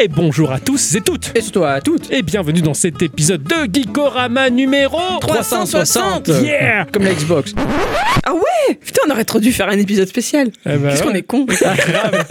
[0.00, 3.42] Et bonjour à tous et toutes Et toi à toutes Et bienvenue dans cet épisode
[3.42, 7.52] de Geekorama numéro 360 Yeah Comme la Xbox.
[8.24, 8.74] Ah ouais?
[8.74, 10.50] Putain, on aurait trop dû faire un épisode spécial.
[10.66, 11.44] Eh ben Qu'est-ce qu'on est con.
[11.46, 12.26] Grave.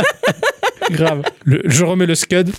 [0.91, 1.21] Grave.
[1.43, 2.51] Le- je remets le scud.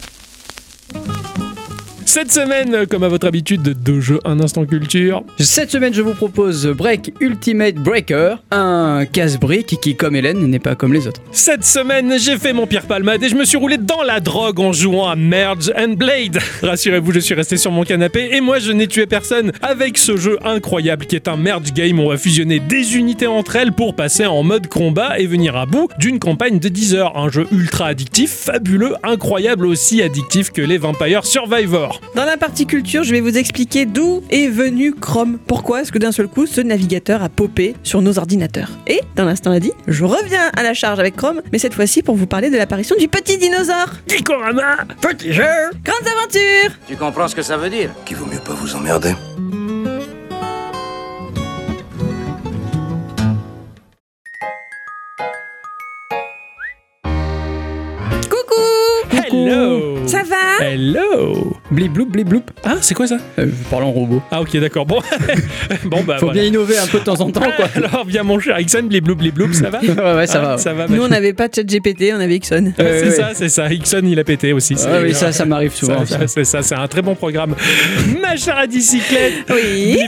[2.08, 5.24] Cette semaine, comme à votre habitude, deux jeux, un instant culture.
[5.38, 10.74] Cette semaine, je vous propose Break Ultimate Breaker, un casse-brique qui, comme Hélène, n'est pas
[10.74, 11.20] comme les autres.
[11.32, 14.58] Cette semaine, j'ai fait mon pire palmade et je me suis roulé dans la drogue
[14.58, 16.38] en jouant à Merge and Blade.
[16.62, 20.16] Rassurez-vous, je suis resté sur mon canapé et moi, je n'ai tué personne avec ce
[20.16, 22.00] jeu incroyable qui est un merge game.
[22.00, 25.66] On va fusionner des unités entre elles pour passer en mode combat et venir à
[25.66, 27.18] bout d'une campagne de 10 heures.
[27.18, 31.97] Un jeu ultra addictif, fabuleux, incroyable, aussi addictif que les Vampire Survivor.
[32.14, 35.38] Dans la partie culture, je vais vous expliquer d'où est venu Chrome.
[35.46, 38.70] Pourquoi est-ce que d'un seul coup, ce navigateur a popé sur nos ordinateurs?
[38.86, 42.02] Et, dans l'instant a dit, je reviens à la charge avec Chrome, mais cette fois-ci
[42.02, 43.90] pour vous parler de l'apparition du petit dinosaure.
[44.08, 45.44] Geekorama Petit jeu
[45.84, 47.90] Grandes aventures Tu comprends ce que ça veut dire?
[48.04, 49.12] Qu'il vaut mieux pas vous emmerder?
[58.28, 62.42] Coucou Hello Ça va Hello Blip bloup, blip bloup.
[62.64, 64.22] Ah, c'est quoi ça Euh, je parle en robot.
[64.30, 64.86] Ah ok, d'accord.
[64.86, 65.00] Bon,
[65.84, 66.40] bon bah Faut voilà.
[66.40, 67.68] bien innover un peu de temps en temps, quoi.
[67.76, 70.52] Alors, bien mon cher Ixon, blibloup, blibloup, ça va ouais, ouais, ça Ah, va.
[70.56, 70.58] ouais.
[70.60, 72.72] Ça va, Nous, on n'avait pas de chat GPT, on avait Ixon.
[72.78, 73.10] Euh, c'est ouais.
[73.14, 73.72] ça, c'est ça.
[73.72, 74.76] Ixon, il a pété aussi.
[74.76, 76.04] c'est- Ouais, oui, ça, ça m'arrive souvent.
[76.06, 77.54] Ça, ça, c'est ça, c'est un très bon programme.
[78.20, 79.98] Ma chère à bicyclette, Oui,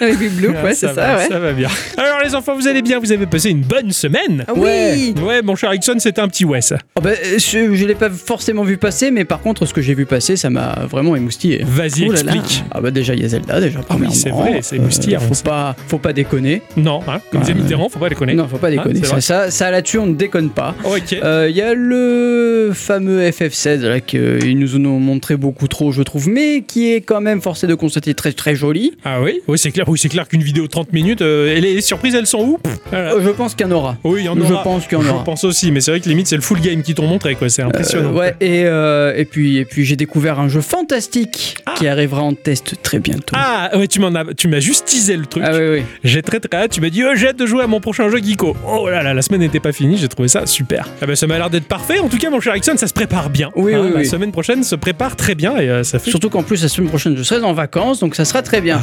[0.00, 1.28] avec Big Blue, Ah, ouais, c'est va, ça, ouais.
[1.28, 1.68] Ça va bien.
[1.96, 4.52] Alors, les enfants, vous allez bien Vous avez passé une bonne semaine Ah.
[4.56, 6.78] Oui Ouais, mon cher Ixon, c'était un petit ouais, ça.
[6.96, 9.80] Oh, bah, euh, je, je l'ai pas forcément vu passer, mais par contre, ce que
[9.82, 11.64] j'ai vu passer, ça m'a vraiment émoustillé.
[11.66, 12.62] Vas-y, Oh explique.
[12.70, 15.34] Ah bah déjà il y a Zelda déjà Ah oui, c'est vrai, c'est moustillant, faut
[15.34, 15.42] ça.
[15.42, 16.62] pas faut pas déconner.
[16.76, 18.34] Non, hein, comme disait Ah, Mitterrand, faut pas déconner.
[18.34, 19.00] Non faut pas déconner.
[19.02, 20.76] c'est ça, ça ça là-dessus on ne déconne pas.
[20.84, 21.14] Ok.
[21.20, 25.90] Euh, Il y a le fameux FF16 là qu'ils nous en ont montré beaucoup trop
[25.90, 28.92] je trouve, mais qui est quand même forcé de constater très très joli.
[29.04, 29.40] Ah oui?
[29.48, 32.14] Oui, c'est clair, oui, c'est clair qu'une vidéo de 30 minutes, euh, et les surprises,
[32.14, 32.58] elles sont où?
[32.58, 33.14] Pff, voilà.
[33.14, 33.96] Euh, je pense qu'il y en aura.
[34.04, 34.62] Oui, il y en je aura.
[34.62, 35.24] pense qu'il y en Je aura.
[35.24, 37.48] pense aussi, mais c'est vrai que limite, c'est le full game qui t'ont montré, quoi.
[37.48, 38.10] C'est impressionnant.
[38.10, 42.20] Euh, ouais et, euh, et puis et puis j'ai découvert un jeu fantastique qui arrivera
[42.22, 43.34] en test très bientôt.
[43.34, 45.42] Ah, ouais, tu m'en as, tu m'as juste teasé le truc.
[45.46, 45.82] Ah oui oui.
[46.04, 46.72] J'ai très très hâte.
[46.72, 48.54] Tu m'as dit, oh, j'ai hâte de jouer à mon prochain jeu Geeko.
[48.68, 49.96] Oh là là, la semaine n'était pas finie.
[49.96, 50.88] J'ai trouvé ça super.
[51.00, 51.98] Ah ben, ça m'a l'air d'être parfait.
[52.00, 53.50] En tout cas, mon cher Ixon, ça se prépare bien.
[53.56, 54.06] Oui, Hein, oui, La oui.
[54.06, 56.10] semaine prochaine se prépare très bien et euh, ça fait.
[56.10, 58.78] Surtout qu'en plus la semaine prochaine je serai en vacances donc ça sera très bien.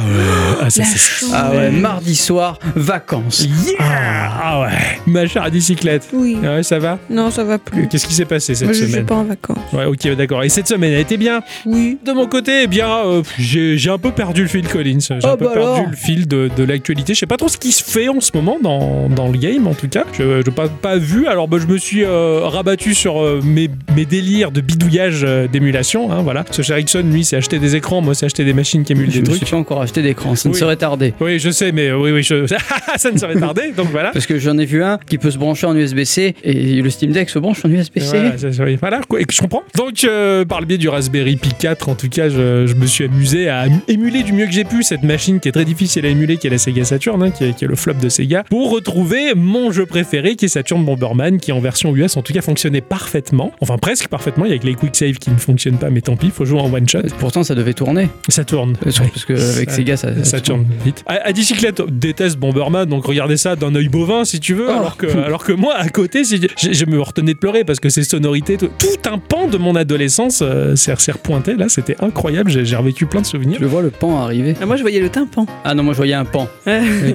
[0.60, 1.30] Ah, ça, La c'est- chance.
[1.32, 3.46] Ah ouais mardi soir vacances.
[3.66, 4.98] Yeah Ah ouais.
[5.06, 6.08] Ma chère à bicyclette.
[6.12, 6.36] Oui.
[6.44, 7.88] Ah ouais, ça va Non, ça va plus.
[7.88, 9.58] Qu'est-ce qui s'est passé cette Moi, je suis semaine pas en vacances.
[9.72, 10.31] Ouais, ok, d'accord.
[10.40, 11.42] Et cette semaine, elle était bien.
[11.66, 11.98] Oui.
[12.04, 14.98] De mon côté, eh bien, euh, j'ai un peu perdu le fil Collins.
[15.00, 15.90] J'ai Oh, un peu bah perdu alors.
[15.90, 17.12] le fil de, de l'actualité.
[17.14, 19.66] Je sais pas trop ce qui se fait en ce moment dans, dans le game,
[19.66, 20.04] en tout cas.
[20.12, 21.26] Je n'ai pas, pas vu.
[21.26, 25.48] Alors, bah, je me suis euh, rabattu sur euh, mes, mes délires de bidouillage euh,
[25.48, 26.10] d'émulation.
[26.12, 26.44] Hein, voilà.
[26.50, 28.00] Ce cher Ixon, lui, c'est acheter des écrans.
[28.00, 29.38] Moi, c'est acheter des machines qui émulent Je des me trucs.
[29.38, 30.60] suis pas encore acheté d'écran, ça ne Oui.
[30.60, 31.12] serait tardé.
[31.20, 32.46] Oui, je sais, mais oui, oui, je-
[32.96, 33.72] ça ne serait tardé.
[33.76, 34.10] Donc voilà.
[34.10, 37.12] Parce que j'en ai vu un qui peut se brancher en USB-C et le Steam
[37.12, 38.06] Deck se branche en USB-C.
[38.06, 39.62] Voilà, c'est- voilà, quoi, et que je comprends.
[39.76, 42.86] Donc, euh, par le biais du Raspberry Pi 4, en tout cas, je, je me
[42.86, 46.04] suis amusé à émuler du mieux que j'ai pu cette machine qui est très difficile
[46.06, 48.08] à émuler, qui est la Sega Saturn, hein, qui, est, qui est le flop de
[48.08, 52.22] Sega, pour retrouver mon jeu préféré, qui est Saturn Bomberman, qui en version US, en
[52.22, 53.52] tout cas, fonctionnait parfaitement.
[53.60, 54.44] Enfin, presque parfaitement.
[54.44, 56.44] Il y a que les quick save qui ne fonctionnent pas, mais tant pis, faut
[56.44, 57.02] jouer en one shot.
[57.18, 58.08] Pourtant, ça devait tourner.
[58.28, 58.74] Ça tourne.
[58.82, 59.08] Parce Ouais.
[59.12, 61.02] parce que avec Ça- Sega, ça, Ça tourne vite.
[61.06, 64.66] À, à bicyclette, déteste Bomberman, donc regardez ça d'un œil bovin si tu veux.
[64.68, 64.72] Oh.
[64.78, 67.80] Alors, que, alors que moi, à côté, si, je, je me retenais de pleurer parce
[67.80, 70.11] que ces sonorités, tout, tout un pan de mon adolescence
[70.42, 71.68] euh, s'est s'est repointé là.
[71.68, 72.50] C'était incroyable.
[72.64, 73.58] J'ai revécu plein de souvenirs.
[73.60, 74.54] Je vois le pan arriver.
[74.60, 75.46] Ah, moi, je voyais le tympan.
[75.64, 76.48] Ah non, moi je voyais un pan.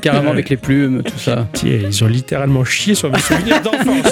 [0.01, 1.47] Carrément avec les plumes, tout ça.
[1.53, 4.11] Tiens, Ils ont littéralement chié sur mes souvenirs d'enfance.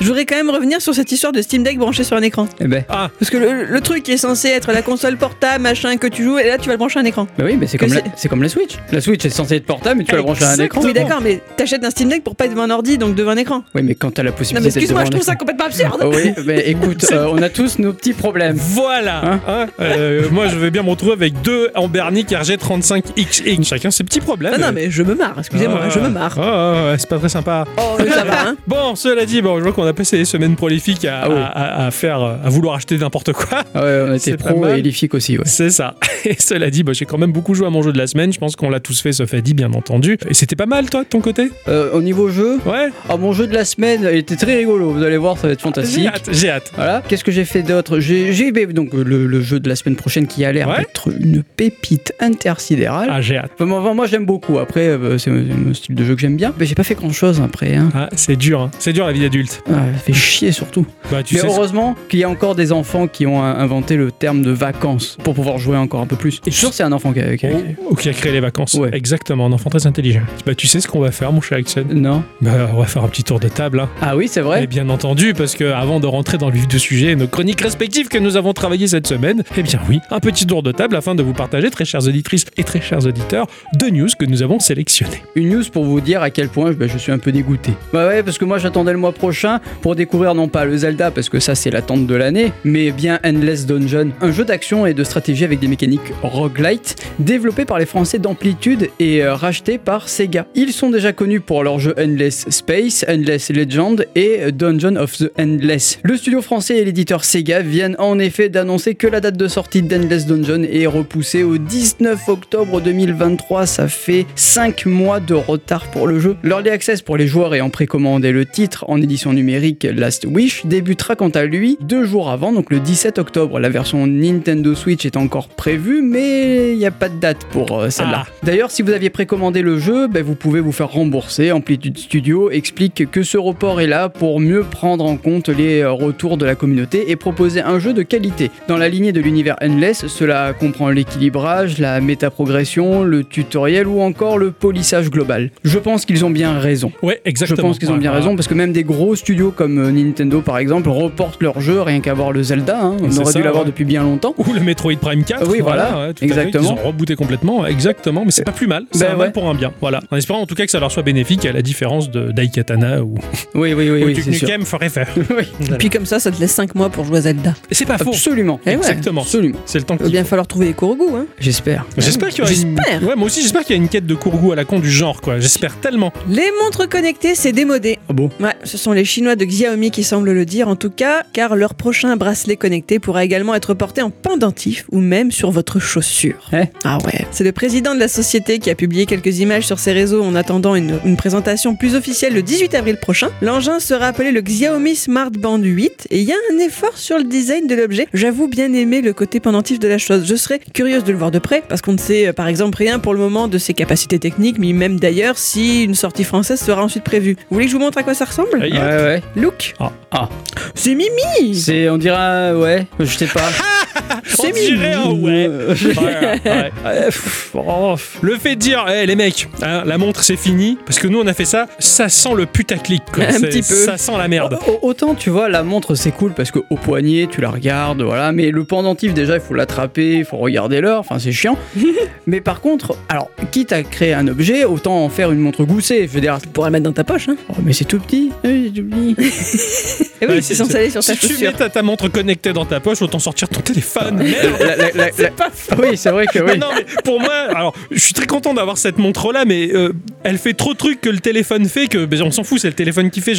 [0.00, 2.46] Je voudrais quand même revenir sur cette histoire de Steam Deck branché sur un écran.
[2.60, 5.96] Eh ben, Ah, Parce que le, le truc est censé être la console portable, machin,
[5.96, 7.26] que tu joues, et là, tu vas le brancher à un écran.
[7.38, 8.76] bah oui, mais c'est comme, la- c'est- c'est comme la Switch.
[8.92, 10.82] La Switch est censée être portable, mais tu vas la brancher à un écran.
[10.84, 13.30] Oui, d'accord, mais t'achètes un Steam Deck pour pas être devant un ordi, donc devant
[13.30, 13.64] un écran.
[13.74, 16.04] Oui, mais quand t'as la Non, possibilité mais d'être excuse-moi, je trouve ça complètement absurde.
[16.04, 18.56] Oui, mais écoute, C'est- euh, on a tous nos petits problèmes.
[18.56, 19.24] voilà.
[19.24, 23.64] Hein Hein, euh, moi, je vais bien me retrouver avec deux Ambernic RG35XX.
[23.64, 24.52] Chacun ses petits problèmes.
[24.56, 26.36] Ah non, mais je me marre, excusez-moi, Ah, je me marre.
[26.38, 27.64] ah, ah, ouais, c'est pas très sympa.
[27.76, 28.56] Oh, mais ça va, hein.
[28.66, 31.36] Bon, cela dit, bon, je vois qu'on a passé des semaines prolifiques à, Ah oui.
[31.36, 31.46] à-
[31.82, 33.62] à- à faire, à vouloir acheter n'importe quoi.
[33.74, 35.44] Ah ouais, on C'est était pro et élifique aussi, ouais.
[35.46, 35.94] C'est ça.
[36.24, 38.32] Et cela dit, bah, j'ai quand même beaucoup joué à mon jeu de la semaine.
[38.32, 40.16] Je pense qu'on l'a tous fait, sauf Eddie, bien entendu.
[40.28, 41.50] Et c'était pas mal, toi, de ton côté?
[41.68, 44.90] Euh, au niveau jeu, Ouais ah, mon jeu de la semaine il était très rigolo.
[44.90, 46.06] Vous allez voir, ça va être J'ai fantastique.
[46.06, 46.72] hâte, j'ai hâte.
[46.76, 47.02] Voilà.
[47.06, 48.32] Qu'est-ce que j'ai fait d'autre J'ai
[48.72, 50.78] donc le, le jeu de la semaine prochaine qui a l'air Ouais.
[50.78, 53.08] d'être une pépite intersidérale.
[53.10, 53.50] Ah, j'ai hâte.
[53.54, 54.58] Enfin, moi, moi, j'aime beaucoup.
[54.58, 56.52] Après, euh, c'est un style de jeu que j'aime bien.
[56.58, 57.74] Mais j'ai pas fait grand chose après.
[57.74, 57.90] Hein.
[57.94, 58.70] Ah, c'est dur, hein.
[58.78, 59.62] c'est dur la vie d'adulte.
[59.68, 60.86] Ah, ça fait chier surtout.
[61.10, 63.96] Bah, tu mais sais, heureusement qu'il y a encore des enfants qui ont euh, inventé
[63.96, 66.40] le terme de vacances pour pouvoir jouer encore un peu plus.
[66.46, 67.36] Et sûr c'est un enfant qui a.
[67.36, 67.50] qui a-
[67.84, 68.74] Oh, ou qui a créé les vacances.
[68.74, 68.90] Ouais.
[68.92, 70.22] Exactement, un enfant très intelligent.
[70.46, 72.22] Bah, tu sais ce qu'on va faire, mon cher Axel Non.
[72.40, 73.80] Bah, on va faire un petit tour de table.
[73.80, 73.88] Hein.
[74.00, 74.66] Ah oui, c'est Et vrai.
[74.66, 78.08] bien entendu, parce que avant de rentrer dans le vif du sujet, nos chroniques respectives
[78.08, 81.14] que nous avons travaillées cette semaine, eh bien oui, un petit tour de table afin
[81.14, 84.58] de vous partager, très chères auditrices et très chers auditeurs, deux news que nous avons
[84.58, 85.22] sélectionnées.
[85.34, 87.72] Une news pour vous dire à quel point ben, je suis un peu dégoûté.
[87.92, 91.10] Bah ouais, parce que moi j'attendais le mois prochain pour découvrir non pas le Zelda,
[91.10, 94.94] parce que ça c'est l'attente de l'année, mais bien Endless Dungeon, un jeu d'action et
[94.94, 100.08] de stratégie avec des mécaniques roguelite, développé par les Français d'Amplitude et euh, racheté par
[100.08, 100.46] Sega.
[100.54, 105.30] Ils sont déjà connus pour leur jeu Endless Space, Endless Legend et Dungeon of the
[105.38, 105.98] Endless.
[106.02, 109.82] Le studio français et l'éditeur Sega viennent en effet d'annoncer que la date de sortie
[109.82, 113.66] d'Endless Dungeon est repoussée au 19 octobre 2023.
[113.66, 116.36] Ça fait 5 mois de retard pour le jeu.
[116.44, 121.16] L'Early Access pour les joueurs ayant précommandé le titre en édition numérique Last Wish débutera
[121.16, 123.58] quant à lui deux jours avant, donc le 17 octobre.
[123.58, 127.80] La version Nintendo Switch est encore prévue, mais il n'y a pas de date pour
[127.80, 128.26] euh, celle-là.
[128.28, 128.32] Ah.
[128.44, 131.50] D'ailleurs, si vous aviez précommandé le jeu, ben, vous pouvez vous faire rembourser.
[131.50, 135.90] Amplitude Studio explique que ce report est là pour mieux prendre en compte les euh,
[135.90, 138.50] retours de la communauté et proposer un jeu de qualité.
[138.68, 144.36] Dans la lignée de l'univers Endless, cela comprend l'équilibrage, la métaprogression, le tutoriel ou encore
[144.36, 145.50] le polissage global.
[145.64, 146.92] Je pense qu'ils ont bien raison.
[147.02, 147.68] Ouais, Je exactement.
[147.68, 150.42] pense qu'ils ont bien Ouais, raison parce que même des gros studios comme euh, Nintendo
[150.42, 152.78] par exemple reportent leur jeu rien qu'à voir le Zelda.
[152.78, 152.96] hein.
[153.00, 153.70] On aurait ça, dû l'avoir ouais.
[153.70, 154.34] depuis bien longtemps.
[154.36, 155.48] Ou le Metroid Prime 4.
[155.50, 156.76] Oui, voilà, ouais, tout à fait, exactement.
[156.76, 158.84] Ils ont rebooté complètement, exactement, mais c'est pas plus mal.
[158.92, 159.72] C'est Ben un mal pour un bien.
[159.80, 160.02] Voilà.
[160.10, 163.02] En espérant en tout cas que ça leur soit bénéfique, à la différence de Daikatana
[163.02, 163.14] ou,
[163.54, 164.48] Oui, oui, oui, ou oui, Duke c'est sûr.
[164.48, 165.04] Nukem Forever.
[165.36, 165.76] Oui, Voilà.
[165.78, 167.54] Puis comme ça, ça te laisse 5 mois pour jouer Zelda.
[167.70, 168.10] Et c'est pas faux.
[168.10, 168.60] absolument.
[168.64, 168.74] Eh ouais.
[168.76, 169.22] Exactement.
[169.22, 169.58] Absolument.
[169.66, 171.26] C'est le temps Il va bien falloir trouver les Kourgou, hein.
[171.38, 171.84] J'espère.
[171.98, 172.76] J'espère qu'il y aura une...
[172.76, 173.02] J'espère.
[173.02, 174.90] Ouais, moi aussi j'espère qu'il y a une quête de Kourgou à la con du
[174.90, 175.38] genre quoi.
[175.40, 176.12] J'espère tellement.
[176.28, 177.98] Les montres connectées, c'est démodé.
[178.08, 180.90] Ah bon Ouais, ce sont les Chinois de Xiaomi qui semblent le dire en tout
[180.90, 185.50] cas, car leur prochain bracelet connecté pourra également être porté en pendentif ou même sur
[185.50, 186.48] votre chaussure.
[186.52, 187.26] Eh Ah ouais.
[187.30, 190.34] C'est le président de la société qui a publié quelques images sur ses réseaux en
[190.34, 193.30] attendant une, une présentation plus officielle le 18 avril prochain.
[193.42, 197.18] L'engin sera appelé le Xiaomi Smart Band 8 et il y a un effort sur
[197.18, 198.08] le design de l'objet.
[198.14, 200.24] J'avoue bien aimer le côté pendentif de la chose.
[200.26, 202.78] Je serais curieuse de le voir de près parce qu'on ne sait euh, par exemple
[202.78, 206.58] rien pour le moment de ses capacités techniques, mais même d'ailleurs si une sortie française
[206.60, 207.34] sera ensuite prévue.
[207.50, 208.72] Vous voulez que je vous montre à quoi ça ressemble Aïe.
[208.72, 209.22] Ouais, ouais.
[209.36, 209.92] Look Ah.
[210.12, 210.28] Ah.
[210.74, 213.50] C'est Mimi C'est, on dira, ouais, je sais pas.
[214.26, 215.46] C'est On dirait un ouais.
[215.48, 216.72] Euh, Ouais, ouais.
[216.84, 220.78] ouais, pff, oh, Le fait de dire, hé les mecs, hein, la montre c'est fini,
[220.86, 223.24] parce que nous on a fait ça, ça sent le putaclic quoi.
[223.28, 223.74] Un petit peu.
[223.74, 224.58] Ça sent la merde.
[224.66, 228.02] Au- Autant tu vois la montre c'est cool parce que au poignet tu la regardes
[228.02, 231.58] voilà mais le pendentif déjà il faut l'attraper il faut regarder l'heure enfin c'est chiant
[232.28, 236.06] mais par contre alors quitte à créer un objet autant en faire une montre goussée
[236.06, 237.98] je veux dire Tu pourras le mettre dans ta poche, hein oh, mais c'est tout
[237.98, 239.16] petit oui, c'est tout petit
[240.20, 241.50] Eh oui, Ouais, c'est censé aller sur ta Si tu chaussure.
[241.50, 244.18] mets ta, ta montre connectée dans ta poche, autant sortir ton téléphone.
[244.22, 244.56] Merde.
[244.60, 245.30] La- la- la- la-
[245.82, 248.78] oui c'est vrai que oui non, mais pour moi, alors, je suis très content d'avoir
[248.78, 249.92] cette montre-là, mais euh,
[250.22, 252.68] elle fait trop de trucs que le téléphone fait que ben, on s'en fout, c'est
[252.68, 253.32] le téléphone qui fait.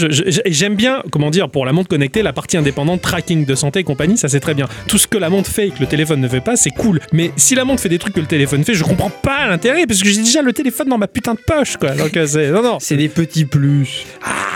[0.46, 3.80] Et J'aime bien, comment dire, pour la montre connectée, la partie indépendante, tracking de santé
[3.80, 4.68] et compagnie, ça c'est très bien.
[4.88, 7.00] Tout ce que la montre fait et que le téléphone ne fait pas, c'est cool.
[7.12, 9.86] Mais si la montre fait des trucs que le téléphone fait, je comprends pas l'intérêt
[9.88, 11.92] parce que j'ai déjà le téléphone dans ma putain de poche, quoi.
[11.92, 12.78] Donc euh, c'est non, non.
[12.80, 14.06] c'est des petits plus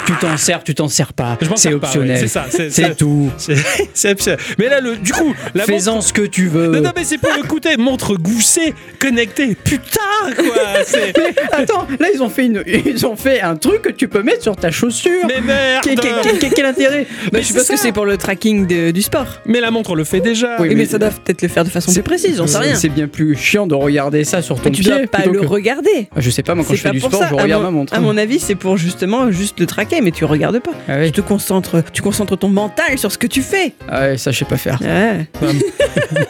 [0.06, 3.30] tu t'en sers tu t'en sers pas c'est pas, ouais, optionnel c'est ça, c'est- tout
[3.38, 3.56] C'est.
[4.58, 5.74] Mais là, le, du coup, la montre.
[5.74, 9.56] fais-en ce que tu veux Non, non, mais c'est pour écouter, montre goussée, connectée.
[9.64, 10.00] Putain,
[10.36, 10.46] quoi.
[11.18, 14.24] Mais attends, là ils ont fait une, ils ont fait un truc que tu peux
[14.24, 15.26] mettre sur ta chaussure.
[15.28, 15.84] Mais merde.
[15.84, 17.06] Quel, quel- quel- quel- quel intérêt?
[17.26, 19.28] Bah, Mais je suppose c'est que c'est pour le tracking de- du sport.
[19.46, 20.56] Mais la montre le fait déjà.
[20.60, 22.76] Oui, mais, mais- ça doit peut-être le faire de façon plus précise, j'en sais rien.
[22.76, 24.92] C'est bien plus chiant de regarder ça sur ton Mais tu pied.
[24.92, 26.08] dois pas le que- regarder.
[26.16, 27.28] Ah, Je sais pas, moi quand je fais du sport, ça.
[27.30, 27.94] je regarde mon- ma montre.
[27.94, 30.72] À mon avis, c'est pour justement juste le traquer, mais tu regardes pas.
[30.88, 31.06] Ah, oui.
[31.08, 33.74] Tu te concentres, tu concentres ton mental sur ce que tu fais.
[33.90, 34.80] Ah ouais, ça je sais pas faire.
[34.82, 35.28] Ouais.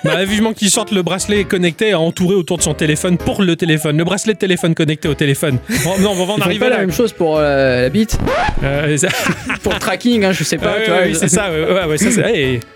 [0.03, 3.97] Bah, vivement qu'il sorte le bracelet connecté entouré autour de son téléphone pour le téléphone.
[3.97, 5.57] Le bracelet de téléphone connecté au téléphone.
[5.85, 6.75] Oh, non, on va en Ils arriver pas là.
[6.77, 8.17] la même chose pour euh, la bite,
[8.63, 9.07] Euh, ça-
[9.63, 10.73] pour le tracking, hein, je sais pas.
[10.73, 11.07] Ouais, tu ouais, vois.
[11.07, 11.49] oui, c'est ça.
[11.51, 12.11] Ouais, ouais, ouais, ça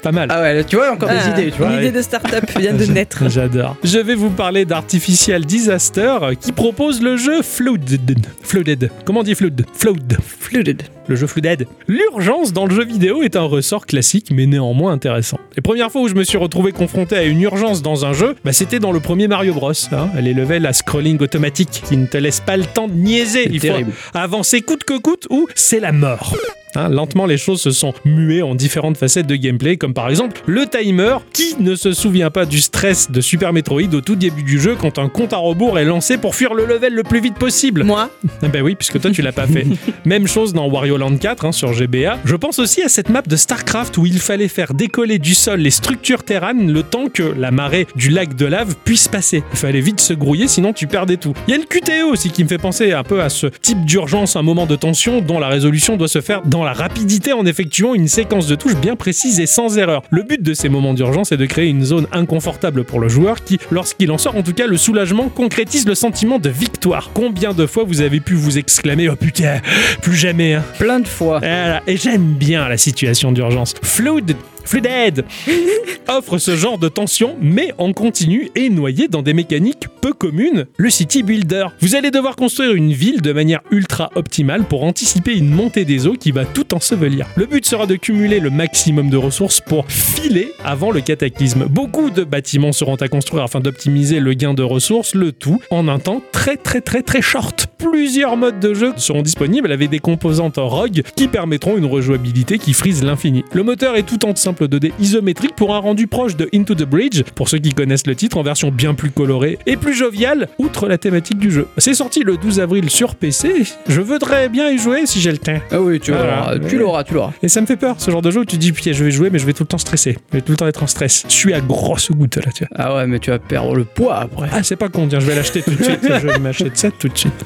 [0.02, 0.28] pas mal.
[0.32, 1.72] Ah ouais, là, tu vois encore Ah, des idées, tu vois.
[1.74, 3.24] Une idée de start-up vient de naître.
[3.30, 3.76] J'adore.
[3.84, 8.26] Je vais vous parler d'Artificial Disaster euh, qui propose le jeu Flooded.
[8.42, 8.92] Flooded.
[9.06, 9.66] Comment on dit Flood?
[9.74, 10.18] Flood.
[10.22, 10.84] Flooded.
[11.08, 11.68] Le jeu Flooded.
[11.88, 15.40] L'urgence dans le jeu vidéo est un ressort classique mais néanmoins intéressant.
[15.56, 18.36] Les premières fois où je me suis retrouvé confronté à une urgence dans un jeu,
[18.46, 19.72] bah, c'était dans le premier Mario Bros.
[19.92, 20.10] hein.
[20.22, 23.50] les levels à scrolling automatique qui ne te laissent pas le temps de niaiser.
[23.52, 23.92] Il terrible.
[23.92, 26.36] faut avancer coûte que coûte ou c'est la mort.
[26.76, 30.42] Hein, lentement, les choses se sont muées en différentes facettes de gameplay, comme par exemple
[30.48, 31.18] le timer.
[31.34, 34.76] Qui ne se souvient pas du stress de Super Metroid au tout début du jeu
[34.80, 37.84] quand un compte à rebours est lancé pour fuir le level le plus vite possible
[37.84, 38.10] Moi,
[38.42, 39.66] Eh Ben oui, puisque toi tu l'as pas fait.
[40.06, 42.20] Même chose dans Wario Land 4 hein, sur GBA.
[42.26, 45.60] Je pense aussi à cette map de StarCraft où il fallait faire décoller du sol
[45.60, 49.44] les structures terranes le temps que la marée du lac de lave puisse passer.
[49.52, 51.34] Il fallait vite se grouiller sinon tu perdais tout.
[51.48, 53.86] Il y a le QTE aussi qui me fait penser un peu à ce type
[53.86, 57.46] d'urgence, un moment de tension dont la résolution doit se faire dans la rapidité en
[57.46, 60.02] effectuant une séquence de touches bien précise et sans erreur.
[60.10, 63.44] Le but de ces moments d'urgence est de créer une zone inconfortable pour le joueur
[63.44, 67.12] qui, lorsqu'il en sort, en tout cas le soulagement concrétise le sentiment de victoire.
[67.14, 69.60] Combien de fois vous avez pu vous exclamer Oh putain,
[70.02, 70.64] plus jamais hein.
[70.80, 71.40] Plein de fois.
[71.40, 71.82] Voilà.
[71.88, 73.74] Et j'aime bien la situation d'urgence.
[73.82, 75.26] Flood Flooded
[76.08, 80.66] offre ce genre de tension, mais en continu et noyé dans des mécaniques peu communes,
[80.78, 81.68] le City Builder.
[81.80, 86.08] Vous allez devoir construire une ville de manière ultra optimale pour anticiper une montée des
[86.08, 87.28] eaux qui va tout ensevelir.
[87.36, 91.66] Le but sera de cumuler le maximum de ressources pour filer avant le cataclysme.
[91.70, 95.88] Beaucoup de bâtiments seront à construire afin d'optimiser le gain de ressources, le tout en
[95.88, 97.68] un temps très très très très short.
[97.78, 102.74] Plusieurs modes de jeu seront disponibles avec des composantes rogue qui permettront une rejouabilité qui
[102.74, 103.44] frise l'infini.
[103.54, 106.84] Le moteur est tout en simple 2D isométrique pour un rendu proche de Into the
[106.84, 110.48] Bridge, pour ceux qui connaissent le titre, en version bien plus colorée et plus joviale,
[110.58, 111.68] outre la thématique du jeu.
[111.78, 115.38] C'est sorti le 12 avril sur PC, je voudrais bien y jouer si j'ai le
[115.38, 115.60] temps.
[115.72, 117.34] Ah oui, tu l'auras, tu l'auras, tu l'auras.
[117.42, 119.04] Et ça me fait peur, ce genre de jeu où tu te dis, putain, je
[119.04, 120.18] vais jouer, mais je vais tout le temps stresser.
[120.32, 121.26] Je vais tout le temps être en stress.
[121.28, 122.78] Je suis à grosse goutte là, tu vois.
[122.78, 124.50] Ah ouais, mais tu vas perdre le poids après.
[124.52, 126.00] Ah, c'est pas con, tiens, je vais l'acheter tout de suite.
[126.02, 127.46] je vais m'acheter ça tout de suite.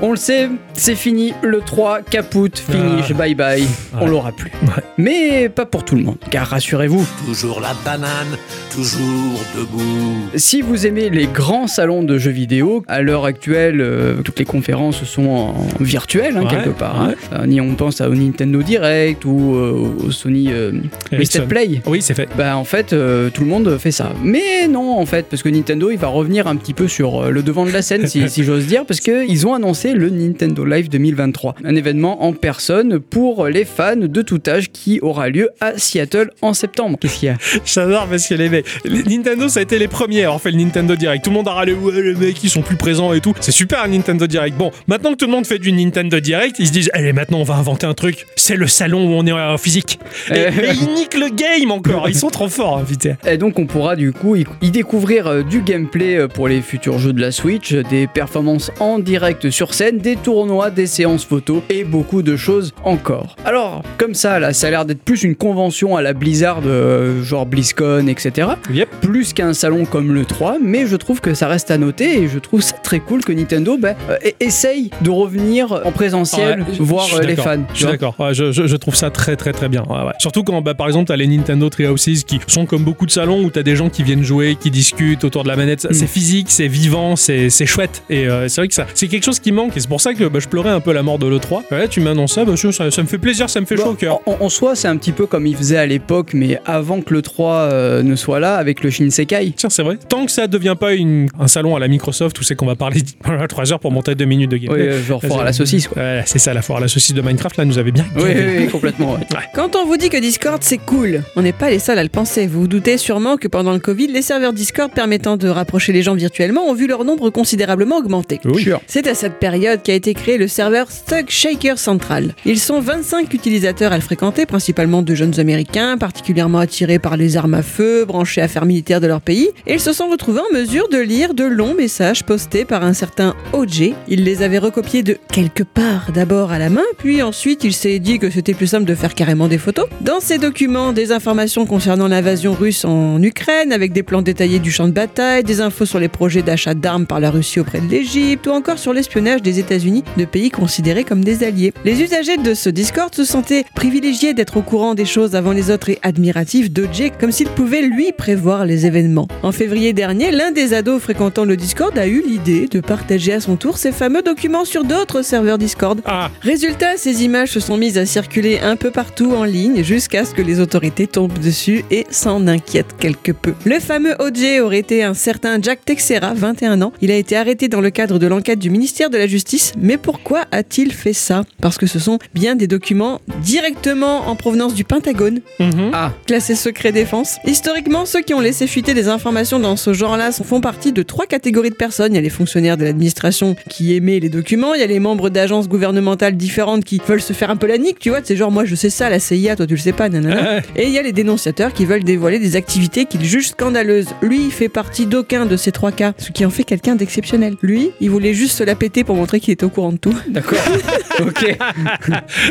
[0.00, 3.14] On le sait, c'est fini, le 3, caput, finish, Ah.
[3.14, 3.64] bye bye,
[4.00, 4.52] on l'aura plus.
[4.62, 4.82] Ouais.
[4.96, 8.38] Mais pas pour tout le monde, car rassurez-vous, Toujours la banane,
[8.72, 10.14] toujours debout.
[10.36, 14.44] si vous aimez les grands salons de jeux vidéo, à l'heure actuelle, euh, toutes les
[14.44, 17.00] conférences sont en virtuel, hein, Ouais, quelque part.
[17.02, 17.14] hein.
[17.32, 20.72] Euh, ni on pense à au Nintendo Direct ou euh, au Sony euh.
[21.10, 21.82] Wasted Play.
[21.86, 22.28] Oui, c'est fait.
[22.38, 24.12] Bah en fait euh, tout le monde fait ça.
[24.22, 27.42] Mais non en fait parce que Nintendo il va revenir un petit peu sur le
[27.42, 30.64] devant de la scène si, si j'ose dire parce que ils ont annoncé le Nintendo
[30.64, 35.50] Live 2023, un événement en personne pour les fans de tout âge qui aura lieu
[35.60, 36.98] à Seattle en septembre.
[37.00, 37.36] Qu'est-ce qu'il y a?
[37.64, 40.58] J'adore parce que les mecs, Nintendo ça a été les premiers à avoir fait le
[40.58, 41.24] Nintendo Direct.
[41.24, 43.34] Tout le monde a râlé, ouais, les mecs ils sont plus présents et tout.
[43.40, 44.56] C'est super un Nintendo Direct.
[44.56, 47.38] Bon, maintenant que tout le monde fait du Nintendo Direct, ils se disent, allez, maintenant
[47.38, 48.26] on va inventer un truc.
[48.36, 49.98] C'est le salon où on est en physique.
[50.30, 52.08] Et, et ils niquent le game encore.
[52.08, 53.16] Ils sont trop forts, hein, putain.
[53.26, 56.98] Et donc on pourra du coup y, découvrir euh, du gameplay euh, pour les futurs
[56.98, 61.62] jeux de la Switch, des performances en direct sur scène, des tournois, des séances photos
[61.70, 63.36] et beaucoup de choses encore.
[63.44, 67.22] Alors comme ça là, ça a l'air d'être plus une convention à la Blizzard, euh,
[67.22, 68.48] genre BlizzCon, etc.
[68.72, 68.88] Yep.
[69.00, 72.26] Plus qu'un salon comme le 3, mais je trouve que ça reste à noter et
[72.26, 76.76] je trouve ça très cool que Nintendo bah, euh, essaye de revenir en présentiel, Ouais,
[76.80, 77.62] voir euh, les fans.
[77.72, 78.16] Je suis d'accord.
[78.18, 79.84] Ouais, je, trouve ça très très très bien.
[79.88, 80.12] Ouais.
[80.18, 83.44] Surtout quand, bah, par exemple, t'as les Nintendo Treehouses qui sont comme beaucoup de salons
[83.44, 85.84] où t'as des gens qui viennent jouer, qui discutent autour de la manette.
[85.84, 85.92] Mm.
[85.92, 88.02] C'est physique, c'est vivant, c'est c'est chouette.
[88.10, 89.67] Et euh, c'est vrai que ça, c'est quelque chose qui manque.
[89.76, 91.62] Et c'est pour ça que bah, je pleurais un peu la mort de l'E3.
[91.70, 93.90] Ouais, tu m'annonces ça, bah, ça, ça me fait plaisir, ça me fait Bah, chaud
[93.90, 94.20] au cœur.
[94.26, 97.12] En, en soi, c'est un petit peu comme il faisait à l'époque, mais avant que
[97.14, 99.52] le 3 euh, ne soit là, avec le Shinsekai.
[99.56, 99.98] Tiens, c'est vrai.
[100.08, 102.74] Tant que ça devient pas une, un salon à la Microsoft où c'est qu'on va
[102.76, 103.02] parler
[103.48, 104.88] 3 heures pour monter 2 minutes de Oui, gameplay.
[104.88, 106.00] euh, genre fort à la saucisse, quoi.
[106.02, 108.04] Ouais, c'est ça, la foire à la saucisse de Minecraft, là, nous avait bien.
[108.16, 109.12] Oui, oui, oui, complètement.
[109.14, 109.20] ouais.
[109.54, 112.08] Quand on vous dit que Discord c'est cool, on n'est pas les seuls à le
[112.08, 112.46] penser.
[112.46, 116.02] Vous vous doutez sûrement que pendant le Covid, les serveurs Discord permettant de rapprocher les
[116.02, 118.40] gens virtuellement ont vu leur nombre considérablement augmenter.
[118.44, 118.62] Oui.
[118.62, 118.80] Sûr.
[118.86, 122.34] C'est à cette période qu'a été créé le serveur Thug Shaker Central.
[122.44, 127.36] Ils sont 25 utilisateurs à le fréquenter, principalement de jeunes américains, particulièrement attirés par les
[127.36, 130.40] armes à feu, branchés à affaires militaires de leur pays, et ils se sont retrouvés
[130.40, 133.92] en mesure de lire de longs messages postés par un certain OJ.
[134.08, 137.98] Il les avait recopiés de quelque part, d'abord à la main, puis ensuite il s'est
[137.98, 139.86] dit que c'était plus simple de faire carrément des photos.
[140.00, 144.70] Dans ces documents, des informations concernant l'invasion russe en Ukraine, avec des plans détaillés du
[144.70, 147.88] champ de bataille, des infos sur les projets d'achat d'armes par la Russie auprès de
[147.88, 151.72] l'Égypte, ou encore sur l'espionnage des États-Unis de pays considérés comme des alliés.
[151.84, 155.70] Les usagers de ce Discord se sentaient privilégiés d'être au courant des choses avant les
[155.70, 159.28] autres et admiratifs d'OJ, comme s'il pouvait lui prévoir les événements.
[159.42, 163.40] En février dernier, l'un des ados fréquentant le Discord a eu l'idée de partager à
[163.40, 166.00] son tour ces fameux documents sur d'autres serveurs Discord.
[166.04, 170.24] Ah, Résultat, ces images se sont mises à circuler un peu partout en ligne jusqu'à
[170.24, 173.54] ce que les autorités tombent dessus et s'en inquiètent quelque peu.
[173.64, 176.92] Le fameux OJ aurait été un certain Jack Texera, 21 ans.
[177.00, 179.37] Il a été arrêté dans le cadre de l'enquête du ministère de la Justice.
[179.78, 181.44] Mais pourquoi a-t-il fait ça?
[181.60, 185.90] Parce que ce sont bien des documents directement en provenance du Pentagone, mhm.
[185.92, 187.36] Ah, classés secret défense.
[187.44, 191.26] Historiquement, ceux qui ont laissé fuiter des informations dans ce genre-là font partie de trois
[191.26, 192.12] catégories de personnes.
[192.12, 195.00] Il y a les fonctionnaires de l'administration qui émettent les documents, il y a les
[195.00, 198.36] membres d'agences gouvernementales différentes qui veulent se faire un peu la nique, tu vois, c'est
[198.36, 200.60] genre moi je sais ça, la CIA, toi tu le sais pas, nanana.
[200.76, 204.08] Et il y a les dénonciateurs qui veulent dévoiler des activités qu'ils jugent scandaleuses.
[204.22, 207.56] Lui, il fait partie d'aucun de ces trois cas, ce qui en fait quelqu'un d'exceptionnel.
[207.62, 210.14] Lui, il voulait juste se la péter pour montrer qu'il était au courant de tout.
[210.28, 210.58] D'accord.
[211.20, 211.56] ok.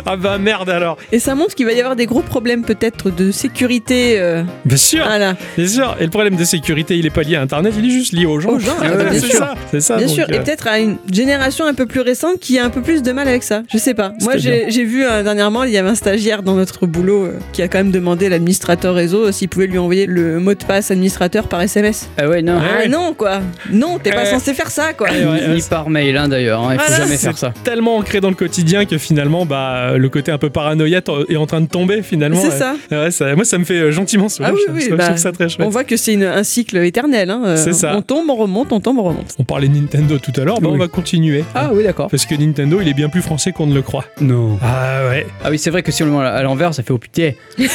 [0.05, 0.97] Ah bah merde alors.
[1.11, 4.19] Et ça montre qu'il va y avoir des gros problèmes peut-être de sécurité.
[4.19, 5.35] euh, Bien sûr, Voilà.
[5.57, 5.95] bien sûr.
[5.99, 8.25] Et le problème de sécurité, il est pas lié à Internet, il est juste lié
[8.25, 8.49] aux gens.
[8.49, 9.39] Aux gens, ah bah, bien c'est sûr.
[9.39, 9.97] ça, c'est ça.
[9.97, 12.65] Bien donc, sûr, et euh, peut-être à une génération un peu plus récente qui a
[12.65, 13.63] un peu plus de mal avec ça.
[13.71, 14.13] Je sais pas.
[14.21, 17.39] Moi, j'ai j'ai vu euh, dernièrement, il y avait un stagiaire dans notre boulot euh,
[17.53, 20.53] qui a quand même demandé à l'administrateur réseau euh, s'il pouvait lui envoyer le mot
[20.53, 22.09] de passe administrateur par SMS.
[22.17, 22.57] Ah ouais, non.
[22.57, 22.61] Ouais.
[22.85, 23.39] Ah non, quoi.
[23.71, 25.09] Non, t'es pas censé faire ça, quoi.
[25.09, 26.56] Ouais, ouais, Ni par mail, hein, d'ailleurs.
[26.61, 27.53] Hein, Il faut Voilà, jamais c'est faire ça.
[27.63, 31.45] tellement ancré dans le quotidien que finalement, bah, le côté un peu paranoïaque est en
[31.45, 32.39] train de tomber finalement.
[32.41, 32.75] C'est ça.
[32.91, 34.51] Ouais, ça- Moi, ça me fait euh, gentiment sourire.
[34.51, 35.65] Ah oui, je, oui, je trouve bah, ça très chouette.
[35.65, 37.29] On voit que c'est un cycle éternel.
[37.29, 37.41] hein.
[37.45, 37.95] Euh, C'est ça.
[37.95, 39.35] On tombe, on remonte, on tombe, on remonte.
[39.39, 40.75] On parlait Nintendo tout à l'heure, bah, Oui.
[40.75, 41.43] on va continuer.
[41.55, 42.09] Ah oui, d'accord.
[42.09, 44.05] Parce que Nintendo, il est bien plus français qu'on ne le croit.
[44.21, 44.57] Non.
[44.61, 45.25] Ah ouais.
[45.43, 47.35] Ah oui, c'est vrai que si on le met à l'envers, ça fait au pitié.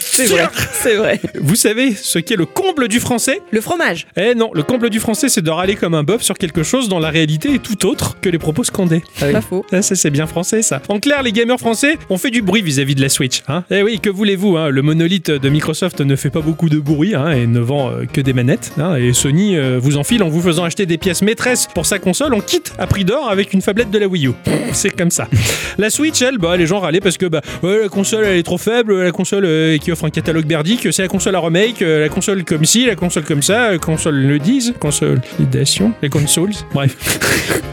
[0.00, 0.48] C'est vrai.
[0.72, 1.20] C'est vrai.
[1.40, 3.40] Vous savez ce qu'est le comble du français?
[3.50, 4.06] Le fromage.
[4.16, 6.88] Eh non, le comble du français, c'est de râler comme un bœuf sur quelque chose
[6.88, 9.02] dont la réalité est tout autre que les propos scandés.
[9.20, 9.32] Ah oui.
[9.32, 9.66] Pas faux.
[9.70, 10.80] Ah, ça, c'est bien français, ça.
[10.88, 13.42] En clair, les gamers français ont fait du bruit vis-à-vis de la Switch.
[13.48, 14.70] Hein eh oui, que voulez-vous hein?
[14.70, 18.04] Le monolithe de Microsoft ne fait pas beaucoup de bruit hein, et ne vend euh,
[18.10, 18.72] que des manettes.
[18.78, 21.98] hein, et Sony euh, vous enfile en vous faisant acheter des pièces maîtresses pour sa
[21.98, 24.32] console en kit à prix d'or avec une fablette de la Wii U.
[24.72, 25.28] C'est comme ça.
[25.76, 28.42] La Switch, elle, bah, les gens râlaient parce que bah, ouais, la console elle est
[28.42, 31.82] trop faible, la console euh, qui offre un catalogue merdique, c'est la console à remake,
[31.82, 36.08] euh, la console comme ci, la console comme ça, la console le disent, consolidation, les
[36.08, 36.96] consoles, bref.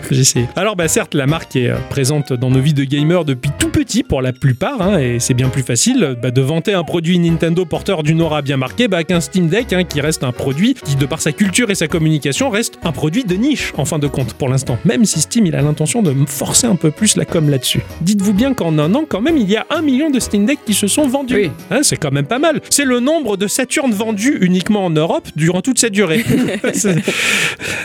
[0.11, 0.25] J'ai
[0.55, 3.69] Alors, bah, certes, la marque est euh, présente dans nos vies de gamers depuis tout
[3.69, 7.19] petit pour la plupart, hein, et c'est bien plus facile bah, de vanter un produit
[7.19, 10.73] Nintendo porteur d'une aura bien marquée bah, qu'un Steam Deck hein, qui reste un produit
[10.73, 13.99] qui, de par sa culture et sa communication, reste un produit de niche en fin
[13.99, 14.77] de compte pour l'instant.
[14.85, 17.81] Même si Steam il a l'intention de me forcer un peu plus la com là-dessus.
[18.01, 20.59] Dites-vous bien qu'en un an, quand même, il y a un million de Steam Deck
[20.65, 21.35] qui se sont vendus.
[21.35, 21.51] Oui.
[21.69, 22.61] Hein, c'est quand même pas mal.
[22.69, 26.23] C'est le nombre de Saturn vendus uniquement en Europe durant toute cette durée.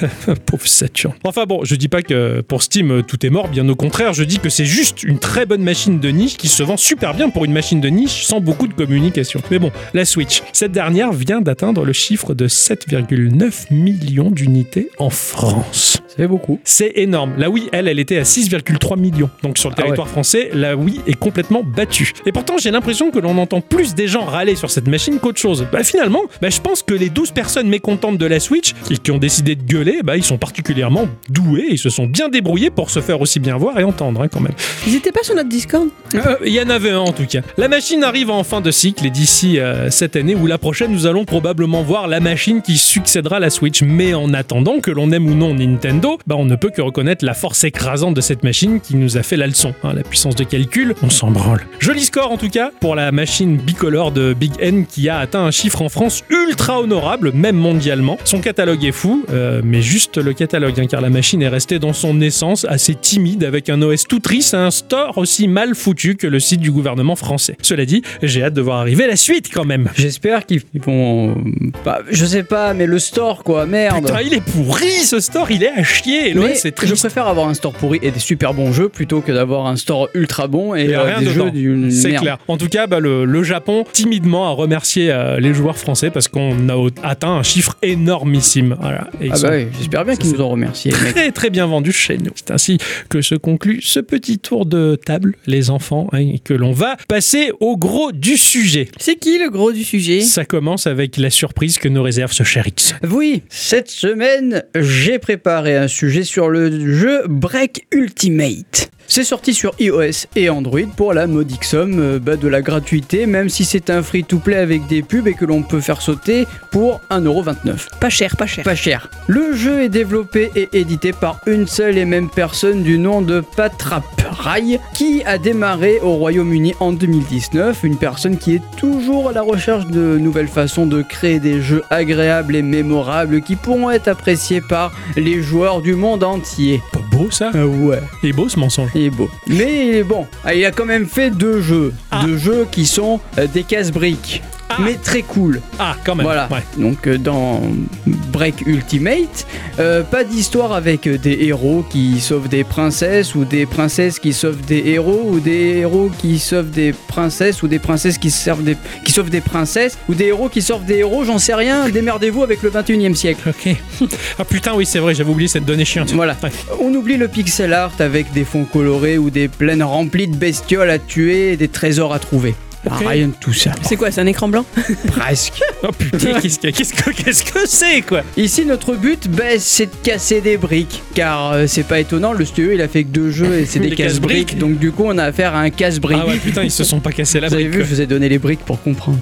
[0.47, 1.15] Pauvre Saturn.
[1.25, 4.13] Enfin bon, je dis pas que pour Steam euh, tout est mort, bien au contraire,
[4.13, 7.15] je dis que c'est juste une très bonne machine de niche qui se vend super
[7.15, 9.41] bien pour une machine de niche sans beaucoup de communication.
[9.51, 15.11] Mais bon, la Switch, cette dernière vient d'atteindre le chiffre de 7,9 millions d'unités en
[15.11, 16.01] France.
[16.19, 16.59] Beaucoup.
[16.65, 17.35] C'est énorme.
[17.39, 19.31] La Wii, elle, elle était à 6,3 millions.
[19.43, 22.13] Donc sur le Ah territoire français, la Wii est complètement battue.
[22.25, 25.39] Et pourtant, j'ai l'impression que l'on entend plus des gens râler sur cette machine qu'autre
[25.39, 25.67] chose.
[25.71, 29.11] Bah finalement, bah, je pense que les 12 personnes mécontentes de la Switch et qui
[29.11, 31.67] ont décidé de gueuler, bah, ils sont particulièrement doués.
[31.71, 34.41] Ils se sont bien débrouillés pour se faire aussi bien voir et entendre hein, quand
[34.41, 34.55] même.
[34.87, 35.89] Ils étaient pas sur notre Discord?
[36.15, 37.41] Euh, Il y en avait un en tout cas.
[37.59, 40.93] La machine arrive en fin de cycle et d'ici euh, cette année ou la prochaine,
[40.93, 43.83] nous allons probablement voir la machine qui succédera à la Switch.
[43.83, 47.25] Mais en attendant, que l'on aime ou non Nintendo, bah, on ne peut que reconnaître
[47.25, 49.75] la force écrasante de cette machine qui nous a fait la leçon.
[49.83, 49.93] hein.
[49.95, 51.67] la puissance de calcul, on s'en branle.
[51.79, 55.45] Joli score en tout cas pour la machine bicolore de Big N qui a atteint
[55.45, 58.19] un chiffre en France ultra honorable, même mondialement.
[58.25, 61.79] Son catalogue est fou, euh, mais juste le catalogue, hein, car la machine est restée
[61.79, 65.75] dans son essence assez timide avec un OS tout triste et un store aussi mal
[65.75, 67.57] foutu que le site du gouvernement français.
[67.63, 69.89] Cela dit, j'ai hâte de voir arriver la suite quand même.
[69.97, 71.37] J'espère qu'ils ils vont.
[71.85, 74.07] Bah, je sais pas, mais le store, quoi, merde.
[74.07, 76.31] Putain, il est pourri ce store, il est à chier.
[76.31, 76.97] Et c'est je triste.
[77.01, 80.09] préfère avoir un store pourri et des super bons jeux plutôt que d'avoir un store
[80.15, 81.45] ultra bon et a euh, rien des dedans.
[81.47, 82.39] jeux d'une C'est clair.
[82.49, 86.29] En tout cas, bah, le, le Japon timidement a remercié euh, les joueurs français parce
[86.29, 88.77] qu'on a atteint un chiffre énormissime.
[88.81, 89.09] Voilà.
[89.21, 91.93] Et Ah sont bah oui, j'espère bien qu'ils nous ont remercié, très très bien vendus
[91.93, 92.31] chez nous.
[92.35, 92.79] C'est ainsi
[93.09, 96.97] que se conclut ce petit tour de table, les enfants, hein, et que l'on va
[97.09, 98.89] passer au gros du sujet.
[98.99, 100.21] C'est qui le gros du sujet?
[100.21, 102.95] Ça commence avec la surprise que nous réserve ce cher X.
[103.11, 108.91] Oui, cette semaine, j'ai préparé un sujet sur le jeu Break Ultimate.
[109.09, 113.27] C'est sorti sur iOS et Android pour la modique somme euh, bah, de la gratuité,
[113.27, 117.01] même si c'est un free-to-play avec des pubs et que l'on peut faire sauter pour
[117.11, 117.99] 1,29€.
[118.01, 118.65] Pas cher, pas cher.
[118.65, 119.09] Pas cher.
[119.27, 123.43] Le jeu est développé et édité par une seule et même personne du nom de
[123.57, 127.85] Patrap Rai, qui a démarré au Royaume-Uni en 2019.
[127.85, 131.83] Une personne qui est toujours à la recherche de nouvelles façons de créer des jeux
[131.91, 136.83] agréables et mémorables qui pourront être appréciés par les joueurs du monde entier.
[137.17, 138.01] Beau ça Ah ouais.
[138.23, 138.91] Il est beau ce mensonge.
[138.95, 139.31] Il est beau.
[139.47, 140.27] Mais il est bon.
[140.45, 141.95] Ah, Il a quand même fait deux jeux.
[142.11, 142.23] Ah.
[142.27, 144.43] Deux jeux qui sont euh, des casse-briques.
[144.69, 144.77] Ah.
[144.81, 145.61] Mais très cool.
[145.79, 146.27] Ah, quand même.
[146.27, 146.49] Voilà.
[146.51, 146.63] Ouais.
[146.77, 147.63] Donc euh, dans
[148.07, 149.47] Break Ultimate.
[149.79, 154.65] Euh, pas d'histoire avec des héros qui sauvent des princesses ou des princesses qui sauvent
[154.65, 158.77] des héros ou des héros qui sauvent des princesses ou des princesses qui, servent des,
[159.05, 162.43] qui sauvent des princesses ou des héros qui sauvent des héros, j'en sais rien, démerdez-vous
[162.43, 163.49] avec le 21 e siècle.
[163.49, 163.77] Ok.
[164.39, 166.13] Ah putain, oui, c'est vrai, j'avais oublié cette donnée chiante.
[166.13, 166.37] Voilà.
[166.43, 166.51] Ouais.
[166.81, 170.91] On oublie le pixel art avec des fonds colorés ou des plaines remplies de bestioles
[170.91, 172.55] à tuer et des trésors à trouver.
[172.91, 173.73] Rien de tout ça.
[173.83, 174.65] C'est quoi, c'est un écran blanc
[175.09, 175.61] Presque.
[175.83, 181.03] Oh putain, qu'est-ce que c'est quoi Ici, notre but, ben, c'est de casser des briques.
[181.15, 183.79] Car euh, c'est pas étonnant, le studio il a fait que deux jeux et c'est
[183.81, 184.59] des Des casse-briques.
[184.59, 186.19] Donc, du coup, on a affaire à un casse-brique.
[186.23, 187.75] Ah ouais, putain, ils se sont pas cassés la Vous avez brique.
[187.75, 187.89] vu, quoi.
[187.89, 189.19] je vous ai donné les briques pour comprendre.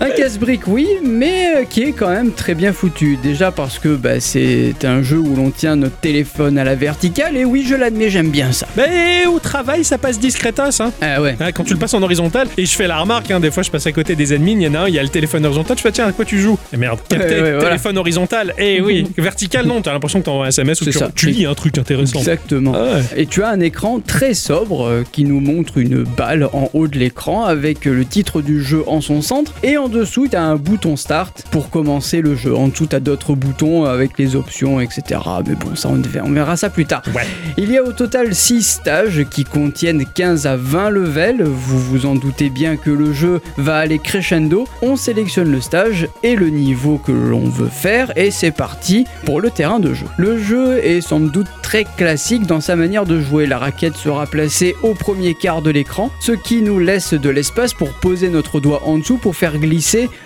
[0.00, 3.18] Un casse-brique, oui, mais euh, qui est quand même très bien foutu.
[3.20, 7.36] Déjà parce que bah, c'est un jeu où l'on tient notre téléphone à la verticale,
[7.36, 8.68] et oui, je l'admets, j'aime bien ça.
[8.76, 10.92] Mais au travail, ça passe discretos, hein.
[11.00, 11.36] Ah ouais.
[11.40, 13.64] Ah, Quand tu le passes en horizontal, et je fais la remarque, hein, des fois
[13.64, 15.08] je passe à côté des ennemis, il y en a un, il y a le
[15.08, 16.58] téléphone horizontal, je fais tiens, à quoi tu joues?
[16.72, 17.64] Et merde, capté, Ouais, ouais, voilà.
[17.70, 21.10] téléphone horizontal, eh oui, vertical non, t'as l'impression que t'envoies un SMS ou tu, ça.
[21.12, 22.20] tu lis un truc intéressant.
[22.20, 22.72] Exactement.
[22.76, 23.02] Ah ouais.
[23.16, 26.86] Et tu as un écran très sobre euh, qui nous montre une balle en haut
[26.86, 29.54] de l'écran avec euh, le titre du jeu en son centre.
[29.64, 32.54] Et en dessous, tu as un bouton start pour commencer le jeu.
[32.54, 35.20] En dessous, tu as d'autres boutons avec les options, etc.
[35.46, 37.02] Mais bon, ça, on on verra ça plus tard.
[37.14, 37.26] Ouais.
[37.56, 41.42] Il y a au total 6 stages qui contiennent 15 à 20 levels.
[41.42, 44.66] Vous vous en doutez bien que le jeu va aller crescendo.
[44.82, 49.40] On sélectionne le stage et le niveau que l'on veut faire et c'est parti pour
[49.40, 50.06] le terrain de jeu.
[50.16, 53.46] Le jeu est sans doute très classique dans sa manière de jouer.
[53.46, 57.74] La raquette sera placée au premier quart de l'écran, ce qui nous laisse de l'espace
[57.74, 59.77] pour poser notre doigt en dessous pour faire glisser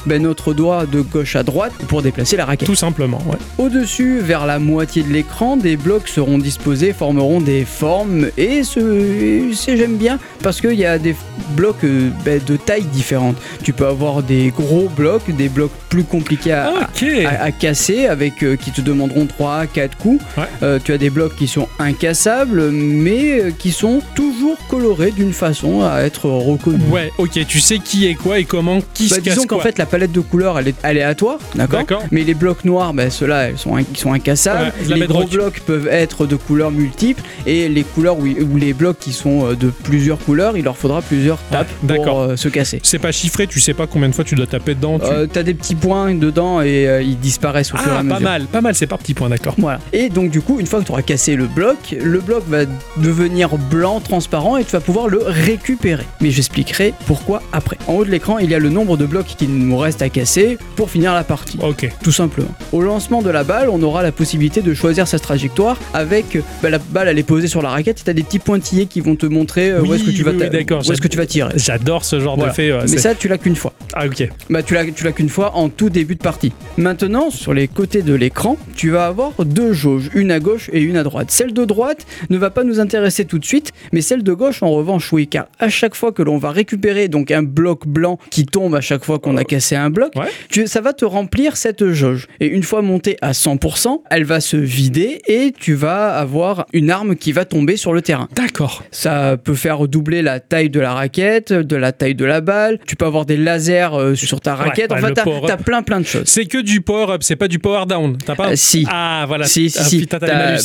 [0.06, 2.66] ben, notre doigt de gauche à droite pour déplacer la raquette.
[2.66, 3.38] Tout simplement, ouais.
[3.58, 9.50] Au-dessus, vers la moitié de l'écran, des blocs seront disposés, formeront des formes et ce,
[9.54, 11.14] c'est- j'aime bien parce qu'il y a des
[11.56, 13.36] blocs euh, ben, de tailles différentes.
[13.62, 17.04] Tu peux avoir des gros blocs, des blocs plus compliqués à, Ok.
[17.26, 20.22] à- à casser avec euh, qui te demanderont 3 4 coups.
[20.36, 20.44] Ouais.
[20.62, 24.00] Euh, tu as des blocs qui sont incassables mais qui sont
[24.42, 26.80] toujours colorés d'une façon à être reconnus.
[26.90, 29.56] Ouais, ok, tu sais qui est quoi et comment, qui Bah, se casse disons qu'en
[29.56, 29.64] quoi.
[29.64, 32.02] fait la palette de couleurs elle est aléatoire, d'accord D'accord.
[32.10, 34.72] Mais les blocs noirs, ben, ceux-là ils sont, ils sont incassables.
[34.80, 35.30] Ouais, de la les gros bedrock.
[35.32, 39.54] blocs peuvent être de couleurs multiples et les couleurs où les blocs qui sont euh,
[39.54, 42.20] de plusieurs couleurs, il leur faudra plusieurs tapes Ouais, pour d'accord.
[42.20, 42.80] euh, se casser.
[42.82, 44.98] C'est pas chiffré, tu sais pas combien de fois tu dois taper dedans.
[44.98, 47.94] tu- Euh, T'as des petits points dedans et euh, ils disparaissent au fur et Ah,
[47.94, 48.20] à pas mesure.
[48.20, 49.54] mal, pas mal, c'est par petits points, d'accord.
[49.58, 49.78] Voilà.
[49.92, 52.64] Et donc du coup, une fois que tu auras cassé le bloc, le bloc va
[52.96, 54.00] devenir blanc,
[54.32, 56.04] transparent et tu vas pouvoir le récupérer.
[56.22, 57.76] Mais j'expliquerai pourquoi après.
[57.86, 60.08] En haut de l'écran, il y a le nombre de blocs qu'il nous reste à
[60.08, 61.58] casser pour finir la partie.
[61.62, 61.90] Ok.
[62.02, 62.48] Tout simplement.
[62.72, 66.70] Au lancement de la balle, on aura la possibilité de choisir sa trajectoire avec bah,
[66.70, 69.16] la balle elle est posée sur la raquette et t'as des petits pointillés qui vont
[69.16, 71.52] te montrer euh, où est-ce que tu vas oui, où est-ce que tu vas tirer.
[71.56, 72.52] J'adore ce genre Voilà.
[72.52, 72.72] de fait.
[72.90, 73.74] Mais ça, tu l'as qu'une fois.
[73.92, 74.28] Ah, ok.
[74.48, 76.52] Bah, tu l'as, tu l'as qu'une fois en tout début de partie.
[76.78, 80.80] Maintenant, sur les côtés de l'écran, tu vas avoir deux jauges, une à gauche et
[80.80, 81.30] une à droite.
[81.30, 84.62] Celle de droite ne va pas nous intéresser tout de suite, mais celle de gauche,
[84.62, 88.18] en revanche, oui, car à chaque fois que l'on va récupérer donc un bloc blanc
[88.30, 90.26] qui tombe à chaque fois qu'on a cassé un bloc, Ouais.
[90.48, 92.28] tu- ça va te remplir cette jauge.
[92.40, 96.90] Et une fois montée à 100%, elle va se vider et tu vas avoir une
[96.90, 98.28] arme qui va tomber sur le terrain.
[98.34, 98.82] D'accord.
[98.90, 102.78] Ça peut faire doubler la taille de la raquette, de la taille de la balle.
[102.86, 104.90] Tu peux avoir des lasers euh, sur ta raquette.
[104.92, 105.12] ouais, enfin,
[105.46, 106.24] t'as, plein plein de choses.
[106.26, 108.18] C'est que du power-up, c'est pas du power-down.
[108.24, 108.86] T'as pas Euh, si.
[108.90, 109.44] Ah, voilà.
[109.46, 109.98] si, si, Ah, si.
[110.00, 110.18] putain,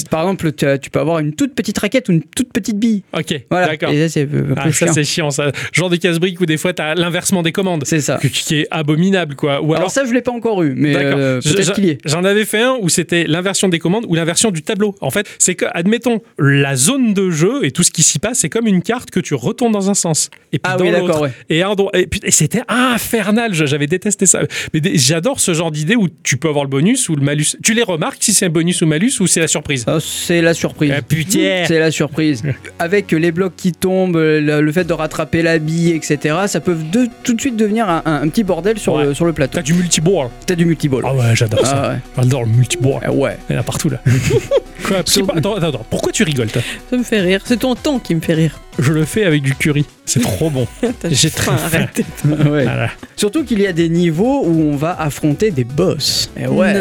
[0.10, 3.04] par exemple, tu peux avoir une toute petite raquette ou une toute petite bille.
[3.18, 3.68] Ok, Voilà.
[3.68, 3.90] d'accord.
[3.92, 4.94] Et ça, c'est Ah, chiant.
[4.94, 5.52] c'est chiant, ça.
[5.74, 7.84] Genre des casse-briques où des fois, t'as l'inversement des commandes.
[7.86, 8.20] C'est ça.
[8.22, 9.62] Qui est abominable, quoi.
[9.62, 9.92] Ou Alors, alors.
[9.92, 11.98] ça, je l'ai pas encore eu, mais euh, peut-être je- qu'il y est.
[12.06, 14.96] J'en avais fait un où c'était l'inversion des commandes ou l'inversion du tableau.
[15.02, 18.40] En fait, c'est que, admettons, la zone de jeu et tout ce qui s'y passe,
[18.40, 20.30] c'est comme une carte que tu retournes dans un sens.
[20.54, 21.22] Et puis Ah dans oui, l'autre.
[21.22, 21.32] ouais.
[21.50, 21.60] Et,
[21.94, 24.42] et, puis- et c'était infernal, j'avais détesté ça.
[24.74, 27.56] Mais j'adore ce genre d'idée où tu peux avoir le bonus ou le malus.
[27.64, 29.84] Tu les remarques si c'est un bonus ou malus ou c'est la surprise?
[29.88, 30.94] Ah, c'est la surprise.
[30.96, 32.44] Ah, putain C'est la surprise.
[32.80, 36.76] Avec les blocs qui tombent, le, le fait de rattraper la bille, etc., ça peut
[36.76, 39.06] de- tout de suite devenir un, un- un petit bordel sur, Ouais.
[39.06, 39.56] le, sur le plateau.
[39.56, 40.28] T'as du multiball.
[40.46, 41.04] T'as du multiball.
[41.08, 41.82] Ah ouais, j'adore ça.
[41.84, 41.98] Ah ouais.
[42.18, 43.00] J'adore le multiball.
[43.06, 43.38] Ah ouais.
[43.50, 44.00] Il y en a partout là.
[44.88, 45.86] Quoi Sur- attends, attends, attends.
[45.90, 46.62] Pourquoi tu rigoles toi?
[46.90, 47.42] Ça me fait rire.
[47.46, 48.60] C'est ton ton qui me fait rire.
[48.80, 49.86] Je le fais avec du curry.
[50.06, 50.68] C'est trop bon.
[51.10, 51.58] J'ai très faim.
[51.66, 52.02] arrête.
[52.26, 52.64] Ouais.
[52.64, 52.90] Voilà.
[53.16, 56.30] Surtout qu'il y a des niveaux où on va affronter des boss.
[56.40, 56.74] Et ouais.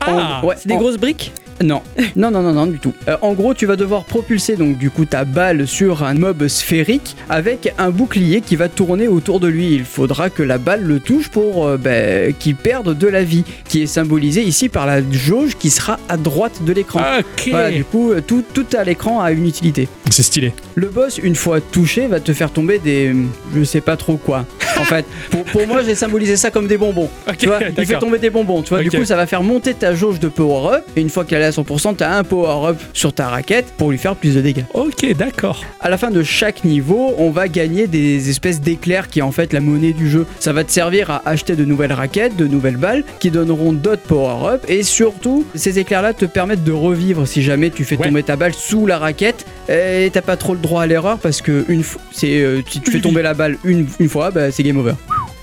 [0.00, 1.32] Ah, ouais, C'est des grosses briques?
[1.62, 1.82] Non,
[2.16, 2.92] non, non, non, non, du tout.
[3.08, 6.48] Euh, en gros, tu vas devoir propulser donc du coup ta balle sur un mob
[6.48, 9.74] sphérique avec un bouclier qui va tourner autour de lui.
[9.74, 13.44] Il faudra que la balle le touche pour euh, ben, qu'il perde de la vie,
[13.68, 17.00] qui est symbolisée ici par la jauge qui sera à droite de l'écran.
[17.18, 17.48] Ok.
[17.50, 19.88] Voilà, du coup, euh, tout, tout à l'écran a une utilité.
[20.10, 20.52] C'est stylé.
[20.74, 23.12] Le boss, une fois touché, va te faire tomber des.
[23.56, 24.44] Je sais pas trop quoi.
[24.76, 27.08] En fait, pour, pour moi, j'ai symbolisé ça comme des bonbons.
[27.38, 28.60] Tu vois, il fait tomber des bonbons.
[28.60, 30.84] Tu vois, du coup, ça va faire monter ta jauge de power up.
[30.96, 33.92] Et une fois qu'elle est à 100%, t'as un power up sur ta raquette pour
[33.92, 34.64] lui faire plus de dégâts.
[34.74, 35.62] Ok, d'accord.
[35.80, 39.30] À la fin de chaque niveau, on va gagner des espèces d'éclairs qui est en
[39.30, 40.26] fait la monnaie du jeu.
[40.40, 44.02] Ça va te servir à acheter de nouvelles raquettes, de nouvelles balles qui donneront d'autres
[44.02, 48.06] power-up et surtout, ces éclairs-là te permettent de revivre si jamais tu fais Ouais.
[48.08, 51.40] tomber ta balle sous la raquette et t'as pas trop le droit à l'erreur parce
[51.42, 54.50] que une fois, c'est euh, si tu fais tomber la balle une, une fois, bah,
[54.50, 54.94] c'est game over.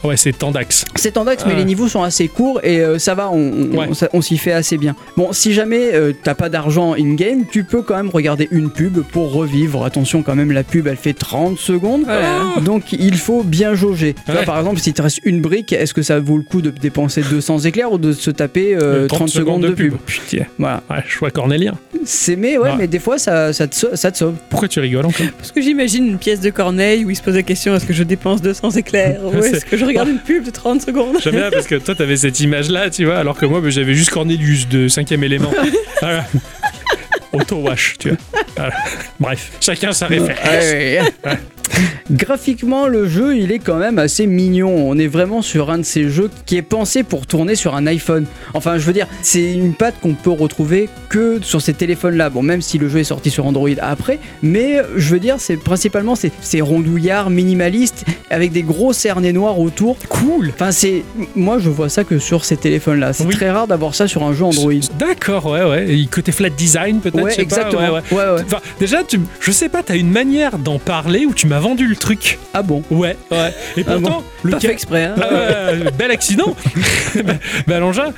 [0.03, 0.85] Ouais, c'est Tandax.
[0.95, 1.59] C'est en dax, mais Ah.
[1.59, 3.85] les niveaux sont assez courts et euh, ça va, on, on- Ouais.
[3.89, 4.95] on s- on s'y fait assez bien.
[5.15, 8.99] Bon, si jamais euh, t'as pas d'argent in-game, tu peux quand même regarder une pub
[9.11, 9.85] pour revivre.
[9.85, 12.03] Attention, quand même, la pub elle fait 30 secondes.
[12.05, 12.53] Voilà.
[12.63, 14.15] Donc il faut bien jauger.
[14.25, 14.45] Tu vois, Ouais.
[14.45, 17.21] par exemple, si te reste une brique, est-ce que ça vaut le coup de dépenser
[17.21, 20.45] 200 éclairs ou de se taper euh, 30, secondes, de pub, Putain.
[20.57, 20.81] Voilà.
[20.89, 21.73] Ouais, choix cornélien.
[22.05, 22.75] C'est mais ouais, Ouais.
[22.79, 24.33] mais des fois ça, ça, te, ça te sauve.
[24.49, 25.27] Pourquoi tu rigoles encore?
[25.37, 27.93] Parce que j'imagine une pièce de Corneille où il se pose la question est-ce que
[27.93, 29.19] je dépense 200 éclairs?
[29.23, 31.95] Ou est-ce que je regarde une pub de 30 secondes J'aime bien parce que toi,
[31.95, 35.51] t'avais cette image-là, tu vois, alors que moi, bah, j'avais juste Cornelius de cinquième élément.
[36.01, 36.25] Voilà.
[37.31, 38.17] Auto-wash, tu vois.
[38.57, 38.73] Voilà.
[39.19, 40.73] Bref, chacun sa référence.
[42.11, 44.89] Graphiquement, le jeu, il est quand même assez mignon.
[44.89, 47.87] On est vraiment sur un de ces jeux qui est pensé pour tourner sur un
[47.87, 48.25] iPhone.
[48.53, 52.29] Enfin, je veux dire, c'est une patte qu'on peut retrouver que sur ces téléphones-là.
[52.29, 55.57] Bon, même si le jeu est sorti sur Android après, mais je veux dire, c'est
[55.57, 59.97] principalement c'est c'est rondouillard, minimaliste, avec des gros cernets noirs autour.
[60.09, 61.03] Cool Enfin, c'est
[61.35, 63.13] moi, je vois ça que sur ces téléphones-là.
[63.13, 63.35] C'est Oui.
[63.35, 64.71] très rare d'avoir ça sur un jeu Android.
[64.99, 65.93] D'accord, ouais, ouais.
[65.93, 67.81] Et côté flat design, peut-être Ouais, pas, exactement.
[67.81, 68.01] ouais, ouais.
[68.11, 68.41] ouais, ouais.
[68.45, 71.87] Enfin, déjà, tu, je sais pas, t'as une manière d'en parler où tu m'as vendu
[71.87, 72.39] le truc.
[72.53, 73.53] Ah bon Ouais, ouais.
[73.77, 75.03] Et Ah pourtant, le Pas ca- fait exprès.
[75.05, 75.15] hein.
[75.21, 76.55] Ah ouais, bel accident
[77.25, 77.33] Bah,
[77.67, 78.13] bah, l'engin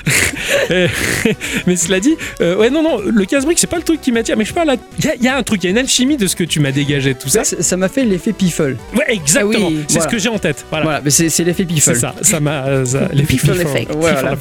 [0.72, 0.88] Euh,
[1.68, 4.38] Mais cela dit, euh, ouais, non, non, le casse-brique, c'est pas le truc qui m'attire,
[4.38, 5.78] mais je là, il y, a- il y a un truc, il y a une
[5.78, 7.44] alchimie de ce que tu m'as dégagé, tout ça.
[7.44, 8.78] Ça ça m'a fait l'effet piffle.
[8.96, 10.10] Ouais, exactement, Ah oui, c'est voilà.
[10.10, 10.66] ce que j'ai en tête.
[10.70, 10.84] Voilà.
[10.86, 11.82] Voilà, mais c'est l'effet piffle.
[11.94, 12.66] C'est ça, ça m'a.
[12.68, 13.52] euh, les Piffle
[13.96, 14.36] Voilà,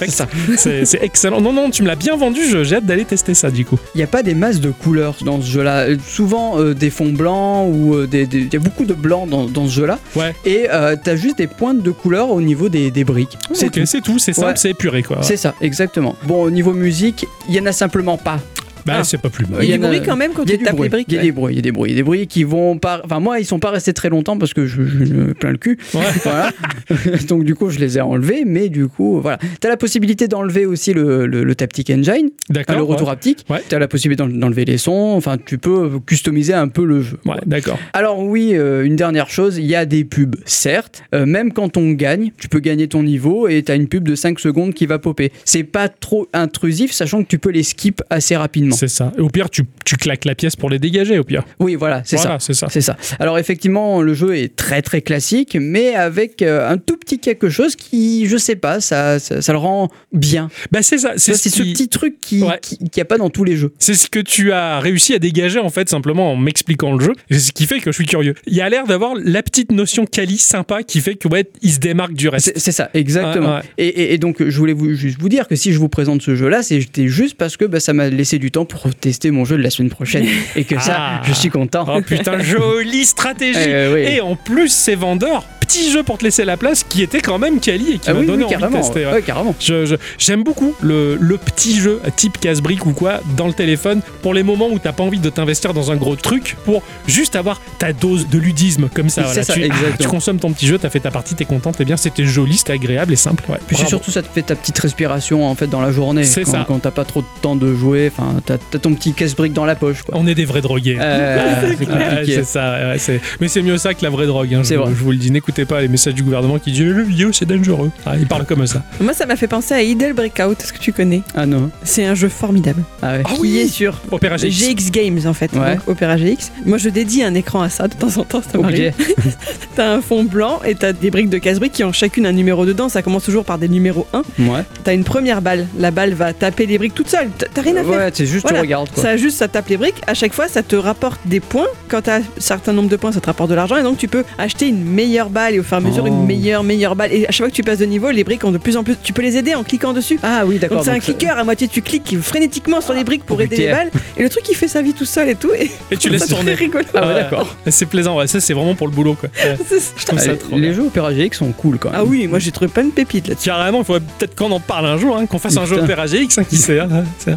[0.57, 1.41] c'est excellent.
[1.41, 3.79] Non, non, tu me l'as bien vendu, j'ai hâte d'aller tester ça du coup.
[3.95, 5.87] Il n'y a pas des masses de couleurs dans ce jeu-là.
[5.89, 9.27] Euh, Souvent euh, des fonds blancs ou euh, des- il y a beaucoup de blanc
[9.27, 9.99] dans, dans ce jeu-là.
[10.17, 10.35] Ouais.
[10.45, 13.39] Et euh, t'as juste des pointes de couleur au niveau des, des briques.
[13.53, 13.87] C'est tout.
[13.87, 14.55] c'est tout, c'est simple, Ouais.
[14.57, 15.19] c'est épuré quoi.
[15.23, 16.17] C'est ça, exactement.
[16.25, 18.39] Bon, au niveau musique, il y en a simplement pas.
[18.87, 19.05] Bah, Ah.
[19.05, 19.63] c'est pas plus mal.
[19.65, 20.87] Il y a du bruit quand même quand Il y a tu du tapes bruit.
[20.89, 21.07] les briques.
[21.09, 21.27] Il y a ouais.
[21.27, 23.01] des bruits, il y a des bruits, des bruits qui vont pas.
[23.05, 25.59] Enfin, moi, ils sont pas restés très longtemps parce que je, je me plains le
[25.59, 25.79] cul.
[25.95, 26.01] Ouais.
[26.23, 26.51] Voilà.
[27.29, 29.39] Donc du coup, je les ai enlevés, mais du coup, voilà.
[29.61, 32.77] T'as la possibilité d'enlever aussi le, le, le Taptic Engine, D'accord.
[32.77, 33.13] Le retour ouais.
[33.13, 33.45] haptique.
[33.49, 33.63] Ouais.
[33.69, 35.13] T'as la possibilité d'en- d'enlever les sons.
[35.17, 37.19] Enfin, tu peux customiser un peu le jeu.
[37.25, 37.79] Ouais, d'accord.
[37.93, 41.03] Alors oui, euh, une dernière chose, il y a des pubs, certes.
[41.15, 44.15] Euh, même quand on gagne, tu peux gagner ton niveau et t'as une pub de
[44.15, 45.33] 5 secondes qui va popper.
[45.45, 48.72] C'est pas trop intrusif, sachant que tu peux les skip assez rapidement.
[48.73, 49.13] C'est ça.
[49.19, 51.45] Au pire, tu, tu claques la pièce pour les dégager, au pire.
[51.61, 52.23] Oui, voilà, c'est ça.
[52.25, 52.67] Voilà, c'est ça.
[52.71, 52.97] C'est ça.
[53.19, 57.49] Alors effectivement, le jeu est très très classique, mais avec euh, un tout petit quelque
[57.49, 60.49] chose qui, je sais pas, ça, ça, ça le rend bien.
[60.71, 61.13] Bah, c'est ça.
[61.17, 62.59] C'est ce qui- petit truc qui Ouais.
[62.61, 63.73] qui- qu'il n'y a pas dans tous les jeux.
[63.79, 67.13] C'est ce que tu as réussi à dégager en fait simplement en m'expliquant le jeu.
[67.31, 68.35] C'est ce qui fait que je suis curieux.
[68.47, 71.73] Il y a l'air d'avoir la petite notion quali sympa qui fait que ouais, il
[71.73, 72.53] se démarque du reste.
[72.57, 73.49] C'est ça, exactement.
[73.51, 73.63] Ouais, ouais.
[73.79, 76.23] Et, et- et donc, je voulais vous, juste vous dire que si je vous présente
[76.23, 79.45] ce jeu-là, c'était juste parce que bah, ça m'a laissé du temps pour tester mon
[79.45, 80.27] jeu de la semaine prochaine.
[80.57, 81.23] et que ça, Ah.
[81.25, 81.85] je suis content.
[81.89, 83.59] Oh putain, jolie stratégie.
[83.59, 84.01] Euh, oui.
[84.17, 85.45] Et en plus, c'est vendeur.
[85.61, 88.13] Petit jeu pour te laisser la place qui était quand même quali et qui Ah
[88.15, 88.79] m'a oui, donné oui, envie carrément.
[88.79, 89.07] de tester.
[89.07, 89.13] ouais.
[89.13, 89.55] Ouais, carrément.
[89.59, 94.35] Je- J'aime beaucoup le, le petit jeu type casse-brique ou quoi dans le téléphone pour
[94.35, 97.61] les moments où t'as pas envie de t'investir dans un gros truc pour juste avoir
[97.79, 99.23] ta dose de ludisme comme ça.
[99.33, 99.73] C'est voilà.
[99.73, 102.25] ça, tu, consommes ton petit jeu, t'as fait ta partie, t'es content, t'es bien, c'était
[102.27, 103.45] joli, c'était agréable et simple.
[103.49, 106.25] Ouais, Puis surtout, ça te fait ta petite respiration en fait dans la journée.
[106.25, 106.65] C'est quand, ça.
[106.69, 108.35] Quand t'as pas trop de temps de jouer, enfin,
[108.71, 110.03] t'as ton petit casse-brique dans la poche.
[110.03, 110.15] Quoi.
[110.19, 110.97] On est des vrais drogués.
[111.01, 111.39] Euh,
[111.79, 112.35] c'est Ouais, compliqué.
[112.37, 114.55] c'est ça, ouais, c'est- mais c'est mieux ça que la vraie drogue.
[114.55, 114.91] hein, C'est je, vrai.
[114.97, 117.45] je vous le dis, n'écoutez pas les messages du gouvernement qui disent le vidéo c'est
[117.47, 117.91] dangereux.
[118.07, 118.83] Ah, ils parlent comme ça.
[119.01, 120.61] Moi, ça m'a fait penser à Idle Breakout.
[120.61, 121.23] Est-ce que tu connais?
[121.35, 121.71] Ah non.
[121.83, 122.83] C'est un jeu formidable.
[123.03, 123.23] Ah ouais.
[123.25, 124.51] Ah Qui oui est sur Opéra GX.
[124.51, 125.77] GX Games en fait, Ouais.
[125.77, 126.51] donc Opéra GX.
[126.67, 128.63] Moi je dédie un écran à ça de temps en temps, ça Ok.
[128.63, 128.93] m'arrive.
[129.77, 132.67] T'as un fond blanc et t'as des briques de casse-briques qui ont chacune un numéro
[132.67, 132.89] dedans.
[132.89, 134.23] Ça commence toujours par des numéros 1.
[134.41, 134.61] Ouais.
[134.85, 135.67] T'as une première balle.
[135.79, 137.29] La balle va taper les briques toute seule.
[137.39, 137.89] T'as t'as rien à faire.
[137.91, 138.59] Ouais, c'est juste Voilà.
[138.59, 139.03] tu regardes quoi.
[139.03, 140.01] Ça juste, ça tape les briques.
[140.07, 141.67] À chaque fois, ça te rapporte des points.
[141.89, 143.77] Quand t'as un certain nombre de points, ça te rapporte de l'argent.
[143.77, 146.09] Et donc, tu peux acheter une meilleure balle et au fur et à mesure, Oh.
[146.09, 147.13] une meilleure, meilleure balle.
[147.13, 148.85] Et à chaque fois que tu passes de niveau, les briques ont de plus en
[148.85, 148.97] plus.
[149.03, 150.19] Tu peux les aider en cliquant dessus.
[150.23, 150.79] Ah oui, d'accord.
[150.79, 153.57] Donc c'est un clicker à moitié tu cliques frénétiquement sur les briques pour Oh, aider
[153.57, 155.97] les balles et le truc il fait sa vie tout seul et tout et, Et
[155.97, 156.55] tu laisses tourner.
[156.55, 156.85] très rigolo.
[156.95, 157.57] Ah ouais, d'accord.
[157.69, 158.27] C'est plaisant, ouais.
[158.27, 159.29] ça c'est vraiment pour le boulot quoi.
[159.45, 159.57] Ouais.
[159.97, 160.73] Je trouve Ah, ça les- trop les bien.
[160.73, 161.99] jeux Opéra GX sont cool quand même.
[162.01, 163.47] Ah oui moi j'ai trouvé plein de pépites là-dessus.
[163.49, 165.79] Carrément, il faudrait peut-être qu'on en parle un jour, hein, qu'on fasse un jeu.
[165.79, 166.89] Opéra GX, hein, qui sait, hein,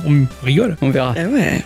[0.08, 0.76] on rigole.
[0.82, 1.63] On Ja, Det var jeg.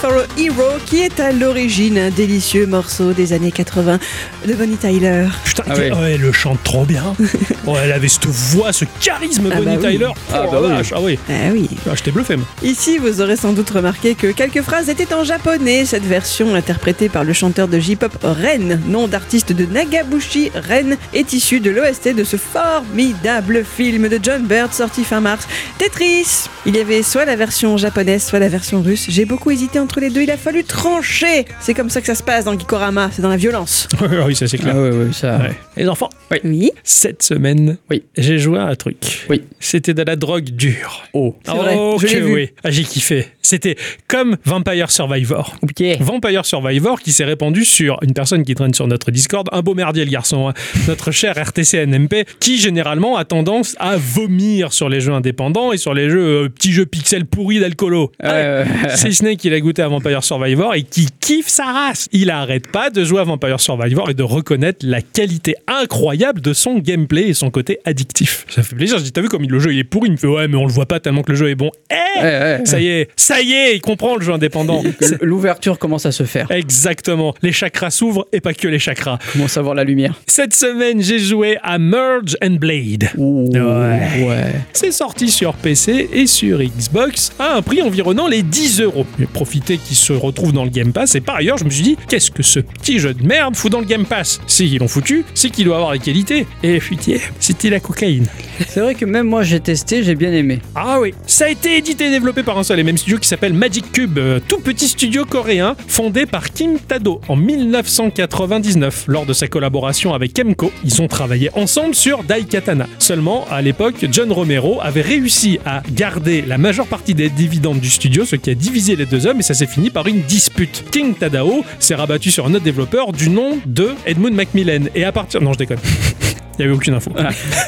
[0.00, 4.00] For a Hero qui est à l'origine un délicieux morceau des années 80
[4.48, 5.26] de Bonnie Tyler.
[5.44, 5.98] Putain, Ah elle- ouais.
[6.00, 7.14] oh, elle le chante trop bien.
[7.64, 9.92] Oh, elle avait cette voix, ce charisme, Ah Bonnie bah oui.
[9.92, 10.08] Tyler.
[10.32, 10.68] Ah Oh, bah la oui.
[10.74, 10.92] vache.
[10.96, 11.68] Ah oui, Ah oui.
[11.88, 12.34] Ah, j'étais bluffé.
[12.34, 12.44] moi.
[12.64, 15.84] Ici, vous aurez sans doute remarqué que quelques phrases étaient en japonais.
[15.84, 21.32] Cette version, interprétée par le chanteur de J-pop Ren, nom d'artiste de Nagabushi Ren, est
[21.32, 25.46] issue de l'OST de ce formidable film de John Bird sorti fin mars,
[25.78, 26.48] Tetris.
[26.66, 29.06] Il y avait soit la version japonaise, soit la version russe.
[29.08, 30.22] J'ai beaucoup hésité entre les deux.
[30.22, 31.44] Il a fallu trancher.
[31.60, 33.10] C'est comme ça que ça se passe dans Gikorama.
[33.12, 33.88] C'est dans la violence.
[34.26, 34.74] oui, ça c'est clair.
[34.76, 35.38] Ah ouais, ouais, ça.
[35.38, 35.52] Ouais.
[35.76, 36.10] Les enfants,
[36.44, 36.70] Oui.
[36.84, 38.02] cette semaine, Oui.
[38.16, 39.26] j'ai joué à un truc.
[39.28, 39.42] Oui.
[39.60, 41.02] C'était de la drogue dure.
[41.12, 41.36] Oh.
[41.44, 42.50] C'est vrai, Oh, je que oui.
[42.64, 43.26] Ah, j'ai kiffé.
[43.42, 43.76] C'était
[44.08, 45.56] comme Vampire Survivor.
[45.62, 45.82] Ok.
[46.00, 49.74] Vampire Survivor qui s'est répandu sur une personne qui traîne sur notre Discord, un beau
[49.74, 50.54] merdier le garçon, hein.
[50.88, 55.76] notre cher RTC NMP, qui généralement a tendance à vomir sur les jeux indépendants et
[55.76, 58.12] sur les jeux euh, petits jeux pixels pourris d'alcoolo.
[58.24, 58.64] Euh,
[58.94, 62.08] C'est Snake il a goûté à Vampire Survivor et qui kiffe sa race.
[62.12, 66.52] Il arrête pas de jouer à Vampire Survivor et de reconnaître la qualité incroyable de
[66.52, 68.46] son gameplay et son côté addictif.
[68.48, 68.98] Ça fait plaisir.
[68.98, 70.56] Je dis, t'as vu comme le jeu il est pourri Il me fait, ouais, mais
[70.56, 71.70] on le voit pas tellement que le jeu est bon.
[71.90, 72.60] Eh ouais, ouais.
[72.64, 74.82] Ça y est, ça y est, il comprend le jeu indépendant.
[75.20, 76.50] L'ouverture commence à se faire.
[76.50, 77.34] Exactement.
[77.42, 79.18] Les chakras s'ouvrent et pas que les chakras.
[79.32, 80.20] Commence à voir la lumière.
[80.26, 83.10] Cette semaine, j'ai joué à Merge and Blade.
[83.16, 84.26] Ouh, Ouais.
[84.26, 84.52] ouais.
[84.72, 89.06] C'est sorti sur PC et sur Xbox à un prix environnant les 10 euros.
[89.18, 91.82] J'ai profité qu'il se retrouve dans le Game Pass et par ailleurs, je me suis
[91.82, 94.40] dit, qu'est-ce que ce petit jeu de merde fout dans le Game Pass?
[94.46, 96.46] Si ils l'ont foutu, c'est qu'il doit avoir les qualités.
[96.62, 98.26] Et putain, c'était la cocaïne.
[98.68, 100.60] C'est vrai que même moi j'ai testé, j'ai bien aimé.
[100.74, 103.28] Ah oui, ça a été édité et développé par un seul et même studio qui
[103.28, 109.24] s'appelle Magic Cube, euh, tout petit studio coréen fondé par Kim Tado en 1999 lors
[109.24, 110.72] de sa collaboration avec Kemco.
[110.84, 112.88] Ils ont travaillé ensemble sur Daikatana.
[112.98, 117.90] Seulement, à l'époque, John Romero avait réussi à garder la majeure partie des dividendes du
[117.90, 120.84] studio, ce qui a divisé les deux hommes et ça s'est fini par une dispute.
[120.90, 125.12] King Tadao s'est rabattu sur un autre développeur du nom de Edmund Macmillan et à
[125.12, 125.40] partir...
[125.40, 125.78] Non, je déconne.
[126.58, 127.12] Il n'y avait aucune info.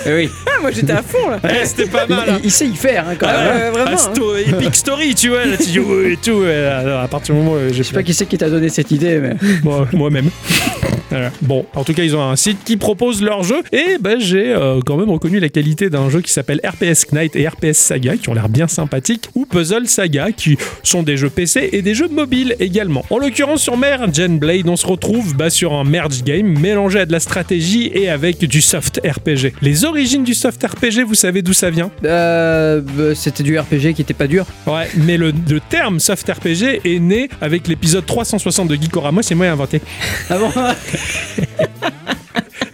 [0.05, 0.31] Eh oui.
[0.65, 1.39] Moi j'étais à fond là.
[1.45, 2.21] Eh, C'était pas mal.
[2.27, 2.37] hein.
[2.41, 3.55] il- il sait y faire hein, quand Ah même.
[3.57, 3.71] ouais, hein.
[3.71, 6.31] vraiment, Ah, sto- Epic Story, tu vois, là, tu dis ouais et tout.
[6.33, 8.69] ouais, alors, à partir du moment où Je sais pas qui c'est qui t'a donné
[8.71, 9.35] cette idée, mais.
[9.63, 10.31] Moi- moi-même.
[11.11, 11.31] Voilà.
[11.43, 14.53] Bon, en tout cas, ils ont un site qui propose leur jeu et ben, j'ai
[14.53, 18.17] euh, quand même reconnu la qualité d'un jeu qui s'appelle RPS Knight et RPS Saga
[18.17, 21.95] qui ont l'air bien sympathiques ou Puzzle Saga qui sont des jeux PC et des
[21.95, 23.05] jeux mobiles également.
[23.11, 27.07] En l'occurrence, sur and Blade, on se retrouve bah, sur un merge game mélangé à
[27.07, 29.53] de la stratégie et avec du soft RPG.
[29.63, 31.91] Les origines du soft RPG, vous savez d'où ça vient?
[32.05, 34.47] Euh, bah, C'était du RPG qui était pas dur.
[34.67, 39.35] Ouais, mais le, le terme soft RPG est né avec l'épisode 360 de Geekorama, c'est
[39.35, 39.81] moi qui ai inventé.
[40.31, 40.51] Ah bon?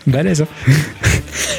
[0.06, 0.46] Balèze, hein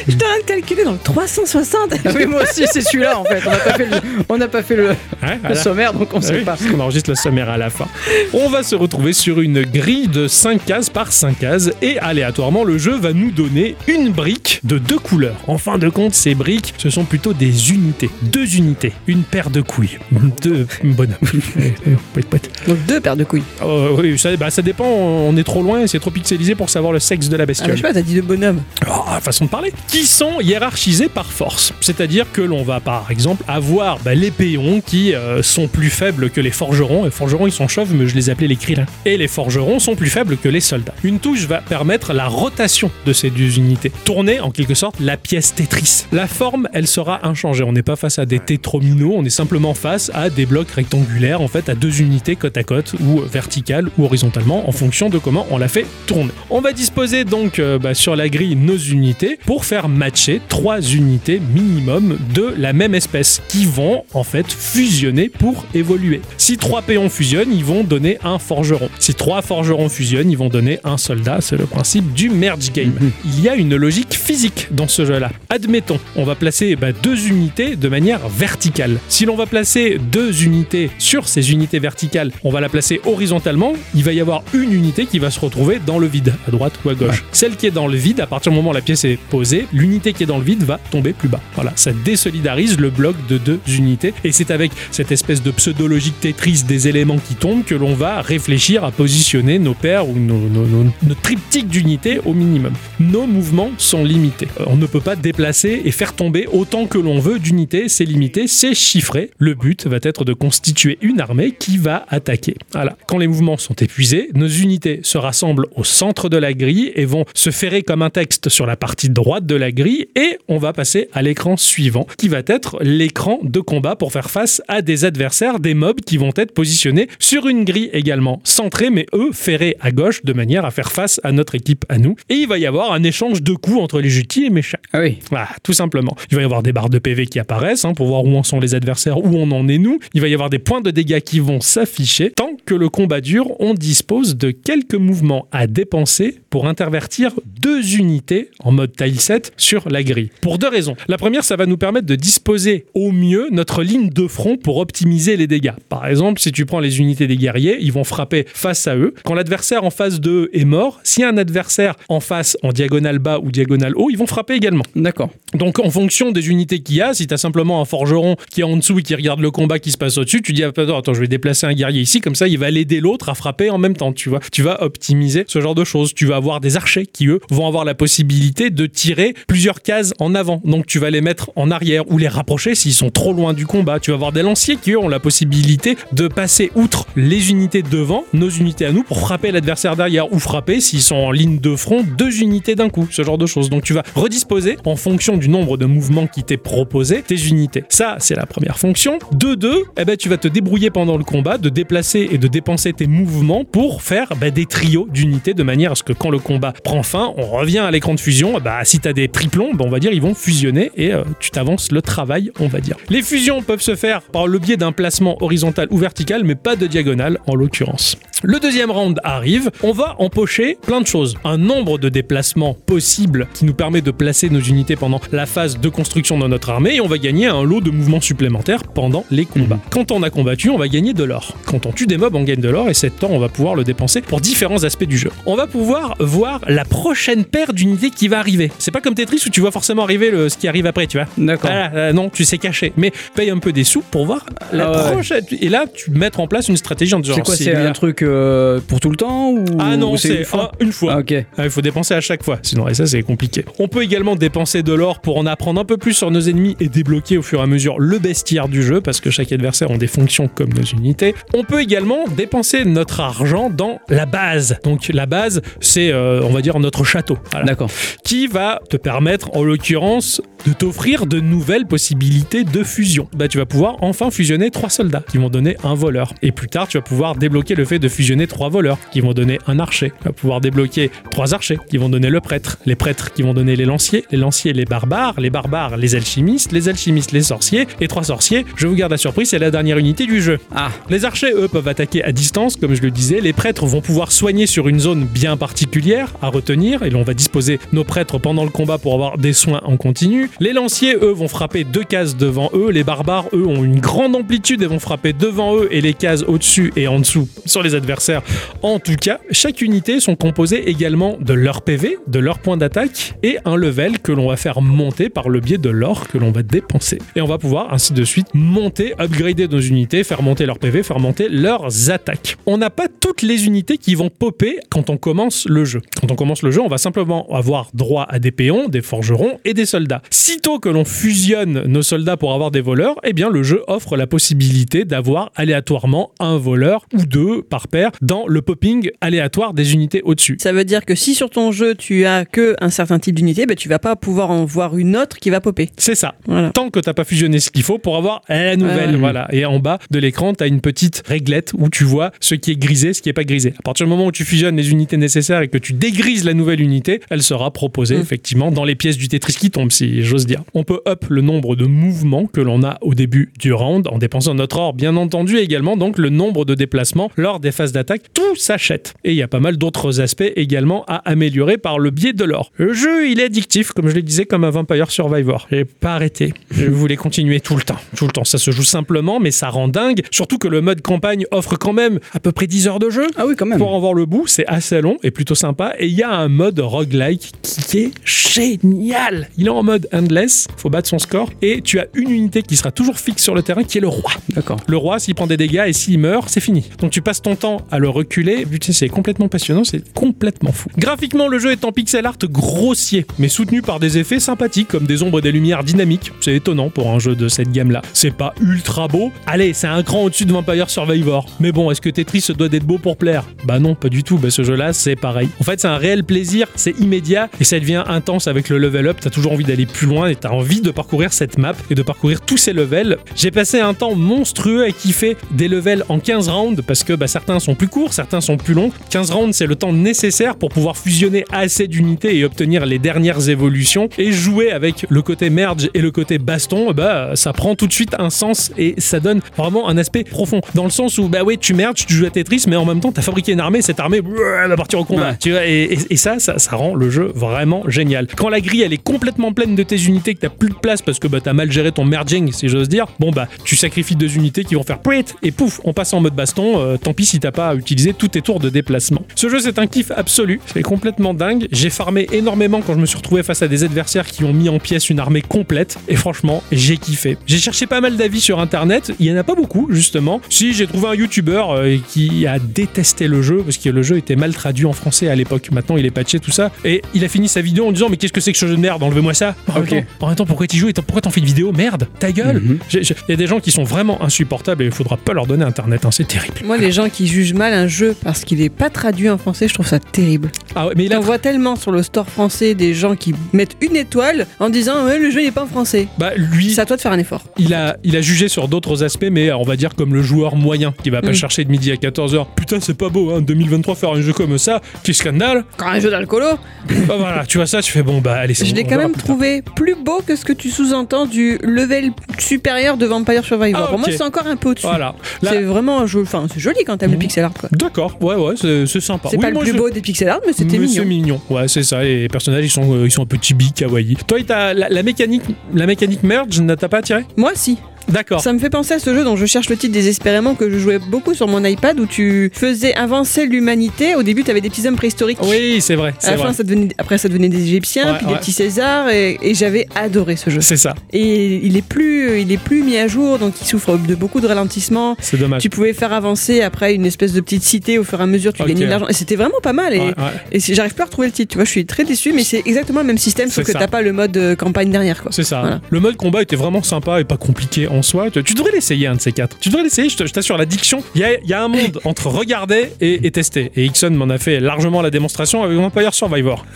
[0.08, 1.94] J'étais en train de calculer dans le 360.
[2.06, 3.40] Ah oui, moi aussi, c'est celui-là en fait.
[3.48, 3.98] On n'a pas fait le,
[4.30, 4.96] on n'a pas fait le, Ouais,
[5.36, 5.56] le voilà.
[5.56, 6.56] sommaire, donc on Ah sait oui, pas.
[6.58, 7.88] parce qu'on enregistre le sommaire à la fin.
[8.34, 12.64] On va se retrouver sur une grille de 5 cases par 5 cases et aléatoirement
[12.64, 15.38] le jeu va nous donner une brique de deux couleurs.
[15.48, 18.10] En fin de compte, ces briques, ce sont plutôt des unités.
[18.24, 18.94] Deux unités.
[19.08, 20.00] Une paire de couilles.
[20.42, 21.14] Deux bonhommes.
[22.68, 23.44] Donc deux paires de couilles.
[23.62, 26.70] Euh, oui, ça, bah, ça dépend, on est trop loin et c'est trop pixelisé pour
[26.70, 27.72] savoir le sexe de la Ah, bestiole.
[27.72, 28.62] je sais pas, t'as dit de bonhomme.
[28.88, 31.74] Oh, façon de parler, qui sont hiérarchisés par force.
[31.82, 36.30] C'est-à-dire que l'on va par exemple avoir bah, les péons qui euh, sont plus faibles
[36.30, 37.05] que les forgerons.
[37.05, 38.86] Les forgerons ils sont chauves, mais je les appelais les krillins.
[39.05, 40.93] Et les forgerons sont plus faibles que les soldats.
[41.03, 43.91] Une touche va permettre la rotation de ces deux unités.
[44.05, 46.05] Tourner en quelque sorte la pièce Tetris.
[46.12, 47.64] La forme, elle sera inchangée.
[47.64, 51.41] On n'est pas face à des tétrominos, on est simplement face à des blocs rectangulaires,
[51.41, 55.18] en fait à deux unités côte à côte ou verticales ou horizontalement en fonction de
[55.18, 56.32] comment on la fait tourner.
[56.49, 60.82] On va disposer donc euh, bah, sur la grille nos unités pour faire matcher trois
[60.82, 66.22] unités minimum de la même espèce qui vont en fait fusionner pour évoluer.
[66.38, 68.89] Si trois péons fusionnent, ils vont donner un forgeron.
[68.97, 71.41] Si trois forgerons fusionnent, ils vont donner un soldat.
[71.41, 73.12] C'est le principe du merge game.
[73.24, 75.30] Il y a une logique physique dans ce jeu-là.
[75.49, 78.97] Admettons, on va placer bah, deux unités de manière verticale.
[79.10, 83.74] Si l'on va placer deux unités sur ces unités verticales, on va la placer horizontalement.
[83.93, 86.74] Il va y avoir une unité qui va se retrouver dans le vide, à droite
[86.84, 87.24] ou à gauche.
[87.32, 89.68] Celle qui est dans le vide, à partir du moment où la pièce est posée,
[89.74, 91.39] l'unité qui est dans le vide va tomber plus bas.
[91.56, 94.14] Voilà, ça désolidarise le bloc de deux unités.
[94.24, 98.22] Et c'est avec cette espèce de pseudo-logique Tetris des éléments qui tombent que l'on va
[98.22, 102.74] réfléchir à positionner nos paires ou nos, nos, nos- triptyques d'unités au minimum.
[103.00, 104.48] Nos mouvements sont limités.
[104.60, 107.89] Euh, On ne peut pas déplacer et faire tomber autant que l'on veut d'unités.
[107.89, 109.30] C'est limité, c'est chiffré.
[109.38, 112.56] Le but va être de constituer une armée qui va attaquer.
[112.72, 112.98] Voilà.
[113.08, 117.06] Quand les mouvements sont épuisés, nos unités se rassemblent au centre de la grille et
[117.06, 117.52] vont se
[117.84, 121.22] comme un texte sur la partie droite de la grille et on va passer à
[121.22, 125.74] l'écran suivant qui va être l'écran de combat pour faire face à des adversaires, des
[125.74, 130.24] mobs qui vont être positionnés sur une grille également centrée mais eux ferrés à gauche
[130.24, 132.16] de manière à faire face à notre équipe à nous.
[132.30, 134.78] Et il va y avoir un échange de coups entre les jutis et méchants.
[134.94, 135.20] Ah oui.
[135.30, 136.16] Voilà, tout simplement.
[136.30, 138.44] Il va y avoir des barres de PV qui apparaissent hein, pour voir où en
[138.44, 140.00] sont les adversaires, où on en est nous.
[140.14, 142.32] Il va y avoir des points de dégâts qui vont s'afficher.
[142.36, 147.71] Tant que le combat dure, on dispose de quelques mouvements à dépenser pour intervertir deux
[147.80, 150.30] unités en mode tileset sur la grille.
[150.42, 150.96] Pour deux raisons.
[151.08, 154.78] La première, ça va nous permettre de disposer au mieux notre ligne de front pour
[154.78, 155.74] optimiser les dégâts.
[155.90, 159.14] Par exemple, si tu prends les unités des guerriers, ils vont frapper face à eux.
[159.24, 163.40] Quand l'adversaire en face d'eux est mort, a un adversaire en face en diagonale bas
[163.40, 164.84] ou diagonale haut, ils vont frapper également.
[164.96, 165.30] D'accord.
[165.54, 168.62] Donc en fonction des unités qu'il y a, si tu as simplement un forgeron qui
[168.62, 170.70] est en dessous et qui regarde le combat qui se passe au-dessus, tu dis ah,
[170.70, 173.36] attends, attends, je vais déplacer un guerrier ici, comme ça il va l'aider l'autre à
[173.36, 174.40] frapper en même temps, tu vois.
[174.52, 176.14] Tu vas optimiser ce genre de choses.
[176.14, 180.14] Tu vas avoir des archers qui eux vont avoir la possibilité de tirer plusieurs cases
[180.20, 180.62] en avant.
[180.66, 183.66] Donc tu vas les mettre en arrière ou les rapprocher s'ils sont trop loin du
[183.66, 183.99] combat.
[183.99, 188.24] Tu vas avoir des lanciers qui ont la possibilité de passer outre les unités devant,
[188.34, 191.76] nos unités à nous, pour frapper l'adversaire derrière ou frapper s'ils sont en ligne de
[191.76, 193.70] front deux unités d'un coup, ce genre de choses.
[193.70, 197.84] Donc tu vas redisposer en fonction du nombre de mouvements qui t'est proposé tes unités.
[197.89, 199.20] Ça, c'est la première fonction.
[199.34, 202.47] De deux, eh ben, tu vas te débrouiller pendant le combat de déplacer et de
[202.47, 206.30] dépenser tes mouvements pour faire ben, des trios d'unités de manière à ce que quand
[206.30, 208.60] le combat prend fin, on revient à l'écran de fusion.
[208.60, 211.24] Bah, si tu as des triplons, ben, on va dire ils vont fusionner et euh,
[211.39, 212.97] tu t'avances le travail, on va dire.
[213.10, 216.76] Les fusions peuvent se faire par le biais d'un placement horizontal ou vertical, mais pas
[216.76, 218.18] de diagonale en l'occurrence.
[218.43, 221.36] Le deuxième round arrive, on va empocher plein de choses.
[221.43, 225.80] Un nombre de déplacements possibles qui nous permet de placer nos unités pendant la phase
[225.80, 229.26] de construction de notre armée et on va gagner un lot de mouvements supplémentaires pendant
[229.30, 229.78] les combats.
[229.91, 231.56] Quand on a combattu, on va gagner de l'or.
[231.66, 233.76] Quand on tue des mobs, on gagne de l'or et cet or, on va pouvoir
[233.76, 235.32] le dépenser pour différents aspects du jeu.
[235.45, 238.72] On va pouvoir voir la prochaine paire d'unités qui va arriver.
[238.80, 241.18] C'est pas comme Tetris où tu vois forcément arriver le, ce qui arrive après, tu
[241.18, 241.28] vois.
[241.38, 241.70] D'accord.
[241.70, 242.94] Voilà, euh, non, tu sais cacher.
[242.98, 245.12] Mais paye un peu des sous pour voir la Ah ouais.
[245.14, 245.44] prochaine.
[245.60, 248.22] Et là, tu mettre en place une stratégie en disant C'est quoi C'est un truc
[248.22, 251.14] euh, pour tout le temps ou Ah non, c'est une fois un- une fois.
[251.16, 251.34] Ah, ok.
[251.58, 253.66] Ah, Il faut dépenser à chaque fois, sinon et ça c'est compliqué.
[253.80, 256.76] On peut également dépenser de l'or pour en apprendre un peu plus sur nos ennemis
[256.80, 259.92] et débloquer au fur et à mesure le bestiaire du jeu parce que chaque adversaire
[259.92, 261.36] ont des fonctions comme nos unités.
[261.54, 264.78] On peut également dépenser notre argent dans la base.
[264.84, 267.31] Donc la base, c'est euh, on va dire notre château.
[267.52, 267.90] Voilà D'accord.
[268.24, 273.28] qui va te permettre, en l'occurrence, de t'offrir de nouvelles possibilités de fusion.
[273.36, 276.34] Bah, tu vas pouvoir enfin fusionner trois soldats qui vont donner un voleur.
[276.42, 279.34] Et plus tard, tu vas pouvoir débloquer le fait de fusionner trois voleurs qui vont
[279.34, 280.12] donner un archer.
[280.20, 282.78] Tu vas pouvoir débloquer trois archers qui vont donner le prêtre.
[282.86, 284.26] Les prêtres qui vont donner les lanciers.
[284.32, 285.40] Les lanciers, les barbares.
[285.40, 286.72] Les barbares, les alchimistes.
[286.72, 287.88] Les alchimistes, les sorciers.
[288.00, 290.60] Et trois sorciers, je vous garde la surprise, c'est la dernière unité du jeu.
[290.76, 293.40] Ah, Les archers, eux, peuvent attaquer à distance, comme je le disais.
[293.42, 297.04] Les prêtres vont pouvoir soigner sur une zone bien particulière à retenir.
[297.04, 300.49] Et on va disposer nos prêtres pendant le combat pour avoir des soins en continu.
[300.59, 302.89] Les lanciers, eux, vont frapper deux cases devant eux.
[302.91, 306.43] Les barbares, eux, ont une grande amplitude et vont frapper devant eux et les cases
[306.43, 308.41] au-dessus et en dessous sur les adversaires.
[308.82, 313.36] En tout cas, chaque unité sont composées également de leur PV, de leur point d'attaque
[313.43, 316.51] et un level que l'on va faire monter par le biais de l'or que l'on
[316.51, 317.18] va dépenser.
[317.36, 321.03] Et on va pouvoir ainsi de suite monter, upgrader nos unités, faire monter leur PV,
[321.03, 322.57] faire monter leurs attaques.
[322.66, 326.01] On n'a pas toutes les unités qui vont popper quand on commence le jeu.
[326.20, 329.60] Quand on commence le jeu, on va simplement avoir droit à des péons, des forgerons
[329.66, 330.22] et des soldats.
[330.30, 334.18] Sitôt que l'on fusionne nos soldats pour avoir des voleurs, eh bien le jeu offre
[334.18, 339.93] la possibilité d'avoir aléatoirement un voleur ou deux par paire dans le popping aléatoire des
[339.93, 340.58] unités au-dessus.
[340.62, 343.66] Ça veut dire que si sur ton jeu tu as que un certain type d'unité,
[343.66, 345.89] ben, tu vas pas pouvoir en voir une autre qui va popper.
[345.97, 346.36] C'est ça.
[346.45, 346.72] Voilà.
[346.72, 349.47] Tant que t'as pas fusionné ce qu'il faut pour avoir la nouvelle, voilà.
[349.52, 352.76] Et en bas de l'écran, t'as une petite réglette où tu vois ce qui est
[352.76, 353.74] grisé, ce qui est pas grisé.
[353.80, 356.54] À partir du moment où tu fusionnes les unités nécessaires et que tu dégrises la
[356.54, 356.91] nouvelle unité,
[357.30, 358.22] elle sera proposée Mm.
[358.22, 360.64] effectivement dans les pièces du Tetris qui tombent, si j'ose dire.
[360.74, 364.18] On peut up le nombre de mouvements que l'on a au début du round en
[364.18, 367.92] dépensant notre or, bien entendu, et également donc le nombre de déplacements lors des phases
[367.92, 368.24] d'attaque.
[368.34, 369.14] Tout s'achète.
[369.24, 372.44] Et il y a pas mal d'autres aspects également à améliorer par le biais de
[372.44, 372.72] l'or.
[372.76, 375.68] Le jeu, il est addictif, comme je le disais, comme un Vampire Survivor.
[375.72, 376.54] J'ai pas arrêté.
[376.72, 377.98] Je voulais continuer tout le temps.
[378.16, 378.44] Tout le temps.
[378.44, 380.22] Ça se joue simplement, mais ça rend dingue.
[380.32, 383.28] Surtout que le mode campagne offre quand même à peu près 10 heures de jeu.
[383.38, 383.78] ah oui, quand même.
[383.78, 385.94] Pour en voir le bout, c'est assez long et plutôt sympa.
[386.00, 389.50] Et il y a un mode roguelike qui est génial.
[389.58, 391.50] Il est en mode endless, faut battre son score.
[391.62, 394.08] Et tu as une unité qui sera toujours fixe sur le terrain qui est le
[394.08, 394.32] roi.
[394.50, 394.80] D'accord.
[394.88, 396.86] Le roi, s'il prend des dégâts et s'il meurt, c'est fini.
[397.00, 398.66] Donc tu passes ton temps à le reculer.
[398.66, 400.90] Putain, c'est complètement passionnant, c'est complètement fou.
[400.98, 405.06] Graphiquement, le jeu est en pixel art grossier, mais soutenu par des effets sympathiques, comme
[405.06, 406.32] des ombres et des lumières dynamiques.
[406.42, 408.02] C'est étonnant pour un jeu de cette gamme-là.
[408.14, 409.32] C'est pas ultra beau.
[409.46, 411.46] Allez, c'est un cran au-dessus de Vampire Survivor.
[411.60, 413.46] Mais bon, est-ce que Tetris se doit d'être beau pour plaire?
[413.66, 414.38] Bah non, pas du tout.
[414.38, 415.50] Bah ce jeu-là, c'est pareil.
[415.60, 419.08] En fait, c'est un réel plaisir, c'est immédiat et ça devient intense avec le level
[419.08, 419.18] up.
[419.22, 422.02] T'as toujours envie d'aller plus loin et t'as envie de parcourir cette map et de
[422.02, 423.18] parcourir tous ces levels.
[423.36, 427.28] J'ai passé un temps monstrueux à kiffer des levels en 15 rounds parce que bah,
[427.28, 428.92] certains sont plus courts, certains sont plus longs.
[429.10, 433.50] 15 rounds, c'est le temps nécessaire pour pouvoir fusionner assez d'unités et obtenir les dernières
[433.50, 434.10] évolutions.
[434.18, 437.94] Et jouer avec le côté merge et le côté baston, bah ça prend tout de
[437.94, 440.62] suite un sens et ça donne vraiment un aspect profond.
[440.76, 443.00] Dans le sens où, bah ouais, tu merges, tu joues à Tetris, mais en même
[443.00, 444.22] temps, t'as fabriqué une armée, cette armée
[444.64, 445.30] elle va partir au combat.
[445.32, 445.38] Ouais.
[445.40, 448.28] Tu vois, et, et- et ça, ça, ça rend le jeu vraiment génial.
[448.28, 451.20] Quand la grille est complètement pleine de tes unités, que t'as plus de place parce
[451.20, 454.36] que bah, t'as mal géré ton merging, si j'ose dire, bon bah tu sacrifies deux
[454.36, 456.80] unités qui vont faire pouet et pouf, on passe en mode baston.
[456.80, 459.24] euh, tant pis si t'as pas utilisé tous tes tours de déplacement.
[459.36, 461.68] Ce jeu c'est un kiff absolu, c'est complètement dingue.
[461.72, 464.70] J'ai farmé énormément quand je me suis retrouvé face à des adversaires qui ont mis
[464.70, 467.38] en pièces une armée complète et franchement j'ai kiffé.
[467.47, 470.41] J'ai cherché pas mal d'avis sur internet, il y en a pas beaucoup justement.
[470.49, 474.18] Si j'ai trouvé un youtubeur euh, qui a détesté le jeu parce que le jeu
[474.18, 475.70] était mal traduit en français à l'époque.
[475.72, 478.18] Maintenant il est patché tout ça et il a fini sa vidéo en disant mais
[478.18, 479.02] qu'est-ce que c'est que ce jeu de merde?
[479.04, 479.56] Enlevez-moi ça.
[479.68, 479.91] En, Ok.
[479.91, 481.72] même temps, en même temps, pourquoi tu joues et pourquoi t'en fais une vidéo?
[481.72, 482.62] Merde, ta gueule.
[482.62, 482.80] Mhm.
[482.93, 485.64] Il y a des gens qui sont vraiment insupportables et il faudra pas leur donner
[485.66, 486.56] internet, hein, c'est terrible.
[486.66, 489.68] Moi, les gens qui jugent mal un jeu parce qu'il est pas traduit en français,
[489.68, 490.52] je trouve ça terrible.
[490.76, 493.34] Ah ouais, mais il a On voit tellement sur le store français des gens qui
[493.54, 496.08] mettent une étoile en disant ouais, le jeu n'est pas en français.
[496.18, 497.43] bah lui C'est à toi de faire un effort.
[497.58, 500.56] il a, il a jugé sur d'autres aspects, mais on va dire comme le joueur
[500.56, 501.36] moyen qui va pas Mm.
[501.36, 502.45] chercher de midi à 14h.
[502.56, 505.64] Putain, c'est pas beau, hein, 2023 faire un jeu comme ça, quel scandale.
[505.78, 506.10] Quand un jeu
[506.42, 506.60] d'alcoolo,
[507.08, 508.86] bah voilà, tu vois ça, tu fais bon, bah allez, c'est je bon, l'ai on
[508.86, 509.36] quand verra même plus tard.
[509.36, 513.82] trouvé plus beau que ce que tu sous-entends du level supérieur de Vampire Survivor.
[513.84, 514.14] Ah, Pour moi, ok.
[514.18, 514.88] c'est encore un peu au-dessus.
[514.88, 515.16] Voilà.
[515.42, 516.22] Là- C'est vraiment un jeu.
[516.22, 517.70] Enfin, c'est joli quand t'aimes le pixel art, quoi.
[517.72, 519.30] D'accord, ouais, ouais, c'est c'est sympa.
[519.30, 520.94] C'est Oui, pas moi, le plus je- beau des pixel art, mais c'était Mais mignon.
[521.04, 522.04] C'est mignon, ouais, c'est ça.
[522.04, 524.16] Les personnages, ils sont, euh, ils sont un peu chibi, kawaii.
[524.28, 527.26] Toi, il t'a- la, la mécanique, la mécanique merge, n'a t'a pas attiré?
[527.38, 527.78] Moi, si.
[528.12, 528.41] D'accord.
[528.41, 530.78] Ça me fait penser à ce jeu dont je cherche le titre désespérément que je
[530.78, 534.16] jouais beaucoup sur mon iPad où tu faisais avancer l'humanité.
[534.16, 535.39] Au début, tu avais des petits hommes préhistoriques.
[535.43, 538.36] Oui, c'est vrai, À fin, ça devenait, après, ça devenait des Égyptiens, Ouais, puis des
[538.36, 540.62] petits Césars, et, et j'avais adoré ce jeu.
[540.62, 543.97] C'est ça, Et il est plus, il est plus mis à jour, donc il souffre
[543.97, 545.16] de beaucoup de ralentissements.
[545.20, 545.62] c'est dommage.
[545.62, 548.53] Tu pouvais faire avancer après une espèce de petite cité au fur et à mesure,
[548.53, 549.07] tu gagnais de l'argent.
[549.07, 549.93] Et c'était vraiment pas mal.
[549.93, 552.43] Et, Ouais, j'arrive pas à retrouver le titre, tu vois, je suis très déçu, mais
[552.43, 555.32] c'est exactement le même système, sauf que t'as pas le mode euh, campagne dernière, quoi.
[555.32, 555.62] C'est ça.
[555.62, 555.82] Voilà.
[555.89, 558.30] Le mode combat était vraiment sympa et pas compliqué en soi.
[558.32, 559.58] Tu, tu devrais l'essayer, un de ces quatre.
[559.60, 561.04] Tu devrais l'essayer, je t'assure, l'addiction.
[561.16, 563.72] Il y a, il y a un monde entre regarder et, et tester.
[563.76, 566.66] Et Ixon m'en a fait largement la démonstration avec Vampire Survivor.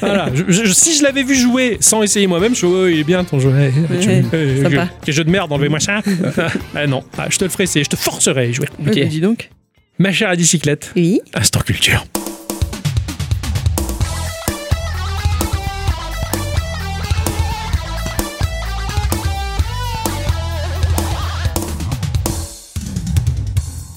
[0.00, 0.28] Voilà.
[0.34, 3.04] Je- je- si je l'avais vu jouer sans essayer moi-même, je suis oh, il est
[3.04, 3.52] bien ton jeu.
[3.58, 4.22] Eh, tu- Ouais,
[4.62, 4.68] sympa.
[4.70, 6.00] jeu- Quel jeu de merde, enlevez-moi ça.
[6.74, 8.68] ah non, Ah, je te le ferai essayer, je te forcerai à y jouer.
[8.84, 9.50] Ouais, bah, dis donc.
[9.98, 11.20] Ma chère à bicyclette, Oui.
[11.34, 12.04] Instant Culture.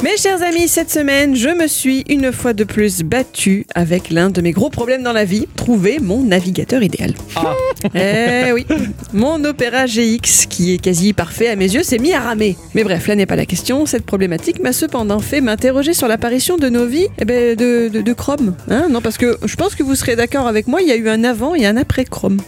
[0.10, 4.30] Mes chers amis, cette semaine, je me suis une fois de plus battue avec l'un
[4.30, 7.14] de mes gros problèmes dans la vie, trouver mon navigateur idéal.
[7.36, 7.54] Ah.
[7.94, 8.66] Eh oui,
[9.12, 12.56] mon Opera GX, qui est quasi parfait à mes yeux, s'est mis à ramer.
[12.74, 13.86] Mais bref, là n'est pas la question.
[13.86, 18.02] Cette problématique m'a cependant fait m'interroger sur l'apparition de nos vies eh ben, de, de-
[18.02, 18.56] de Chrome.
[18.70, 20.96] Hein non, parce que je pense que vous serez d'accord avec moi, il y a
[20.96, 22.40] eu un avant et un après Chrome.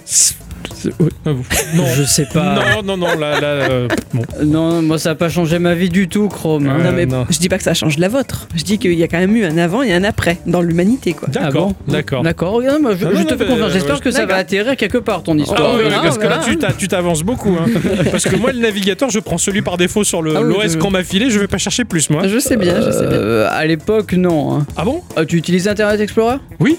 [1.26, 1.86] Non.
[1.96, 2.56] je sais pas.
[2.56, 4.24] Non, non, non, là, là, euh, bon.
[4.44, 6.68] Non, moi ça a pas changé ma vie du tout, Chrome.
[6.68, 6.78] hein.
[6.80, 7.26] Euh, non, mais non.
[7.30, 8.48] je dis pas que ça change la vôtre.
[8.56, 11.14] Je dis qu'il y a quand même eu un avant et un après dans l'humanité,
[11.14, 11.28] quoi.
[11.30, 12.24] D'accord, Ah bon d'accord.
[12.24, 13.70] D'accord, regarde, moi, je, Ah, je non, te fais confiance.
[13.70, 15.72] euh, J'espère ouais, que ça va atterrir quelque part ton histoire.
[15.74, 17.56] Ah, oui, parce que là, tu t'a- tu t'avances beaucoup.
[17.60, 17.66] hein.
[18.12, 20.76] parce que moi, le navigateur, je prends celui par défaut sur le Ah oui, l'OS
[20.78, 22.28] qu'on m'a filé, je vais pas chercher plus, moi.
[22.28, 23.18] Je sais bien, je sais bien.
[23.18, 24.56] Euh, à l'époque, non.
[24.56, 24.66] hein.
[24.78, 25.02] Ah bon?
[25.16, 26.38] Ah, tu utilises Internet Explorer?
[26.60, 26.78] Oui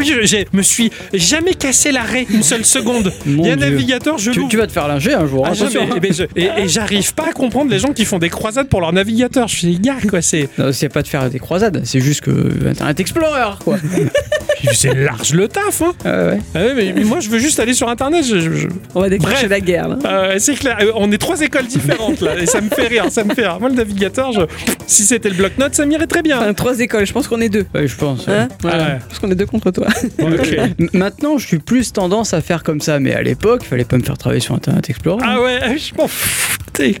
[0.00, 3.12] oui, je je me suis jamais cassé l'arrêt une seule seconde.
[3.26, 3.70] Mon Il y a un Dieu.
[3.70, 5.44] navigateur, je tu, vas te faire linger un jour.
[5.46, 5.86] Ah, attention.
[5.86, 6.12] jamais.
[6.12, 8.92] Je- et et j'arrive pas à comprendre les gens qui font des croisades pour leur
[8.92, 9.48] navigateur.
[9.48, 12.30] Je suis gars, quoi, c'est Non, c'est pas de faire des croisades, c'est juste que
[12.66, 13.76] Internet Explorer, quoi.
[14.72, 15.82] c'est large le taf.
[15.82, 15.92] Hein.
[16.04, 16.38] Ah ouais.
[16.54, 18.24] Ah ouais, mais, mais moi, je veux juste aller sur Internet.
[18.24, 19.50] je- je- je- On va déclencher Bref.
[19.50, 19.98] la guerre, là.
[20.06, 23.06] Euh, c'est clair, Euh, on est trois écoles différentes là, et ça me fait rire,
[23.10, 23.58] ça me fait rire.
[23.60, 24.40] Moi, le navigateur, je-
[24.86, 26.38] si c'était le bloc-notes, ça m'irait très bien.
[26.40, 27.66] Enfin, trois écoles, je pense qu'on est deux.
[27.74, 28.26] Ouais, je pense.
[28.26, 28.34] ouais.
[28.34, 28.98] Hein Ah ouais.
[29.02, 29.86] Je pense qu'on est deux contre toi.
[30.92, 34.02] Maintenant, je suis plus tendance à faire comme ça, mais à l'époque, fallait pas me
[34.02, 35.22] faire travailler sur Internet Explorer.
[35.26, 36.96] Ah ouais, je m'en foutais.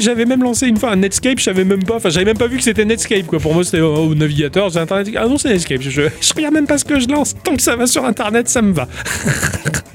[0.00, 2.48] J'avais même lancé une fois un Netscape, je savais même pas, enfin j'avais même pas
[2.48, 3.38] vu que c'était Netscape quoi.
[3.38, 5.08] Pour moi c'était au, navigateur, j'ai internet.
[5.16, 7.34] Ah non c'est Netscape, je, je regarde même pas ce que je lance.
[7.42, 8.88] Tant que ça va sur Internet, ça me va.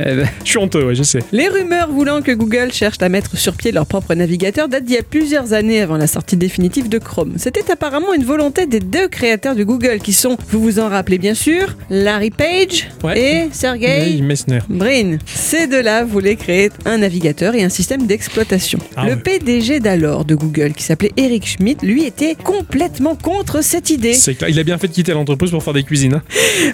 [0.03, 1.19] Eh ben, Je suis honteux, ouais, je sais.
[1.31, 4.95] Les rumeurs voulant que Google cherche à mettre sur pied leur propre navigateur datent d'il
[4.95, 7.33] y a plusieurs années avant la sortie définitive de Chrome.
[7.37, 11.19] C'était apparemment une volonté des deux créateurs de Google qui sont, vous vous en rappelez
[11.19, 11.75] bien sûr,
[12.11, 13.17] Larry Page Ouais.
[13.45, 14.59] et Sergey Hey, Messner.
[14.67, 15.15] Brin.
[15.25, 18.79] Ces deux-là voulaient créer un navigateur et un système d'exploitation.
[18.97, 19.15] Ah le.
[19.15, 24.13] PDG d'alors de Google, qui s'appelait Eric Schmidt, lui était complètement contre cette idée.
[24.13, 24.49] C'est clair.
[24.49, 26.15] Il a bien fait de quitter l'entreprise pour faire des cuisines.
[26.15, 26.21] hein.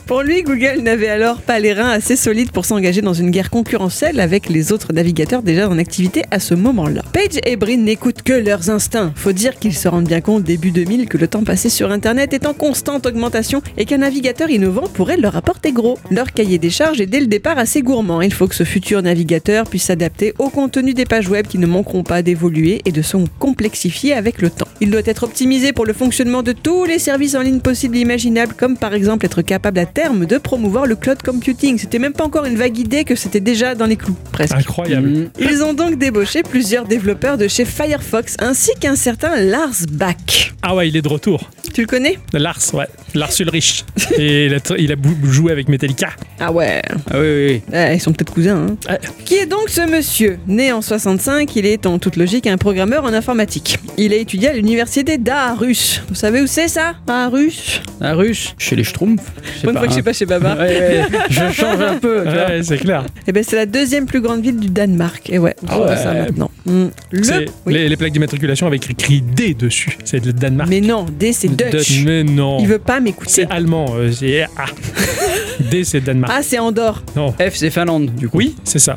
[0.08, 3.52] Pour lui, Google n'avait alors pas les reins assez solides pour s'engager dans une guerre
[3.52, 7.04] concurrentielle avec les autres navigateurs déjà en activité à ce moment-là.
[7.14, 9.14] Page et Brin n'écoutent que leurs instincts.
[9.16, 12.34] Faut dire qu'ils se rendent bien compte début 2000 que le temps passé sur Internet
[12.34, 15.98] est en constante augmentation et qu'un navigateur innovant pourrait leur apporter gros.
[16.12, 18.22] Leur cahier des charges est dès le départ assez gourmand.
[18.22, 21.66] Il faut que ce futur navigateur puisse s'adapter au contenu des pages web qui ne
[21.68, 24.68] manqueront pas d'évoluer et de se complexifier avec le temps.
[24.82, 28.02] Il doit être optimisé pour le fonctionnement de tous les services en ligne possibles et
[28.02, 31.78] imaginables, comme par exemple être capable à terme de promouvoir le cloud computing.
[31.78, 34.54] C'était même pas encore une vague idée que c'était déjà dans les clous, presque.
[34.56, 35.08] Incroyable.
[35.10, 40.54] mm, Ils ont donc débauché plusieurs développeurs de chez Firefox ainsi qu'un certain Lars Bach.
[40.62, 41.50] Ah ouais, il est de retour.
[41.74, 42.18] Tu le connais?
[42.34, 42.88] Lars, ouais.
[43.14, 43.86] Lars Ulrich.
[44.18, 46.10] Et il a, il a bou- joué avec Metallica.
[46.40, 46.82] Ah ouais.
[47.10, 47.62] Ah oui, oui, oui.
[47.74, 48.68] Ouais, ils sont peut-être cousins.
[48.70, 48.76] hein.
[48.90, 49.00] Ouais.
[49.26, 53.04] Qui est donc ce monsieur Né en 65, il est en toute logique un programmeur
[53.06, 53.80] en informatique.
[53.98, 56.02] Il a étudié à l'université d'Aarhus.
[56.10, 56.94] Vous savez où c'est ça?
[57.08, 57.82] Aarhus?
[58.02, 59.24] Un russe, chez les Schtroumpfs.
[59.64, 59.96] Bonne fois que je hein.
[59.98, 60.56] sais pas chez Baba.
[60.58, 62.24] Ouais, ouais, je change un peu.
[62.24, 63.06] Ouais, c'est clair.
[63.28, 65.30] Eh ben c'est la deuxième plus grande ville du Danemark.
[65.30, 66.50] Et ouais, on Ah voit ça maintenant.
[66.66, 66.88] Hmm.
[67.12, 67.24] Le...
[67.24, 67.74] C'est oui.
[67.74, 69.98] les, les plaques d'immatriculation avec écrit D dessus.
[70.06, 70.70] C'est le Danemark.
[70.70, 72.04] Mais non, D c'est Dutch.
[72.06, 72.58] Mais non.
[72.60, 73.32] Il veut pas m'écouter.
[73.32, 73.88] C'est allemand.
[73.98, 74.66] euh, c'est A.
[75.60, 76.34] D, c'est Danemark.
[76.36, 77.04] Ah, c'est Andorre.
[77.16, 77.32] Non.
[77.34, 78.38] F, c'est Finlande, du coup.
[78.38, 78.96] Oui, c'est ça.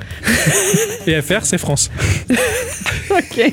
[1.06, 1.90] Et FR, c'est France.
[3.10, 3.52] Ok.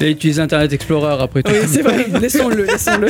[0.00, 0.06] Ouah.
[0.06, 1.52] J'ai utilisé Internet Explorer après tout.
[1.52, 2.06] Oui, c'est vrai.
[2.20, 3.08] laissons-le, laissons-le.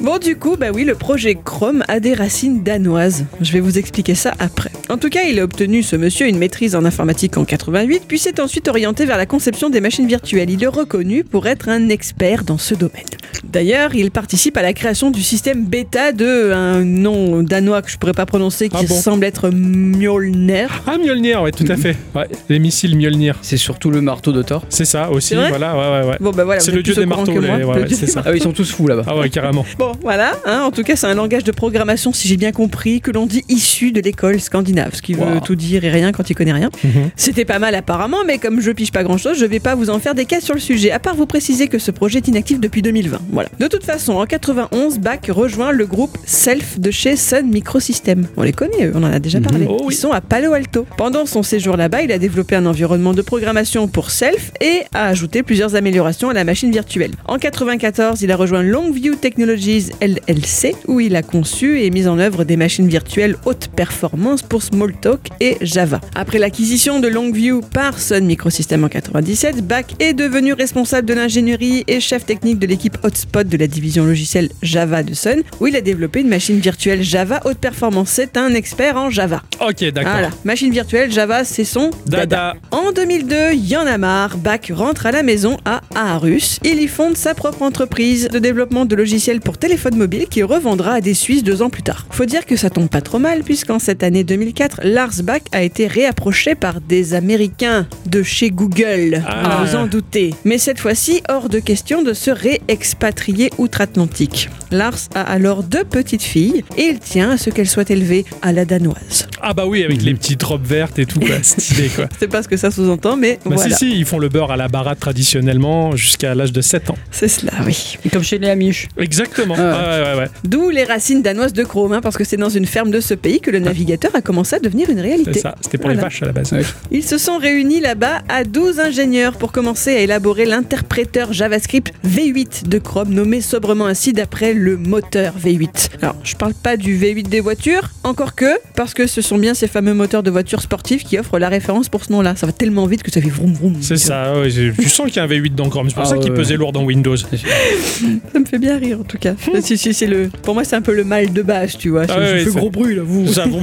[0.00, 3.24] bon, du coup, bah oui, le projet Chrome a des racines danoises.
[3.40, 4.70] Je vais vous expliquer ça après.
[4.88, 8.18] En tout cas, il a obtenu, ce monsieur, une maîtrise en informatique en 88, puis
[8.18, 10.50] s'est ensuite orienté vers la conception des machines virtuelles.
[10.50, 13.04] Il est reconnu pour être un expert dans ce domaine.
[13.44, 17.98] D'ailleurs, il participe à la création du système bêta de un nom danois que je
[17.98, 20.82] pourrais pas prononcer, qui Ah bon semble être Mjolnir.
[20.86, 21.96] Ah, Mjolnir, ouais, tout à fait.
[22.14, 23.36] Ouais, les missiles Mjolnir.
[23.44, 24.64] C'est surtout le marteau de Thor.
[24.70, 26.16] C'est ça aussi, voilà, ouais, ouais, ouais.
[26.18, 27.58] Bon, bah voilà, C'est le dieu des marteaux, que moi.
[27.58, 28.22] les- ouais, Le ouais, dieu c'est des ça.
[28.24, 29.02] Ah oui, ils sont tous fous là-bas.
[29.06, 29.66] Ah ouais, carrément.
[29.78, 30.32] Bon, voilà.
[30.46, 33.26] hein, en tout cas, c'est un langage de programmation, si j'ai bien compris, que l'on
[33.26, 36.52] dit issu de l'école scandinave, ce qui veut tout dire et rien quand il connaît
[36.54, 36.70] rien.
[36.82, 37.10] Mhm.
[37.16, 39.98] C'était pas mal apparemment, mais comme je pige pas grand-chose, je vais pas vous en
[39.98, 42.58] faire des cas sur le sujet, à part vous préciser que ce projet est inactif
[42.60, 43.18] depuis 2020.
[43.30, 43.50] Voilà.
[43.60, 48.26] De toute façon, en 91, Bach rejoint le groupe Self de chez Sun Microsystems.
[48.38, 49.66] On les connaît, on en a déjà parlé.
[49.68, 49.94] Oh oui.
[49.94, 50.86] Ils sont à Palo Alto.
[50.96, 55.08] Pendant son séjour là-bas, il a développé un environnement de programmation pour Self et a
[55.08, 57.10] ajouté plusieurs améliorations à la machine virtuelle.
[57.26, 62.20] En 94, il a rejoint Longview Technologies LLC, où il a conçu et mis en
[62.20, 66.00] œuvre des machines virtuelles haute performance pour Smalltalk et Java.
[66.14, 71.82] Après l'acquisition de Longview par Sun Microsystems en 97, Bach est devenu responsable de l'ingénierie
[71.88, 75.74] et chef technique de l'équipe Hotspot de la division logicielle Java de Sun, où il
[75.74, 78.10] a développé une machine virtuelle Java haute performance.
[78.10, 79.42] C'est un expert en Java.
[79.60, 80.12] Ok, d'accord.
[80.12, 82.54] Voilà, machine virtuelle Java, c'est son Dada.
[82.70, 86.58] en 2002, y en a marre, Bach rentre à la maison à Aarhus.
[86.64, 90.94] Il y fonde sa propre entreprise de développement de logiciels pour téléphone mobile qu'il revendra
[90.94, 92.06] à des Suisses deux ans plus tard.
[92.10, 95.62] Faut dire que ça tombe pas trop mal puisqu'en cette année 2004, Lars Bach a
[95.62, 99.22] été réapproché par des Américains de chez Google.
[99.28, 99.62] Ah.
[99.64, 100.34] Vous en doutez.
[100.44, 104.48] Mais cette fois-ci, hors de question de se réexpatrier outre-Atlantique.
[104.72, 108.50] Lars a alors deux petites filles et il tient à ce qu'elles soient élevées à
[108.52, 109.28] la danoise.
[109.40, 111.36] Ah bah oui, avec les petites robes vertes et tout, quoi.
[111.42, 112.08] Stylé, quoi.
[112.18, 113.76] Sais pas ce que ça sous-entend, mais Bah voilà.
[113.76, 116.96] si, si, ils font le beurre à la baratte traditionnellement jusqu'à l'âge de 7 ans.
[117.10, 117.96] C'est cela, oui.
[118.12, 118.88] Comme chez les Amish.
[118.98, 119.54] Exactement.
[119.56, 119.72] Ah ouais.
[119.72, 120.18] Ouais, ouais, ouais.
[120.22, 120.28] ouais.
[120.44, 123.14] D'où les racines danoises de Chrome, hein, parce que c'est dans une ferme de ce
[123.14, 125.38] pays que le navigateur a commencé à devenir une C'est réalité.
[125.40, 125.54] ça.
[125.60, 126.52] C'était pour les vaches à la base.
[126.52, 126.62] Ouais.
[126.90, 132.68] Ils se sont réunis là-bas à 12 ingénieurs pour commencer à élaborer l'interpréteur JavaScript V8
[132.68, 135.90] de Chrome, nommé sobrement ainsi d'après le moteur V8.
[136.02, 139.54] Alors, je parle pas du V8 des voitures, encore que, parce que ce sont bien
[139.54, 142.34] ces fameux moteurs de voitures sportives qui offrent la référence pour ce nom-là.
[142.36, 143.76] Ça va tellement vite que ça fait vroom vroom.
[143.80, 146.04] C'est ça, ouais, j'ai- tu sens qu'il y a un V8 dans Chrome, c'est pour
[146.04, 146.58] Ah ça qu'il pesait ouais.
[146.58, 147.16] lourd dans Windows.
[148.32, 149.34] Ça me fait bien rire en tout cas.
[149.60, 150.28] si, si, c'est le...
[150.42, 152.04] Pour moi, c'est un peu le mal de base, tu vois.
[152.08, 153.26] Ah je ouais, gros bruit là, vous.
[153.32, 153.60] Ça, bon,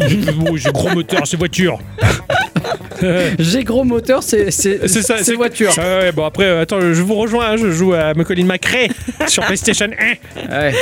[0.73, 1.79] gros moteur, c'est voiture.
[3.39, 5.71] J'ai gros moteur, c'est c'est C'est ça, c'est voiture.
[5.77, 8.87] Ah ouais, bon après, euh, attends, je vous rejoins, hein, je joue à Macaulay McRae
[9.27, 10.51] sur PlayStation 1.
[10.59, 10.73] Ouais.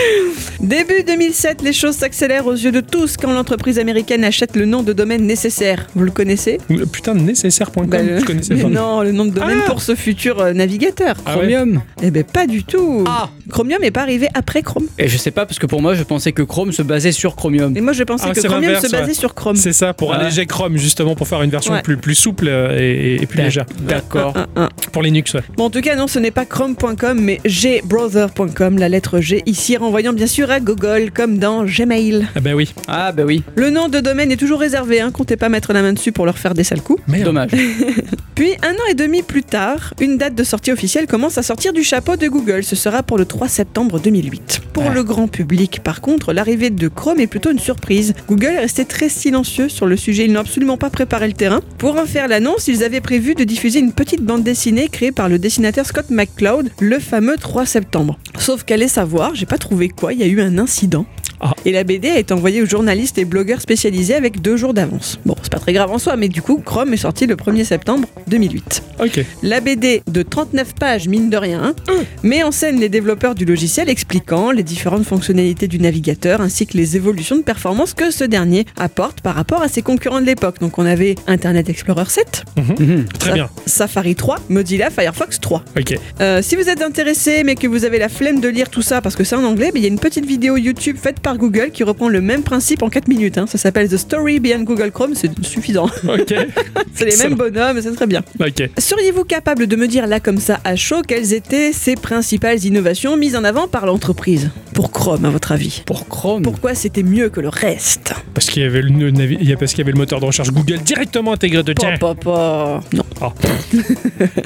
[0.60, 4.84] Début 2007, les choses s'accélèrent aux yeux de tous quand l'entreprise américaine achète le nom
[4.84, 5.88] de domaine nécessaire.
[5.96, 6.58] Vous le connaissez?
[6.70, 8.68] Le Putain de nécessaire.com, Bah, le- je connaissais pas.
[8.68, 11.16] Non, le nom de domaine Ah pour ce futur euh, navigateur.
[11.26, 11.82] Ah ouais Chromium.
[12.02, 13.04] Eh ben pas du tout.
[13.08, 13.30] Ah.
[13.50, 14.88] Chromium est pas arrivé après Chrome.
[14.98, 17.36] Et je sais pas parce que pour moi je pensais que Chrome se basait sur
[17.36, 17.76] Chromium.
[17.78, 19.14] Et moi je pensais Ah, que c'est Chromium se basait ouais.
[19.14, 19.56] sur Chrome.
[19.56, 20.16] C'est ça, pour Ouais.
[20.18, 21.82] alléger Chrome, justement, pour faire une version Ouais.
[21.82, 23.66] plus, plus souple euh, et, et plus légère.
[23.82, 24.36] D'accord.
[24.38, 24.70] Un, un.
[24.92, 25.42] Pour Linux, ouais.
[25.58, 29.78] Bon, en tout cas, non, ce n'est pas chrome.com, mais gbrowser.com, la lettre G ici,
[29.78, 32.28] renvoyant bien sûr à Google, comme dans Gmail.
[32.36, 32.74] Ah bah oui.
[32.88, 35.82] Ah bah oui, Le nom de domaine est toujours réservé, hein, comptez pas mettre la
[35.82, 37.02] main dessus pour leur faire des sales coups.
[37.08, 37.26] Merde.
[37.26, 37.52] dommage.
[38.36, 41.74] Puis, un an et demi plus tard, une date de sortie officielle commence à sortir
[41.74, 42.64] du chapeau de Google.
[42.64, 44.62] Ce sera pour le 3 septembre 2008.
[44.74, 44.94] Pour Ouais.
[44.94, 48.14] le grand public, par contre, l'arrivée de Chrome est plutôt une surprise.
[48.30, 50.24] Google est resté très silencieux sur le sujet.
[50.26, 51.59] Ils n'ont absolument pas préparé le terrain.
[51.78, 55.30] Pour en faire l'annonce, ils avaient prévu de diffuser une petite bande dessinée créée par
[55.30, 58.20] le dessinateur Scott McCloud le fameux 3 septembre.
[58.38, 61.06] Sauf qu'allez savoir, j'ai pas trouvé quoi, il y a eu un incident.
[61.42, 61.54] Ah.
[61.66, 65.20] Et la BD a été envoyée aux journalistes et blogueurs spécialisés avec deux jours d'avance.
[65.26, 67.64] Bon, c'est pas très grave en soi, mais du coup, Chrome est sorti le 1er
[67.64, 68.84] septembre 2008.
[69.00, 69.24] Ok.
[69.44, 71.96] La BD de 39 pages, mine de rien, Hum.
[72.24, 76.76] met en scène les développeurs du logiciel expliquant les différentes fonctionnalités du navigateur ainsi que
[76.78, 80.60] les évolutions de performance que ce dernier apporte par rapport à ses concurrents de l'époque.
[80.60, 83.06] Donc on avait Internet Explorer 7, Mhm.
[83.20, 83.50] Très Sa- bien.
[83.66, 85.64] Safari 3, Mozilla Firefox 3.
[85.78, 85.96] Ok.
[86.20, 89.02] Euh, si vous êtes intéressé mais que vous avez la flemme de lire tout ça
[89.02, 91.72] parce que c'est en anglais, il y a une petite vidéo YouTube faite par Google
[91.72, 93.38] qui reprend le même principe en 4 minutes.
[93.38, 93.46] hein.
[93.48, 95.86] Ça s'appelle The Story Behind Google Chrome, c'est suffisant.
[96.08, 96.34] Ok.
[96.94, 98.22] c'est les mêmes bonhommes, c'est très bien.
[98.40, 98.70] Ok.
[98.78, 103.18] Seriez-vous capable de me dire là comme ça à chaud quelles étaient ces principales innovations
[103.18, 104.50] mises en avant par l'entreprise?
[104.74, 106.42] Pour Chrome à votre avis Pour Chrome?
[106.44, 108.14] Pourquoi c'était mieux que le reste?
[108.34, 109.98] Parce qu'il y avait le, le navi- il y a- parce qu'il y avait le
[109.98, 111.84] moteur de recherche Google directement intégré dedans.
[112.00, 112.82] Pa, pa, pa.
[112.94, 113.04] Non.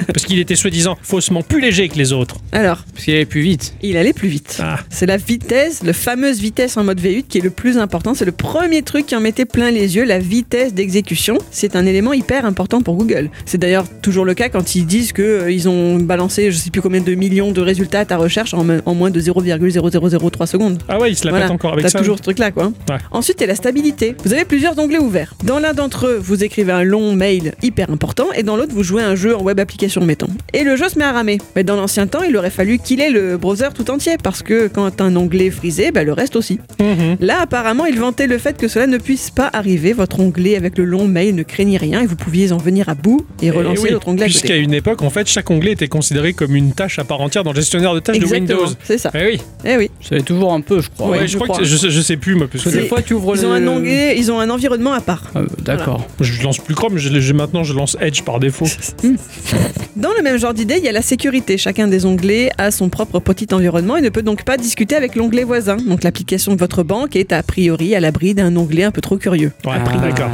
[0.06, 2.36] Parce qu'il était soi-disant faussement plus léger que les autres.
[2.52, 3.74] Alors, Parce qu'il allait plus vite.
[3.82, 4.58] il allait plus vite.
[4.60, 4.78] Ah.
[4.90, 8.14] C'est la vitesse, la fameuse vitesse en mode V8 qui est le plus important.
[8.14, 11.38] C'est le premier truc qui en mettait plein les yeux, la vitesse d'exécution.
[11.50, 13.30] C'est un élément hyper important pour Google.
[13.46, 17.00] C'est d'ailleurs toujours le cas quand ils disent qu'ils ont balancé je sais plus combien
[17.00, 20.82] de millions de résultats à ta recherche en, en moins de 0,0003 secondes.
[20.88, 21.98] Ah ouais, il se la Voilà, encore avec T'as ça.
[21.98, 22.72] toujours ce truc-là, quoi.
[22.88, 22.96] Ouais.
[23.10, 24.14] Ensuite, a la stabilité.
[24.24, 25.34] Vous avez plusieurs onglets ouverts.
[25.44, 28.82] Dans l'un d'entre eux, vous écrivez un long mail hyper important, et dans l'autre, vous
[28.82, 30.28] jouez un jeu en web application, mettons.
[30.52, 31.38] Et le jeu se met à ramer.
[31.56, 35.00] Mais dans l'ancien temps, il aurait fallu killer le browser tout entier, parce que quand
[35.00, 36.58] un onglet est frisé, bah, le reste aussi.
[36.80, 37.16] Mhm.
[37.20, 39.92] Là, apparemment, il vantait le fait que cela ne puisse pas arriver.
[39.92, 42.94] Votre onglet avec le long mail ne craignait rien, et vous pouviez en venir à
[42.94, 44.60] bout et relancer Eh oui, l'autre onglet à Puisqu'à côté.
[44.60, 47.52] une époque, en fait, chaque onglet était considéré comme une tâche à part entière dans
[47.52, 48.76] le gestionnaire de tâches Exactement, de Windows.
[48.84, 49.10] c'est ça.
[49.14, 49.90] Eh oui, Eh oui.
[50.00, 51.08] Ça l'est toujours un peu, je crois.
[51.10, 51.58] Ouais, Ouais, je, je crois crois.
[51.60, 53.48] que je, sais- je sais plus moi, parce que des fois tu ouvres Ils le.
[53.48, 55.30] ont un onglet, ils ont un environnement à part.
[55.34, 56.06] Ah, D'accord.
[56.20, 58.66] je lance plus Chrome, je, je- maintenant je lance Edge par défaut.
[59.96, 61.56] Dans le même genre d'idée, il y a la sécurité.
[61.58, 65.14] Chacun des onglets a son propre petit environnement et ne peut donc pas discuter avec
[65.14, 65.76] l'onglet voisin.
[65.76, 69.52] Donc l'application votre banque est a priori à l'abri d'un onglet un peu trop curieux.
[69.64, 70.30] Ouais, Ah, d'accord.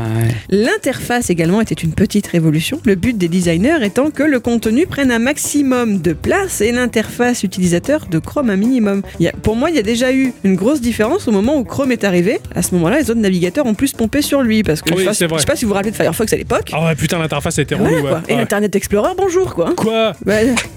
[0.49, 5.11] L'interface également était une petite révolution, le but des designers étant que le contenu prenne
[5.11, 9.03] un maximum de place et l'interface utilisateur de Chrome un minimum.
[9.19, 11.57] Il y a- pour moi, il y a déjà eu une grosse différence au moment
[11.59, 12.39] où Chrome est arrivé.
[12.55, 15.03] À ce moment-là, les autres navigateurs ont plus pompé sur lui parce que Oui, je,
[15.03, 15.37] sais pas- c'est vrai.
[15.39, 16.71] je sais pas si vous vous rappelez de Firefox à l'époque.
[16.73, 18.05] Ah ouais, putain, l'interface était Voilà, relou.
[18.05, 18.11] ouais.
[18.11, 18.23] quoi.
[18.29, 18.41] Et Ouais.
[18.41, 19.73] Internet Explorer, bonjour quoi.
[19.77, 20.13] Quoi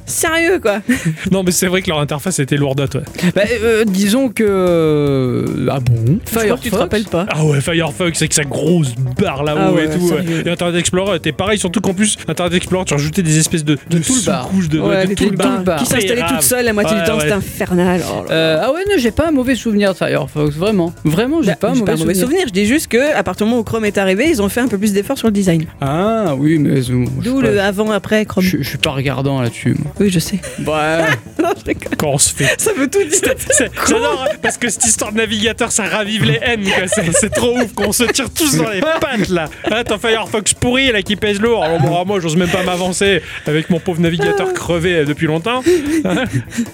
[0.06, 0.82] sérieux quoi.
[1.32, 3.02] Non, mais c'est vrai que leur interface était lourdote, ouais.
[3.36, 5.23] Bah, euh, disons que.
[5.72, 7.26] Ah bon que tu te rappelles pas.
[7.30, 10.06] Ah ouais, Firefox avec sa grosse barre là-haut Ah ouais, et tout.
[10.14, 10.24] ouais.
[10.46, 13.78] Et Internet Explorer était pareil, surtout qu'en plus, Internet Explorer, tu rajoutais des espèces de,
[13.90, 14.48] De toolbar.
[14.48, 15.56] sous-couches de, Ouais, de les toolbar.
[15.58, 15.80] toolbar.
[15.80, 17.22] qui s'installait toute seule la moitié du temps, ouais.
[17.22, 18.02] c'était infernal.
[18.08, 18.26] Oh.
[18.32, 20.94] Euh, ah ouais, non, j'ai pas un mauvais souvenir de Firefox, vraiment.
[21.04, 22.16] Vraiment, j'ai Bah, pas un j'ai mauvais, souvenir.
[22.22, 22.44] souvenir.
[22.48, 24.62] Je dis juste que à partir du moment où Chrome est arrivé, ils ont fait
[24.62, 25.66] un peu plus d'efforts sur le design.
[25.82, 26.90] Ah oui, mais.
[26.90, 28.44] euh, D'où le pas- avant-après Chrome.
[28.44, 29.92] Je, je suis pas regardant là-dessus, moi.
[30.00, 30.40] Oui, je sais.
[30.60, 31.04] Ouais.
[31.42, 31.74] Non, je.
[31.98, 32.56] Quand on se fait.
[32.58, 33.34] Ça veut tout dire.
[33.90, 36.66] J'adore hein, parce que cette histoire de navigateur ça ravive les haines.
[36.88, 39.50] C'est, c'est trop ouf qu'on se tire tous dans les pattes là.
[39.72, 41.64] Hein, ton Firefox pourri là qui pèse lourd.
[41.64, 45.64] Alors, bon, moi j'ose même pas m'avancer avec mon pauvre navigateur crevé euh, depuis longtemps.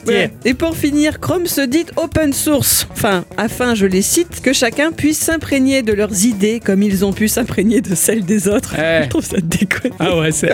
[0.07, 0.29] Yeah.
[0.43, 2.87] Et pour finir, Chrome se dit open source.
[2.91, 7.13] Enfin, afin, je les cite, que chacun puisse s'imprégner de leurs idées comme ils ont
[7.13, 8.75] pu s'imprégner de celles des autres.
[8.75, 9.01] Ouais.
[9.03, 9.91] Je trouve ça déconne.
[9.99, 10.51] Ah ouais c'est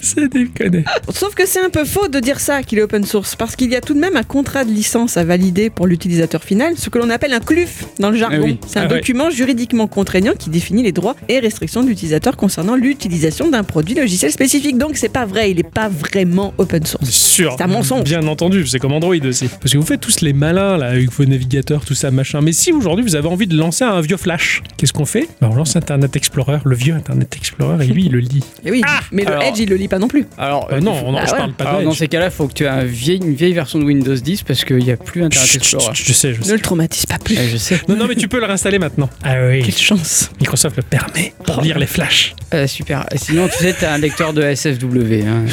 [0.00, 0.84] c'est déconné.
[1.12, 3.70] Sauf que c'est un peu faux de dire ça qu'il est open source Parce qu'il
[3.70, 6.88] y a tout de même un contrat de licence à valider pour l'utilisateur final, ce
[6.90, 8.36] que l'on appelle un CLUF dans le jargon.
[8.40, 8.58] Ah oui.
[8.66, 8.96] C'est un Ah ouais.
[8.96, 13.94] document juridiquement contraignant qui définit les droits et restrictions de l'utilisateur concernant l'utilisation d'un produit
[13.94, 14.78] logiciel spécifique.
[14.78, 17.04] Donc c'est pas vrai, il est pas vraiment open source.
[17.04, 17.54] C'est sûr.
[17.56, 18.04] C'est un mensonge.
[18.04, 19.48] Bien entendu, c'est comme Android aussi.
[19.60, 22.40] Parce que vous faites tous les malins là avec vos navigateurs, tout ça, machin.
[22.40, 25.28] Mais si aujourd'hui vous avez envie de lancer un vieux Flash, qu'est-ce qu'on fait?
[25.40, 28.44] Bah, On lance Internet Explorer, le vieux Internet Explorer, et lui il le lit.
[28.64, 28.82] Et oui,
[29.12, 30.26] mais le Edge il le lit pas non plus.
[30.38, 31.36] Alors, Euh, non, on, Bah je ouais.
[31.38, 33.34] parle pas de alors, dans ces cas-là, il faut que tu aies un vieille, une
[33.34, 35.94] vieille version de Windows 10 parce qu'il n'y a plus Internet Chut, Explorer.
[35.94, 36.52] chut, Je sais, je Ne sais.
[36.52, 36.58] le
[36.90, 37.36] traumatise pas plus.
[37.36, 37.80] Ouais, je sais.
[37.88, 39.08] Non, non, mais tu peux le réinstaller maintenant.
[39.22, 39.62] Ah oui.
[39.62, 40.30] Quelle chance.
[40.40, 42.34] Microsoft le permet pour lire les flashs.
[42.54, 43.06] Euh, super.
[43.16, 45.24] Sinon, tu sais, t'as un lecteur de SFW.
[45.26, 45.44] hein.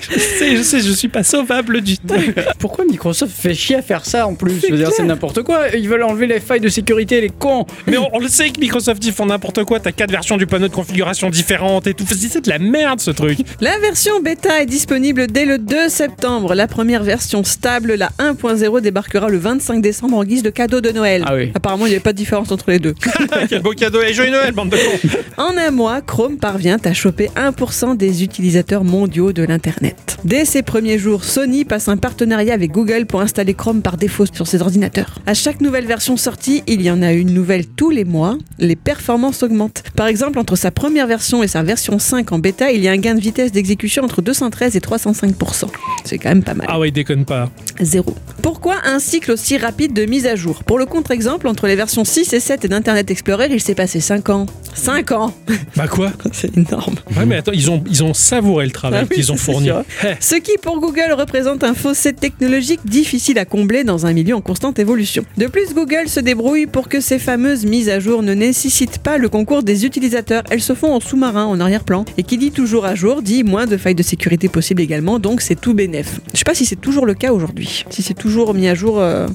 [0.10, 2.14] Je sais, je sais, je suis pas sauvable du tout.
[2.58, 5.68] Pourquoi Microsoft fait chier à faire ça en plus Je veux dire, c'est n'importe quoi.
[5.76, 7.66] Ils veulent enlever les failles de sécurité, les cons.
[7.86, 9.80] Mais on, on le sait que Microsoft ils font n'importe quoi.
[9.80, 12.04] T'as quatre versions du panneau de configuration différentes et tout.
[12.08, 13.38] C'est de la merde ce truc.
[13.60, 16.54] La version bêta est disponible dès le 2 septembre.
[16.54, 20.90] La première version stable, la 1.0, débarquera le 25 décembre en guise de cadeau de
[20.90, 21.24] Noël.
[21.26, 21.50] Ah oui.
[21.54, 22.94] Apparemment, il n'y avait pas de différence entre les deux.
[23.48, 25.08] Quel beau cadeau et joyeux Noël, bande de cons.
[25.36, 29.87] En un mois, Chrome parvient à choper 1% des utilisateurs mondiaux de l'Internet.
[30.24, 34.26] Dès ses premiers jours, Sony passe un partenariat avec Google pour installer Chrome par défaut
[34.26, 35.20] sur ses ordinateurs.
[35.26, 38.36] À chaque nouvelle version sortie, il y en a une nouvelle tous les mois.
[38.58, 39.84] Les performances augmentent.
[39.94, 42.92] Par exemple, entre sa première version et sa version 5 en bêta, il y a
[42.92, 45.64] un gain de vitesse d'exécution entre 213 et 305%.
[46.04, 46.66] C'est quand même pas mal.
[46.68, 47.50] Ah ouais, déconne pas.
[47.80, 48.14] Zéro.
[48.42, 50.64] Pourquoi un cycle aussi rapide de mise à jour?
[50.64, 54.28] Pour le contre-exemple, entre les versions 6 et 7 d'Internet Explorer, il s'est passé 5
[54.30, 54.46] ans.
[54.74, 55.34] 5 ans
[55.76, 56.12] Bah quoi?
[56.32, 56.96] C'est énorme.
[57.16, 59.66] Ouais, mais attends, ils ont, ils ont savouré le travail Ah oui, qu'ils ont fourni.
[59.66, 59.77] sûr.
[60.04, 64.34] Eh, Ce qui, pour Google, représente un fossé technologique difficile à combler dans un milieu
[64.34, 65.24] en constante évolution.
[65.36, 69.18] De plus, Google se débrouille pour que ces fameuses mises à jour ne nécessitent pas
[69.18, 70.42] le concours des utilisateurs.
[70.50, 72.04] Elles se font en sous-marin, en arrière-plan.
[72.16, 75.40] Et qui dit toujours à jour, dit moins de failles de sécurité possibles également, donc
[75.40, 76.20] c'est tout bénef.
[76.32, 77.84] Je sais pas si c'est toujours le cas aujourd'hui.
[77.90, 79.26] Si c'est toujours mis à jour euh,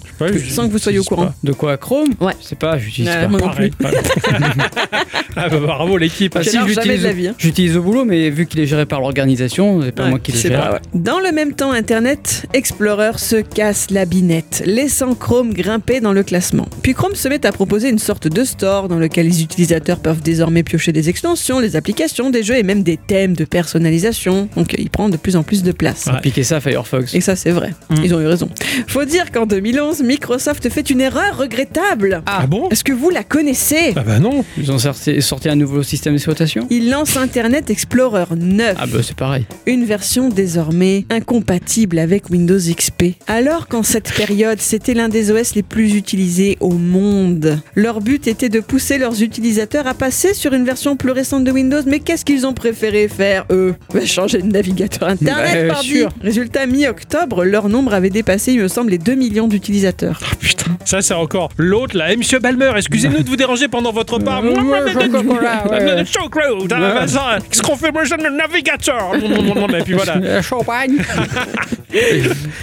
[0.49, 1.25] sans que vous soyez au courant.
[1.27, 1.35] pas.
[1.43, 2.09] De quoi Chrome?
[2.19, 2.33] Ouais.
[2.41, 3.27] Je sais pas, j'utilise Ouais, pas.
[3.27, 3.71] moi non pareil.
[5.35, 6.35] ah bah bravo l'équipe.
[6.35, 6.65] Ah, si, hein.
[7.37, 10.31] j'utilise au boulot, mais vu qu'il est géré par l'organisation, c'est pas Ouais, moi qui
[10.49, 10.79] pas- ouais.
[10.93, 16.23] Dans le même temps, Internet Explorer se casse la binette, laissant Chrome grimper dans le
[16.23, 16.67] classement.
[16.81, 20.21] Puis Chrome se met à proposer une sorte de store dans lequel les utilisateurs peuvent
[20.21, 24.47] désormais piocher des extensions, des applications, des jeux et même des thèmes de personnalisation.
[24.55, 26.05] Donc il prend de plus en plus de place.
[26.07, 26.19] Ouais.
[26.21, 27.13] Piquer ça à Firefox.
[27.13, 27.71] Et ça, c'est vrai.
[27.89, 27.95] Mm.
[28.03, 28.49] Ils ont eu raison.
[28.87, 32.21] Faut dire qu'en 2011, Microsoft fait une erreur regrettable.
[32.25, 33.93] Ah bon Est-ce que vous la connaissez?
[33.95, 34.43] Ah bah non.
[34.57, 36.67] Ils ont sorti, sorti un nouveau système d'exploitation?
[36.69, 38.75] Il lance Internet Explorer 9.
[38.79, 39.45] Ah bah c'est pareil.
[39.65, 43.15] une version désormais incompatible avec Windows XP.
[43.27, 47.59] Alors qu'en cette période, c'était l'un des OS les plus utilisés au monde.
[47.75, 51.51] Leur but était de pousser leurs utilisateurs à passer sur une version plus récente de
[51.51, 55.89] Windows, mais qu'est-ce qu'ils ont préféré faire, eux Bah, Changer de navigateur Internet, Bah, pardi.
[55.89, 56.09] sûr.
[56.21, 60.19] Résultat, mi-octobre, leur nombre avait dépassé, il me semble, les 2 millions d'utilisateurs.
[60.23, 60.77] Ah putain.
[60.85, 62.11] Ça c'est encore l'autre là.
[62.11, 64.41] Eh, Monsieur Balmer, excusez-nous de vous déranger pendant votre ah,
[67.07, 69.11] ça, Qu'est-ce qu'on fait Moi, j'ai le navigateur.
[69.15, 70.12] Et puis voilà.
[70.41, 70.97] Champagne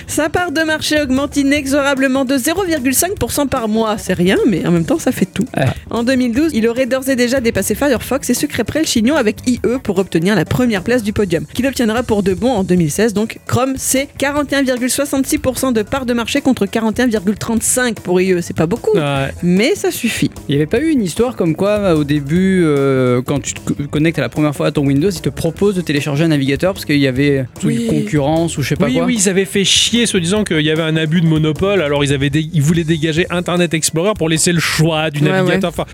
[0.09, 3.97] Sa part de marché augmente inexorablement de 0,5% par mois.
[3.97, 5.45] C'est rien, mais en même temps, ça fait tout.
[5.57, 5.67] Ouais.
[5.89, 9.61] En 2012, il aurait d'ores et déjà dépassé Firefox et sucrerait le chignon avec IE
[9.85, 13.15] pour obtenir la première place du podium, qu'il obtiendra pour de bon en 2016.
[13.15, 18.43] Donc, Chrome, c'est 41,66% de part de marché contre 41,35% pour IE.
[18.43, 19.29] C'est pas beaucoup, Ouais.
[19.43, 20.31] mais ça suffit.
[20.49, 23.61] Il n'y avait pas eu une histoire comme quoi au début, euh, quand tu te
[23.61, 26.29] co- connectes à la première fois à ton Windows, il te propose de télécharger un
[26.29, 27.87] navigateur parce qu'il y avait Oui.
[27.91, 29.05] une concurrence ou je sais pas Oui, quoi.
[29.07, 32.05] oui, ils avaient fait chier se disant qu'il y avait un abus de monopole, alors
[32.05, 35.71] ils, avaient dé- ils voulaient dégager Internet Explorer pour laisser le choix du Ouais, navigateur.
[35.71, 35.85] Enfin,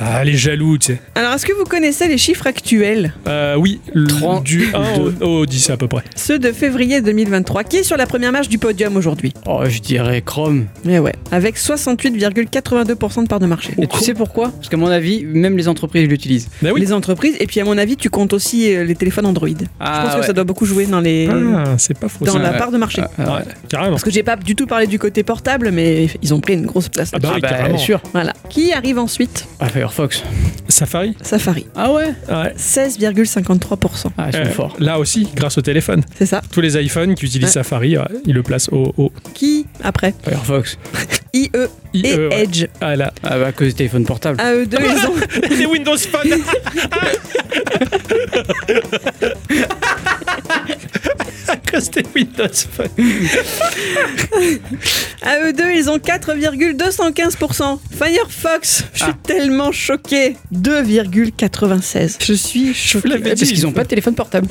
[0.00, 1.00] Ah, les jaloux, tu sais.
[1.14, 3.12] Alors, est-ce que vous connaissez les chiffres actuels?
[3.28, 4.42] Euh, oui, le- 32.
[4.42, 6.02] du 1 au, au 10 à peu près.
[6.16, 7.64] Ceux de février 2023.
[7.64, 9.32] Qui est sur la première marche du podium aujourd'hui?
[9.46, 10.66] Oh, je dirais Chrome.
[10.88, 13.74] Eh ouais, avec 68,82% de part de marché.
[13.78, 14.50] Et tu sais pourquoi?
[14.50, 16.48] Parce qu'à mon avis, même les entreprises l'utilisent.
[16.62, 16.80] Bah oui.
[16.80, 19.48] Les entreprises, et puis à mon avis, tu comptes aussi euh, les téléphones Android.
[19.48, 21.28] Je Ah, pense que ça doit beaucoup jouer dans les.
[21.30, 22.38] Ah, c'est pas faux dans ça.
[22.38, 22.58] la ouais.
[22.58, 23.02] part de marché.
[23.02, 23.90] Ah, ah, Ouais, carrément.
[23.92, 26.66] Parce que j'ai pas du tout parlé du côté portable, mais ils ont pris une
[26.66, 27.10] grosse place.
[27.12, 27.76] Ah bah oui, carrément.
[27.78, 28.00] sûr.
[28.12, 28.32] Voilà.
[28.48, 29.46] Qui arrive ensuite?
[29.60, 30.22] Ah, Firefox.
[30.68, 31.66] Safari Safari.
[31.74, 32.54] Ah ouais Ouais.
[32.56, 34.10] 16,53%.
[34.16, 34.76] Ah, ils sont Euh, forts.
[34.78, 36.02] Là aussi, grâce au téléphone.
[36.16, 36.40] C'est ça.
[36.52, 37.52] Tous les iPhones qui utilisent Ouais.
[37.52, 40.78] Safari, ouais, ils le placent au, au Qui après Firefox.
[41.34, 41.50] IE
[41.94, 42.42] IE, et ouais.
[42.42, 42.66] Edge.
[42.80, 43.12] Ah là.
[43.22, 44.40] Ah bah, à cause du téléphone portable.
[44.40, 45.14] À eux deux, ils ont.
[45.56, 46.30] les Windows Phone
[51.80, 52.88] C'était Windows Phone.
[55.22, 57.78] À eux deux, ils ont 4,215%.
[57.90, 59.16] Firefox, je suis Ah.
[59.26, 60.36] tellement choqué.
[60.52, 62.18] 2,96.
[62.22, 63.08] Je suis choqué.
[63.08, 64.48] l'avais Parce qu'ils n'ont pas de téléphone portable.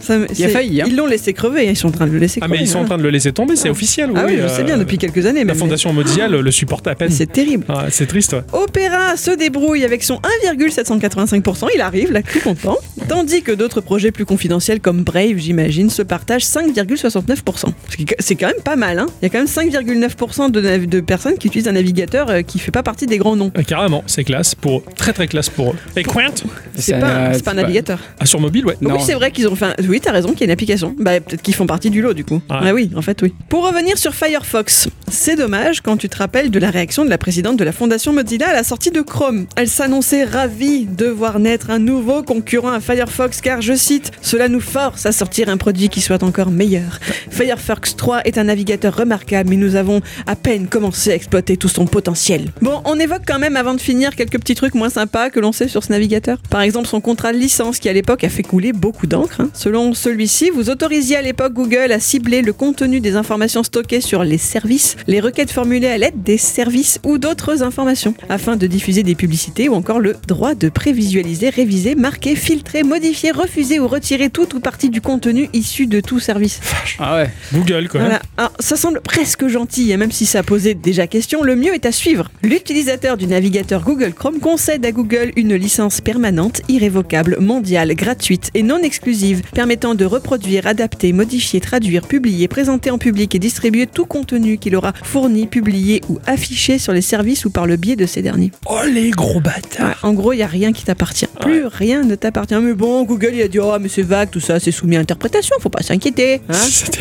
[0.00, 0.86] Ça me- Il a failli, hein.
[0.88, 2.58] Ils l'ont laissé crever, ils sont en train de le laisser Ah, crever.
[2.60, 2.86] mais ils sont en hein.
[2.86, 4.10] train de le laisser tomber, c'est officiel.
[4.14, 5.40] Ah oui, je euh, sais bien, depuis quelques années.
[5.40, 5.56] La même.
[5.56, 7.10] Fondation Mozilla le, le supporte à peine.
[7.10, 7.64] C'est terrible.
[7.68, 8.42] Ah, c'est triste, ouais.
[8.52, 12.76] Opera se débrouille avec son 1,785%, il arrive, là, tout content.
[13.08, 17.72] Tandis que d'autres projets plus confidentiels comme Brave, j'imagine, se partagent 5,69%.
[17.90, 19.06] Ce qui- C'est quand même pas mal, hein.
[19.20, 22.42] Il y a quand même 5,9% de, nav- de personnes qui utilisent un navigateur euh,
[22.42, 23.50] qui fait pas partie des grands noms.
[23.58, 25.76] Euh, Carrément, c'est classe pour très très classe pour eux.
[25.96, 26.32] Et Quint
[26.76, 27.98] C'est pas, un navigateur.
[28.20, 28.76] ah, sur mobile, ouais.
[28.80, 28.94] Non.
[28.96, 29.66] Oui, c'est vrai qu'ils ont fait.
[29.66, 30.94] un- Oui, t'as raison, qu'il y a une application.
[30.98, 32.34] Bah, peut-être qu'ils font partie du lot, du coup.
[32.50, 32.56] Ouais.
[32.60, 33.32] Ah oui, en fait, oui.
[33.48, 37.18] Pour revenir sur Firefox, c'est dommage quand tu te rappelles de la réaction de la
[37.18, 39.46] présidente de la fondation Mozilla à la sortie de Chrome.
[39.56, 44.48] Elle s'annonçait ravie de voir naître un nouveau concurrent à Firefox, car je cite, cela
[44.48, 47.00] nous force à sortir un produit soit encore meilleur.
[47.30, 51.68] Firefox 3 est un navigateur remarquable, mais nous avons à peine commencé à exploiter tout
[51.68, 52.52] son potentiel.
[52.62, 55.52] Bon, on évoque quand même avant de finir quelques petits trucs moins sympas que l'on
[55.52, 56.38] sait sur ce navigateur.
[56.50, 59.40] Par exemple, son contrat de licence qui à l'époque a fait couler beaucoup d'encre.
[59.40, 59.50] hein.
[59.54, 64.24] Selon celui-ci, vous autorisiez à l'époque Google à cibler le contenu des informations stockées sur
[64.24, 69.02] les services, les requêtes formulées à l'aide des services ou d'autres informations, afin de diffuser
[69.02, 74.30] des publicités ou encore le droit de prévisualiser, réviser, marquer, filtrer, modifier, refuser ou retirer
[74.30, 76.60] tout ou partie du contenu issu de tout service.
[76.98, 77.30] Ah ouais.
[77.52, 78.00] Google, quoi.
[78.00, 78.22] Voilà.
[78.36, 81.86] Alors, ça semble presque gentil, et même si ça posait déjà question, le mieux est
[81.86, 82.30] à suivre.
[82.42, 88.62] L'utilisateur du navigateur Google Chrome concède à Google une licence permanente, irrévocable, mondiale, gratuite et
[88.62, 94.06] non exclusive, permettant de reproduire, adapter, modifier, traduire, publier, présenter en public et distribuer tout
[94.06, 98.06] contenu qu'il aura fourni, publié ou affiché sur les services ou par le biais de
[98.06, 98.50] ces derniers.
[98.66, 99.88] Oh, les gros bâtards.
[99.88, 101.26] Ouais, en gros, il n'y a rien qui t'appartient.
[101.40, 102.54] Plus rien ne t'appartient.
[102.54, 105.00] Mais bon, Google, il a dit, oh, mais c'est vague, tout ça, c'est soumis à
[105.00, 106.40] interprétation, faut pas s'inquiéter.
[106.48, 106.54] Hein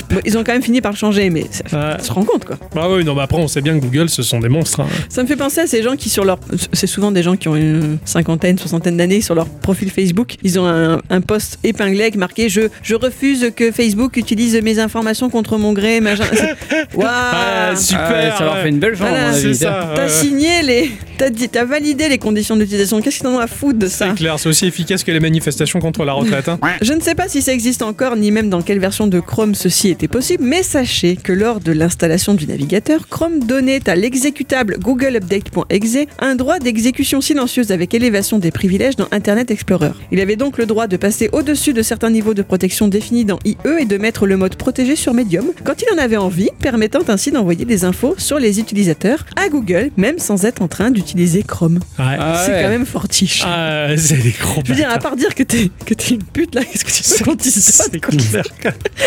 [0.10, 1.98] Bon, ils ont quand même fini par le changer, mais ça, Ouais.
[2.00, 2.58] ça se rend compte, quoi.
[2.76, 4.82] Bah oui, non, mais après, on sait bien que Google, ce sont des monstres.
[4.82, 4.88] hein.
[5.10, 6.40] Ça me fait penser à ces gens qui, sur leur.
[6.74, 10.36] C'est souvent des gens qui ont une cinquantaine, soixantaine d'années sur leur profil Facebook.
[10.44, 14.80] Ils ont un, un post épinglé avec marqué je, je refuse que Facebook utilise mes
[14.80, 16.00] informations contre mon gré.
[16.02, 16.26] machin.
[16.96, 18.06] Waouh Ah, super.
[18.08, 19.32] Ah ouais, ça leur fait une belle jambe, Voilà.
[19.96, 20.92] T'as signé les.
[21.18, 23.02] T'as dit- t'as validé les conditions d'utilisation.
[23.02, 25.20] Qu'est-ce qu'ils en ont à foutre de ça C'est clair, c'est aussi efficace que les
[25.20, 26.50] manifestations contre la retraite.
[26.50, 26.60] hein.
[26.82, 29.54] Je ne sais pas si ça existe encore, ni même dans quelle version de Chrome
[29.56, 34.78] ceci était possible, mais sachez que lors de l'installation du navigateur, Chrome donnait à l'exécutable
[34.80, 39.92] Google Update.exe un droit d'exécution silencieuse avec élévation des privilèges dans Internet Explorer.
[40.12, 43.40] Il avait donc le droit de passer au-dessus de certains niveaux de protection définis dans
[43.46, 47.02] IE et de mettre le mode protégé sur Medium quand il en avait envie, permettant
[47.08, 51.03] ainsi d'envoyer des infos sur les utilisateurs à Google, même sans être en train d'utiliser
[51.44, 51.80] Chrome.
[52.00, 52.06] Ouais.
[52.20, 52.62] Ah C'est ouais.
[52.64, 53.44] quand même fortiche.
[53.46, 56.24] Ah, c'est des gros Je veux dire, à part dire que t'es que t'es une
[56.24, 57.04] pute là, qu'est-ce que tu
[58.00, 58.44] quoi clair.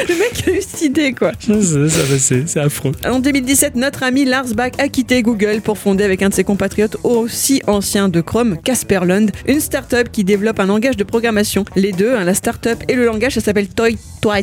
[0.08, 1.32] Le mec a eu cette idée quoi.
[1.40, 2.92] Ça, ça, ça, c'est affreux.
[3.04, 6.44] En 2017, notre ami Lars Bach a quitté Google pour fonder avec un de ses
[6.44, 11.64] compatriotes aussi anciens de Chrome, Casperland, une start-up qui développe un langage de programmation.
[11.76, 13.88] Les deux, hein, la start-up et le langage, ça s'appelle Toit.
[14.26, 14.42] Toit.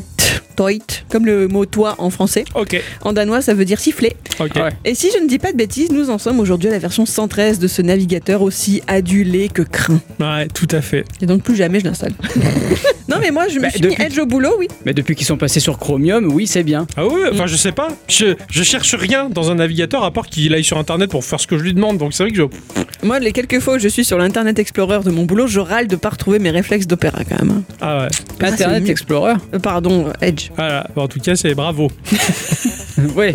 [0.55, 0.71] Toit,
[1.09, 2.45] comme le mot toi en français.
[2.55, 4.15] Ok, En danois, ça veut dire siffler.
[4.39, 4.51] ok.
[4.55, 4.69] Ah ouais.
[4.85, 7.05] Et si je ne dis pas de bêtises, nous en sommes aujourd'hui à la version
[7.07, 9.99] 113 de ce navigateur aussi adulé que craint.
[10.19, 11.03] Ouais, tout à fait.
[11.21, 12.13] Et donc plus jamais je l'installe.
[13.09, 14.67] non mais moi je me Bah, suis depuis- mis Edge au boulot, oui.
[14.85, 16.85] Mais depuis qu'ils sont passés sur Chromium, oui, c'est bien.
[16.97, 17.87] Ah ouais, enfin je sais pas.
[18.07, 21.39] Je, je cherche rien dans un navigateur à part qu'il aille sur internet pour faire
[21.39, 21.97] ce que je lui demande.
[21.97, 22.43] Donc c'est vrai que je.
[23.05, 25.87] Moi les quelques fois où je suis sur l'Internet Explorer de mon boulot, je râle
[25.87, 27.57] de pas retrouver mes réflexes d'opéra quand même.
[27.57, 27.63] hein.
[27.81, 28.07] Ah
[28.39, 28.47] ouais.
[28.47, 28.89] Internet mieux.
[28.91, 29.33] Explorer.
[29.53, 30.49] Euh, pardon, Edge.
[30.55, 30.85] Voilà.
[30.95, 31.89] Bon, en tout cas, c'est bravo.
[33.15, 33.33] ouais.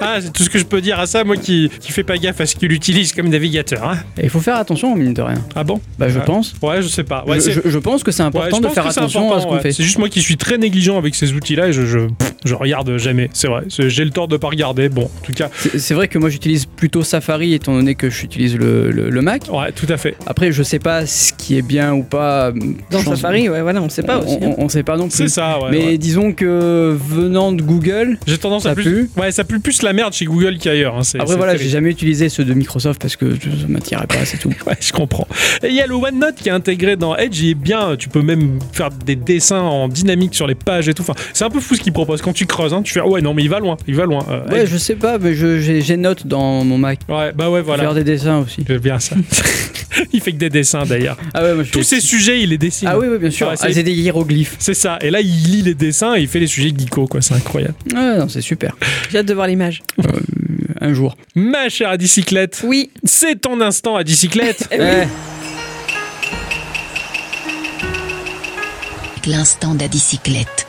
[0.00, 2.16] Ah, c'est tout ce que je peux dire à ça, moi qui, qui fais pas
[2.16, 3.86] gaffe à ce qu'il utilise comme navigateur.
[3.86, 3.98] hein.
[4.16, 5.36] Et il faut faire attention, mine de rien.
[5.54, 5.78] Ah bon?
[5.98, 6.24] Bah, je Ouais.
[6.24, 6.54] pense.
[6.62, 7.24] Ouais, je sais pas.
[7.26, 9.60] Ouais, je, je- je pense que c'est important de faire attention à ce qu'on ouais.
[9.60, 9.72] fait.
[9.72, 11.98] C'est juste moi qui suis très négligent avec ces outils-là et je, je,
[12.46, 13.28] je regarde jamais.
[13.34, 13.64] C'est vrai.
[13.68, 14.88] J'ai le tort de pas regarder.
[14.88, 18.56] Bon, en tout cas, C'est- vrai que moi j'utilise plutôt Safari étant donné que j'utilise
[18.56, 19.42] le, le, le Mac.
[19.52, 20.16] ouais, tout à fait.
[20.26, 22.52] Après, je sais pas ce qui est bien ou pas.
[22.90, 24.34] Dans Safari, ouais, voilà, on sait pas on, aussi.
[24.42, 24.54] hein.
[24.56, 25.30] on- on sait pas non C'est plus.
[25.52, 25.70] Ça, ouais.
[25.70, 25.98] Mais ouais.
[25.98, 28.84] disons que venant de Google, J'ai tendance ça à plus.
[28.84, 29.10] pue.
[29.20, 30.96] Ouais, ça pue plus la merde chez Google qu'ailleurs.
[30.96, 34.24] hein, Après voilà, j'ai jamais utilisé ceux de Microsoft parce que je- ça m'attirait pas,
[34.24, 34.50] c'est tout.
[34.66, 35.26] Ouais, je comprends.
[35.62, 38.08] Et il y a le OneNote qui est intégré dans Edge, il est bien, tu
[38.08, 41.02] peux même faire des dessins en dynamique sur les pages et tout.
[41.02, 42.20] Enfin, c'est un peu fou ce qu'il propose.
[42.22, 44.04] Quand tu creuses, hein, tu fais, ah ouais, non, mais il va loin, il va
[44.04, 44.24] loin.
[44.30, 44.70] Euh, Ouais, Edge.
[44.70, 47.00] je sais pas, mais je- j'ai j'ai Note dans mon Mac.
[47.08, 47.82] ouais, bah ouais, voilà.
[47.84, 48.64] Faire des dessins aussi.
[48.66, 49.16] J'aime bien ça.
[50.12, 51.16] il fait que des dessins d'ailleurs.
[51.34, 52.88] Ah ouais, moi je Tous ces sujets, il les dessine.
[52.90, 53.48] Ah oui, oui, bien sûr.
[53.48, 54.56] Ouais, Ah, c'est- des hiéroglyphes.
[54.58, 54.98] C'est ça.
[55.00, 57.20] Et là, il lit les dessins et il fait les sujets geeko, quoi.
[57.22, 57.74] C'est incroyable.
[57.94, 58.76] Ah non, c'est super.
[59.10, 59.82] J'ai hâte de voir l'image.
[60.80, 61.16] Un jour.
[61.34, 62.90] Ma chère à bicyclette, Oui.
[63.04, 64.68] c'est ton instant à bicyclette.
[64.78, 64.78] Oui.
[69.26, 70.66] Eh, L'instant d'adicyclette.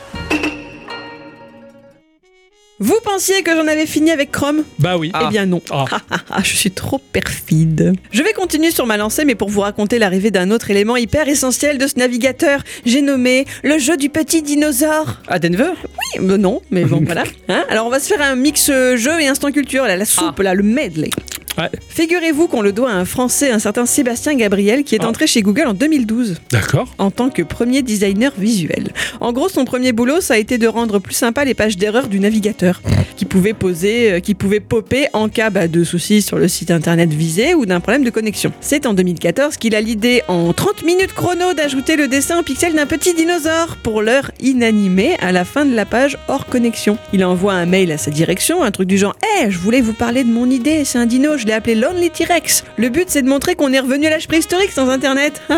[2.84, 5.12] Vous pensiez que j'en avais fini avec Chrome Bah oui.
[5.24, 5.62] Eh bien non.
[5.70, 5.86] Ah.
[5.92, 7.94] Ah, ah, je suis trop perfide.
[8.12, 11.28] Je vais continuer sur ma lancée, mais pour vous raconter l'arrivée d'un autre élément hyper
[11.28, 15.18] essentiel de ce navigateur, j'ai nommé le jeu du petit dinosaure.
[15.28, 15.74] À Denver?
[15.84, 17.24] Oui, euh, non, mais bon, voilà.
[17.50, 20.06] Hein Alors, on va se faire un mix euh, jeu et instant culture, là, la
[20.06, 21.12] soupe, là, le medley.
[21.58, 21.70] Ouais.
[21.90, 25.08] Figurez-vous qu'on le doit à un Français, un certain Sébastien Gabriel, qui est Ah.
[25.10, 26.88] entré chez Google en 2012 D'accord.
[26.98, 28.90] en tant que premier designer visuel.
[29.20, 32.08] En gros, son premier boulot, ça a été de rendre plus sympa les pages d'erreur
[32.08, 32.82] du navigateur,
[33.18, 36.72] qui pouvaient poser, euh, qui pouvaient popper en cas bah, de soucis sur le site
[36.72, 38.52] internet visé ou d'un problème de connexion.
[38.62, 42.74] C'est en 2014 qu'il a l'idée, en 30 minutes chrono, d'ajouter le dessin en pixel
[42.76, 46.98] d'un petit dinosaure pour l'heure inanimée à la fin de la page hors connexion.
[47.14, 49.94] Il envoie un mail à sa direction, un truc du genre "Eh, je voulais vous
[49.94, 52.64] parler de mon idée, c'est un dino, je l'ai appelé Lonely T-Rex.
[52.78, 55.42] Le but, c'est de montrer qu'on est revenu à l'âge préhistorique sans internet."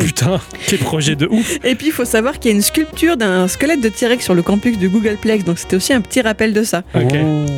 [0.00, 1.58] Putain, quel projet de ouf.
[1.64, 4.34] Et puis il faut savoir qu'il y a une sculpture d'un squelette de T-Rex sur
[4.34, 6.82] le campus de Googleplex, donc c'était aussi un petit rappel de ça.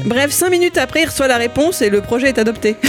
[0.04, 2.76] Bref, 5 minutes après, il reçoit la réponse et le projet est adopté.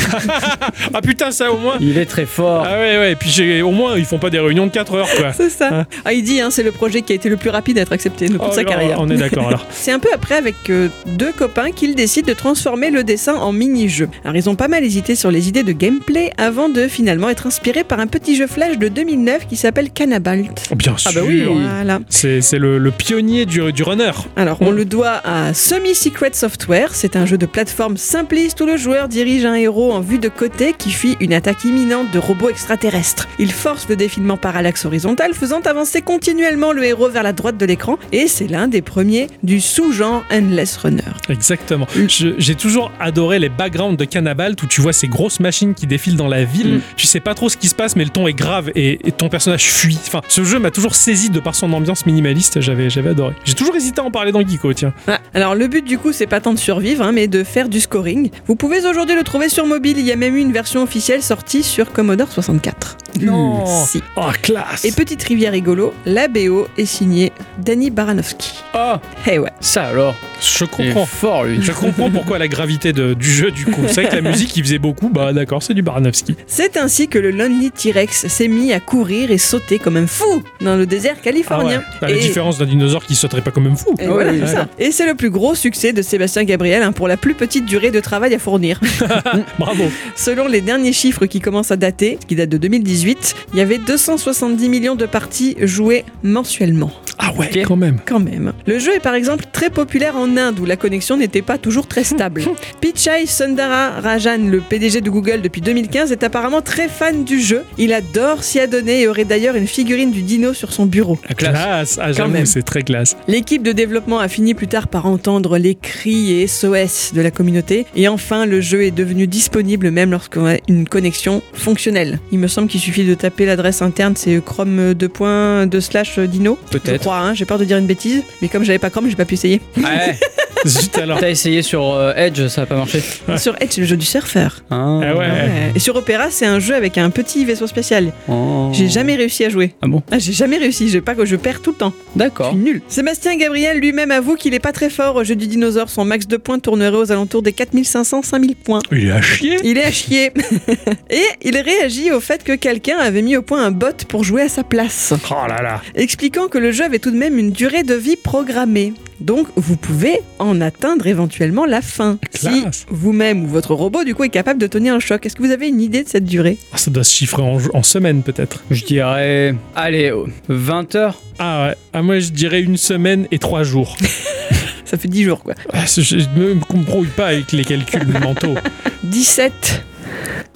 [0.93, 1.75] Ah putain, ça au moins.
[1.79, 2.63] Il est très fort.
[2.65, 3.11] Ah ouais, ouais.
[3.11, 5.33] Et puis au moins, ils font pas des réunions de 4 heures, quoi.
[5.33, 5.69] C'est ça.
[5.71, 5.85] Ah.
[6.05, 7.91] Ah, il dit, hein, c'est le projet qui a été le plus rapide à être
[7.93, 8.97] accepté de toute Oh, sa alors, carrière.
[8.99, 9.65] On est d'accord alors.
[9.71, 13.51] C'est un peu après avec euh, deux copains qu'ils décident de transformer le dessin en
[13.51, 14.06] mini-jeu.
[14.23, 17.47] Alors ils ont pas mal hésité sur les idées de gameplay avant de finalement être
[17.47, 20.67] inspirés par un petit jeu flash de 2009 qui s'appelle Cannabalt.
[20.71, 21.11] Oh, bien sûr.
[21.13, 21.43] Ah bah oui.
[21.43, 21.99] Voilà.
[22.09, 24.11] C'est c'est le, le pionnier du, du runner.
[24.35, 26.93] Alors, on le doit à Semi-Secret Software.
[26.93, 30.29] C'est un jeu de plateforme simpliste où le joueur dirige un héros en vue de
[30.29, 33.27] côté qui fuit une attaque imminente de robots extraterrestres.
[33.39, 37.65] Il force le défilement parallaxe horizontal, faisant avancer continuellement le héros vers la droite de
[37.65, 37.97] l'écran.
[38.11, 41.01] Et c'est l'un des premiers du sous-genre Endless Runner.
[41.29, 41.87] Exactement.
[41.95, 42.33] Mm.
[42.37, 46.15] J'ai toujours adoré les backgrounds de Cannabalt où tu vois ces grosses machines qui défilent
[46.15, 46.75] dans la ville.
[46.75, 46.81] Mm.
[46.95, 49.11] Tu sais pas trop ce qui se passe, mais le ton est grave et, et
[49.11, 49.97] ton personnage fuit.
[50.07, 52.61] Enfin, ce jeu m'a toujours saisi de par son ambiance minimaliste.
[52.61, 53.33] J'avais j'avais adoré.
[53.45, 54.93] J'ai toujours hésité à en parler dans Geeko, tiens.
[55.07, 57.69] Ah, Alors le but du coup c'est pas tant de survivre hein, mais de faire
[57.69, 58.29] du scoring.
[58.47, 61.21] Vous pouvez aujourd'hui le trouver sur mobile, il y a même eu une version officielle
[61.23, 62.97] sortie sur Commodore 64.
[63.21, 63.65] Non.
[63.65, 64.03] Si.
[64.15, 64.85] Oh, classe.
[64.85, 68.53] Et petite rivière rigolo, la BO est signée Danny Baranowski.
[68.75, 68.93] Oh,
[69.25, 69.49] Eh ouais.
[69.59, 70.13] ça alors.
[70.39, 71.05] Je Il est comprends.
[71.07, 71.59] fort lui.
[71.61, 73.81] Je comprends pourquoi la gravité de- du jeu, du coup.
[73.87, 75.09] C'est vrai que la musique, il faisait beaucoup.
[75.09, 76.35] Bah, d'accord, c'est du Baranowski.
[76.47, 80.41] C'est ainsi que le Lonely T-Rex s'est mis à courir et sauter comme un fou
[80.61, 81.23] dans le désert Ah ouais.
[81.23, 81.83] californien.
[82.01, 83.93] Bah, La différence d'un dinosaure qui sauterait pas comme un fou.
[83.99, 84.53] Et, Ah voilà, oui, c'est ouais.
[84.53, 84.67] ça.
[84.79, 87.91] Et c'est le plus gros succès de Sébastien Gabriel hein, pour la plus petite durée
[87.91, 88.79] de travail à fournir.
[89.59, 89.85] Bravo.
[90.15, 93.77] Selon les derniers chiffres qui commencent à dater, qui datent de 2018, il y avait
[93.77, 96.91] 270 millions de parties jouées mensuellement.
[97.19, 97.99] Ah ouais, quand même.
[98.05, 98.53] Quand même.
[98.67, 101.87] Le jeu est par exemple très populaire en Inde où la connexion n'était pas toujours
[101.87, 102.43] très stable.
[102.81, 107.63] Pichai Sundara Rajan, le PDG de Google depuis 2015, est apparemment très fan du jeu.
[107.77, 111.17] Il adore s'y adonner et aurait d'ailleurs une figurine du dino sur son bureau.
[111.27, 111.99] La classe.
[112.01, 113.15] Ah, j'avoue, c'est très classe.
[113.27, 117.31] L'équipe de développement a fini plus tard par entendre les cris et SOS de la
[117.31, 117.85] communauté.
[117.95, 122.19] Et enfin, le jeu est devenu disponible même lorsqu'on a une connexion fonctionnelle.
[122.31, 126.57] Il me semble qu'il suffit de taper l'adresse interne, c'est chrome 2.2 slash dino.
[126.71, 127.01] Je Peut-être.
[127.01, 128.23] crois, hein, j'ai peur de dire une bêtise.
[128.41, 129.61] Mais comme j'avais pas Chrome, j'ai pas pu essayer.
[129.77, 130.15] Ouais.
[130.65, 131.19] Zut alors.
[131.19, 133.01] T'as essayé sur euh, Edge, ça a pas marché.
[133.37, 134.63] Sur Edge, c'est le jeu du surfeur.
[134.69, 135.27] Ah, Ah ouais.
[135.75, 138.11] Et sur Opera, c'est un jeu avec un petit vaisseau spatial.
[138.29, 138.69] Oh.
[138.73, 139.73] J'ai jamais réussi à jouer.
[139.81, 141.93] Ah bon Ah, j'ai jamais réussi, j'ai pas que je perds tout le temps.
[142.15, 142.49] Je D'accord.
[142.51, 142.81] suis nul.
[142.87, 145.89] Sébastien Gabriel lui-même avoue qu'il est pas très fort au jeu du dinosaure.
[145.89, 148.79] Son max de points tournerait aux alentours des 4500-5000 points.
[148.91, 149.57] Il est à chier.
[149.63, 150.31] Il est à chier.
[151.09, 154.43] Et il réagit au fait que quelqu'un avait mis au point un bot pour jouer
[154.43, 155.81] à sa place, Oh là là.
[155.95, 158.93] expliquant que le jeu avait tout de même une durée de vie programmée.
[159.19, 162.19] Donc vous pouvez en atteindre éventuellement la fin.
[162.33, 162.53] Classe.
[162.53, 165.25] Si vous-même ou votre robot du coup est capable de tenir un choc.
[165.25, 166.57] Est-ce que vous avez une idée de cette durée?
[166.73, 168.63] Ah, ça doit se chiffrer en, en semaines peut-être.
[168.71, 169.55] Je dirais.
[169.75, 171.75] Allez, oh, 20 heures Ah ouais.
[171.93, 173.97] Ah, moi, je dirais une semaine et trois jours.
[174.85, 175.53] Ça fait 10 jours quoi.
[175.73, 178.55] Ah, je ne me comprouille pas avec les calculs mentaux.
[179.03, 179.83] 17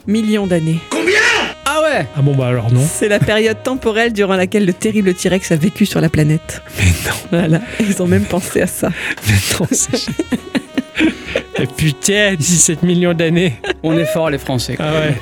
[0.08, 0.80] millions d'années.
[0.92, 0.96] Ah
[2.00, 2.82] ouais Ah bon, bah alors non.
[2.92, 6.62] C'est la période temporelle durant laquelle le terrible T-Rex a vécu sur la planète.
[6.80, 8.90] Mais non, Voilà, ils ont même pensé à ça.
[9.28, 10.08] mais non, c'est.
[11.62, 13.54] Et putain, 17 millions d'années.
[13.84, 14.76] On est fort les Français.
[14.78, 14.86] quoi.
[14.90, 15.16] Ah ouais.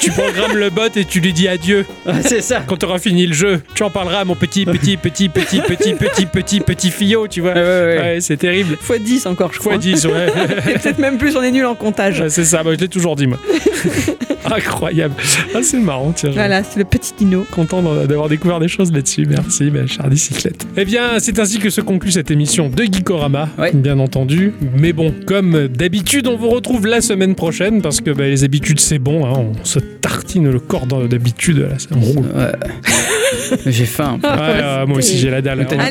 [0.00, 1.86] tu programmes le bot et tu lui dis adieu.
[2.04, 2.64] Ah, c'est ça.
[2.66, 5.60] Quand tu auras fini le jeu, tu en parleras à mon petit, petit, petit, petit,
[5.60, 7.52] petit, petit, petit, petit fillot, tu vois.
[7.52, 7.98] Ouais, ouais, ouais.
[7.98, 8.76] Ouais, c'est terrible.
[8.80, 9.72] Fois 10 encore, je crois.
[9.74, 10.26] Fois 10, ouais.
[10.70, 12.20] Et peut-être même plus, on est nul en comptage.
[12.22, 13.38] Ouais, c'est ça, bah, je l'ai toujours dit, moi.
[14.56, 15.14] Incroyable.
[15.54, 16.30] Ah, c'est marrant, tiens.
[16.32, 17.46] Voilà, c'est le petit dino.
[17.50, 19.26] Content d'avoir découvert des choses là-dessus.
[19.28, 20.66] Merci, bah, chère bicyclette.
[20.76, 23.72] Eh bien, c'est ainsi que se conclut cette émission de Geekorama, Ouais.
[23.72, 24.52] bien entendu.
[24.76, 28.80] Mais bon, comme d'habitude, on vous retrouve la semaine prochaine parce que bah, les habitudes,
[28.80, 29.24] c'est bon.
[29.26, 29.32] hein.
[29.60, 32.26] on se tartine le corps d'habitude, me roule.
[32.34, 32.52] Ouais.
[33.66, 34.18] J'ai faim.
[34.22, 35.66] Ouais, euh, moi aussi j'ai la dalle.
[35.68, 35.88] T'as hein.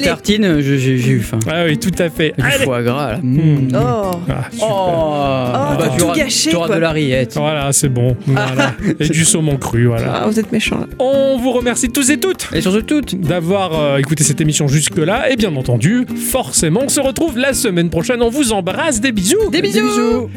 [0.62, 1.40] j'ai eu faim.
[1.50, 2.34] Ah oui, tout à fait.
[2.38, 2.64] Du Allez.
[2.64, 3.18] foie gras là.
[3.22, 3.68] Hmm.
[3.74, 4.68] Oh Ah, super.
[4.70, 7.36] Oh, t'as tu tout auras- gâché, Tu auras de la rillette.
[7.36, 8.16] Voilà, c'est bon.
[8.28, 8.74] Voilà.
[9.00, 10.22] Et du saumon cru, voilà.
[10.24, 10.88] Ah, vous êtes méchants là.
[11.00, 13.20] On vous remercie tous et toutes Et sur ce toutes.
[13.20, 15.32] d'avoir euh, écouté cette émission jusque-là.
[15.32, 18.22] Et bien entendu, forcément, on se retrouve la semaine prochaine.
[18.22, 19.02] On vous embrasse.
[19.02, 19.50] Des bisous.
[19.52, 20.30] Des bisous.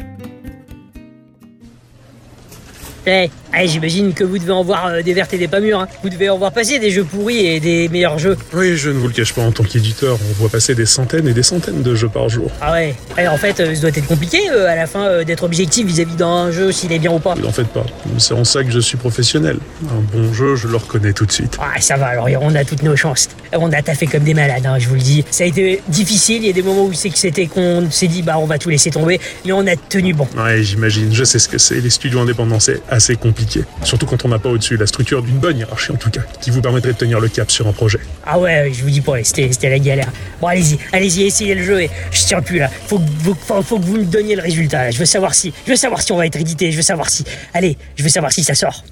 [3.09, 3.29] Eh,
[3.63, 5.79] eh, j'imagine que vous devez en voir euh, des vertes et des pas mûres.
[5.81, 5.87] hein.
[6.03, 8.37] Vous devez en voir passer des jeux pourris et des meilleurs jeux.
[8.53, 11.27] Oui, je ne vous le cache pas, en tant qu'éditeur, on voit passer des centaines
[11.27, 12.51] et des centaines de jeux par jour.
[12.61, 12.95] Ah ouais.
[13.17, 16.15] Eh, en fait, euh, ça doit être compliqué euh, à la fin d'être objectif vis-à-vis
[16.15, 17.35] d'un jeu s'il est bien ou pas.
[17.35, 17.85] N'en faites pas,
[18.17, 19.57] c'est en ça que je suis professionnel.
[19.89, 21.57] Un bon jeu, je le reconnais tout de suite.
[21.59, 23.29] Ah, ça va, alors on a toutes nos chances.
[23.53, 25.23] On a taffé comme des malades, hein, je vous le dis.
[25.31, 28.07] Ça a été difficile, il y a des moments où c'est que c'était qu'on s'est
[28.07, 30.27] dit, bah on va tout laisser tomber, mais on a tenu bon.
[30.37, 31.79] Ouais, j'imagine, je sais ce que c'est.
[31.79, 33.46] Les studios indépendants, c'est assez compliqué.
[33.83, 36.51] Surtout quand on n'a pas au-dessus la structure d'une bonne hiérarchie, en tout cas, qui
[36.51, 37.99] vous permettrait de tenir le cap sur un projet.
[38.25, 40.09] Ah ouais, je vous dis pas, c'était la galère.
[40.41, 42.69] Bon, allez-y, allez-y, essayez le jeu et je tiens plus là.
[42.69, 44.91] Faut que, vous, faut, faut que vous me donniez le résultat là.
[44.91, 47.09] Je veux savoir si, je veux savoir si on va être édité, je veux savoir
[47.09, 47.23] si.
[47.53, 48.83] Allez, je veux savoir si ça sort.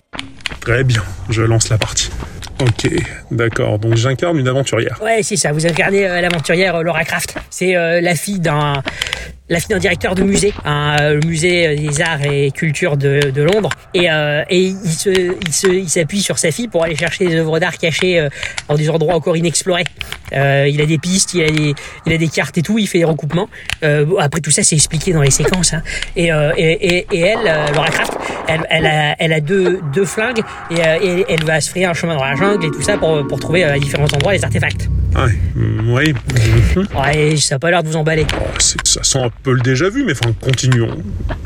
[0.61, 2.09] Très bien, je lance la partie.
[2.61, 2.87] Ok,
[3.31, 4.97] d'accord, donc j'incarne une aventurière.
[5.03, 5.51] Ouais, c'est ça.
[5.51, 7.35] Vous incarnez euh, l'aventurière euh, Laura Croft.
[7.49, 8.81] C'est euh, la fille d'un
[9.47, 13.31] la fille d'un directeur de musée, un euh, musée euh, des arts et culture de,
[13.31, 13.69] de Londres.
[13.93, 17.27] Et, euh, et il se il se il s'appuie sur sa fille pour aller chercher
[17.27, 18.29] des œuvres d'art cachées euh,
[18.67, 19.83] dans des endroits encore inexplorés.
[20.33, 21.75] Euh, il a des pistes, il a des
[22.07, 22.79] il a des cartes et tout.
[22.79, 23.47] Il fait des recoupements.
[23.83, 25.73] Euh, bon, après tout ça, c'est expliqué dans les séquences.
[25.73, 25.83] hein.
[26.15, 28.17] Et, euh, et, et, elle, euh, Laura Croft,
[28.47, 30.41] elle, elle a elle a deux deux flingues
[30.71, 33.25] et, euh, elle va se frayer un chemin dans la jungle et tout ça pour
[33.27, 34.89] pour trouver euh, à différents endroits les artefacts.
[35.15, 36.13] Ouais, mm, oui.
[36.95, 38.25] Ouais, ça a pas l'air de vous emballer.
[38.39, 40.97] Oh, ça sent un peu le déjà vu, mais enfin, continuons.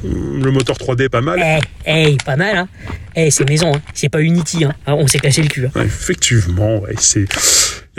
[0.04, 1.40] Mm, Le moteur 3D est pas mal.
[1.86, 2.68] Eh, eh, pas mal, hein.
[3.16, 3.82] Eh, c'est maison, hein.
[3.94, 4.74] C'est pas Unity, hein.
[4.88, 5.66] On s'est cassé le cul.
[5.66, 5.72] Hein.
[5.76, 7.28] Ouais, effectivement, ouais, c'est.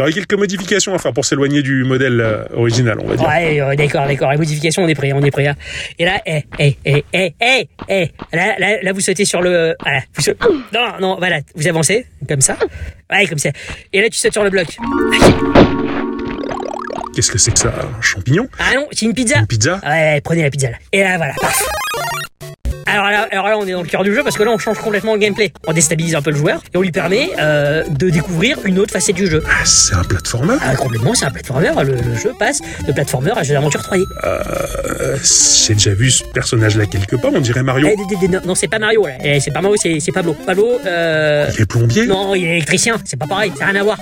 [0.01, 3.17] Il y aurait quelques modifications à faire pour s'éloigner du modèle euh, original, on va
[3.17, 3.29] dire.
[3.29, 4.31] Ouais, euh, d'accord, d'accord.
[4.33, 5.47] Les modifications, on est prêt, on est prêt.
[5.47, 5.57] hein.
[5.99, 8.11] Et là, eh, eh, eh, eh, eh, eh.
[8.33, 9.75] Là, là, là, vous sautez sur le.
[9.83, 10.01] Voilà.
[10.15, 10.39] Vous sautez-
[10.73, 11.41] Non, non, voilà.
[11.55, 12.57] Vous avancez, comme ça.
[13.13, 13.51] Ouais, comme ça.
[13.93, 14.69] Et là, tu sautes sur le bloc.
[17.15, 17.69] Qu'est-ce que c'est que ça?
[17.99, 18.49] Un champignon?
[18.59, 19.41] Ah non, c'est une pizza.
[19.41, 19.81] Une pizza?
[19.85, 20.77] Ouais, prenez la pizza là.
[20.93, 21.63] Et là, voilà, paf.
[22.93, 24.59] Alors là, alors là, on est dans le cœur du jeu parce que là, on
[24.59, 25.53] change complètement le gameplay.
[25.67, 28.93] On déstabilise un peu le joueur et on lui permet euh, de découvrir une autre
[28.93, 29.45] facette du jeu.
[29.47, 31.71] Ah, c'est un platformer Ah, complètement, c'est un platformer.
[31.85, 34.05] Le, le jeu passe de platformer à jeu d'aventure 3D.
[34.25, 35.17] Euh,
[35.67, 37.89] J'ai déjà vu ce personnage-là quelque part, on dirait Mario.
[37.91, 39.07] Eh, non, non, c'est pas Mario.
[39.23, 40.35] Eh, c'est pas Mario, c'est Pablo.
[40.45, 41.47] Pablo, euh.
[41.55, 43.99] Il est plombier Non, il est électricien, c'est pas pareil, ça n'a rien à voir.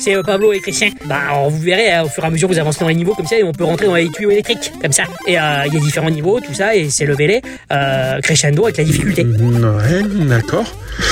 [0.00, 0.90] C'est euh, Pablo électricien.
[1.04, 3.14] Bah, alors, vous verrez hein, au fur et à mesure vous avancez dans les niveaux
[3.14, 5.04] comme ça, et on peut rentrer dans les tuyaux électriques comme ça.
[5.28, 8.84] Et euh, il y a différents niveaux, tout ça, et c'est euh, crescendo avec la
[8.84, 9.24] difficulté.
[9.26, 10.64] Ouais, d'accord.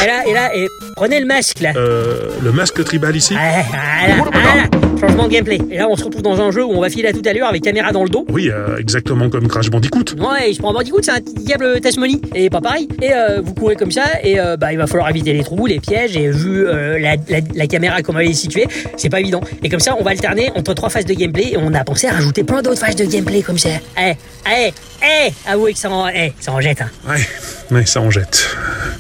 [0.02, 0.66] Et là, et là, et
[0.96, 1.72] prenez le masque là.
[1.76, 3.62] Euh, le masque tribal ici Ah,
[4.06, 5.58] Voilà, voilà, changement de gameplay.
[5.70, 7.46] Et là, on se retrouve dans un jeu où on va filer à toute allure
[7.46, 8.26] avec caméra dans le dos.
[8.28, 10.04] Oui, euh, exactement comme Crash Bandicoot.
[10.18, 12.20] Ouais, je prends bandicoot, c'est un diable Tasmanie.
[12.34, 12.88] Et pas pareil.
[13.02, 15.66] Et euh, vous courez comme ça, et euh, bah, il va falloir éviter les trous,
[15.66, 18.66] les pièges, et vu euh, la, la- la caméra, comment elle est située,
[18.96, 19.40] c'est pas évident.
[19.62, 22.06] Et comme ça, on va alterner entre trois phases de gameplay, et on a pensé
[22.08, 23.70] à rajouter plein d'autres phases de gameplay comme ça.
[23.98, 24.12] Eh,
[24.46, 24.70] eh,
[25.02, 26.90] eh, avouez que ça en, eh, ça en jette, hein.
[27.08, 28.48] Ouais, ouais, ça en jette.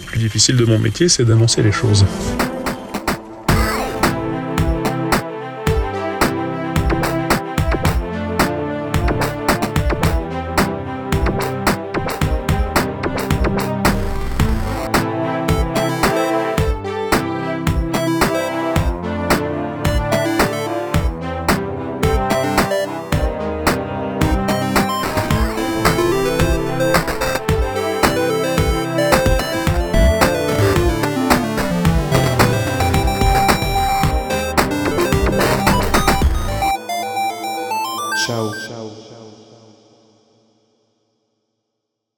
[0.00, 2.04] Le plus difficile de mon métier, c'est d'annoncer les choses.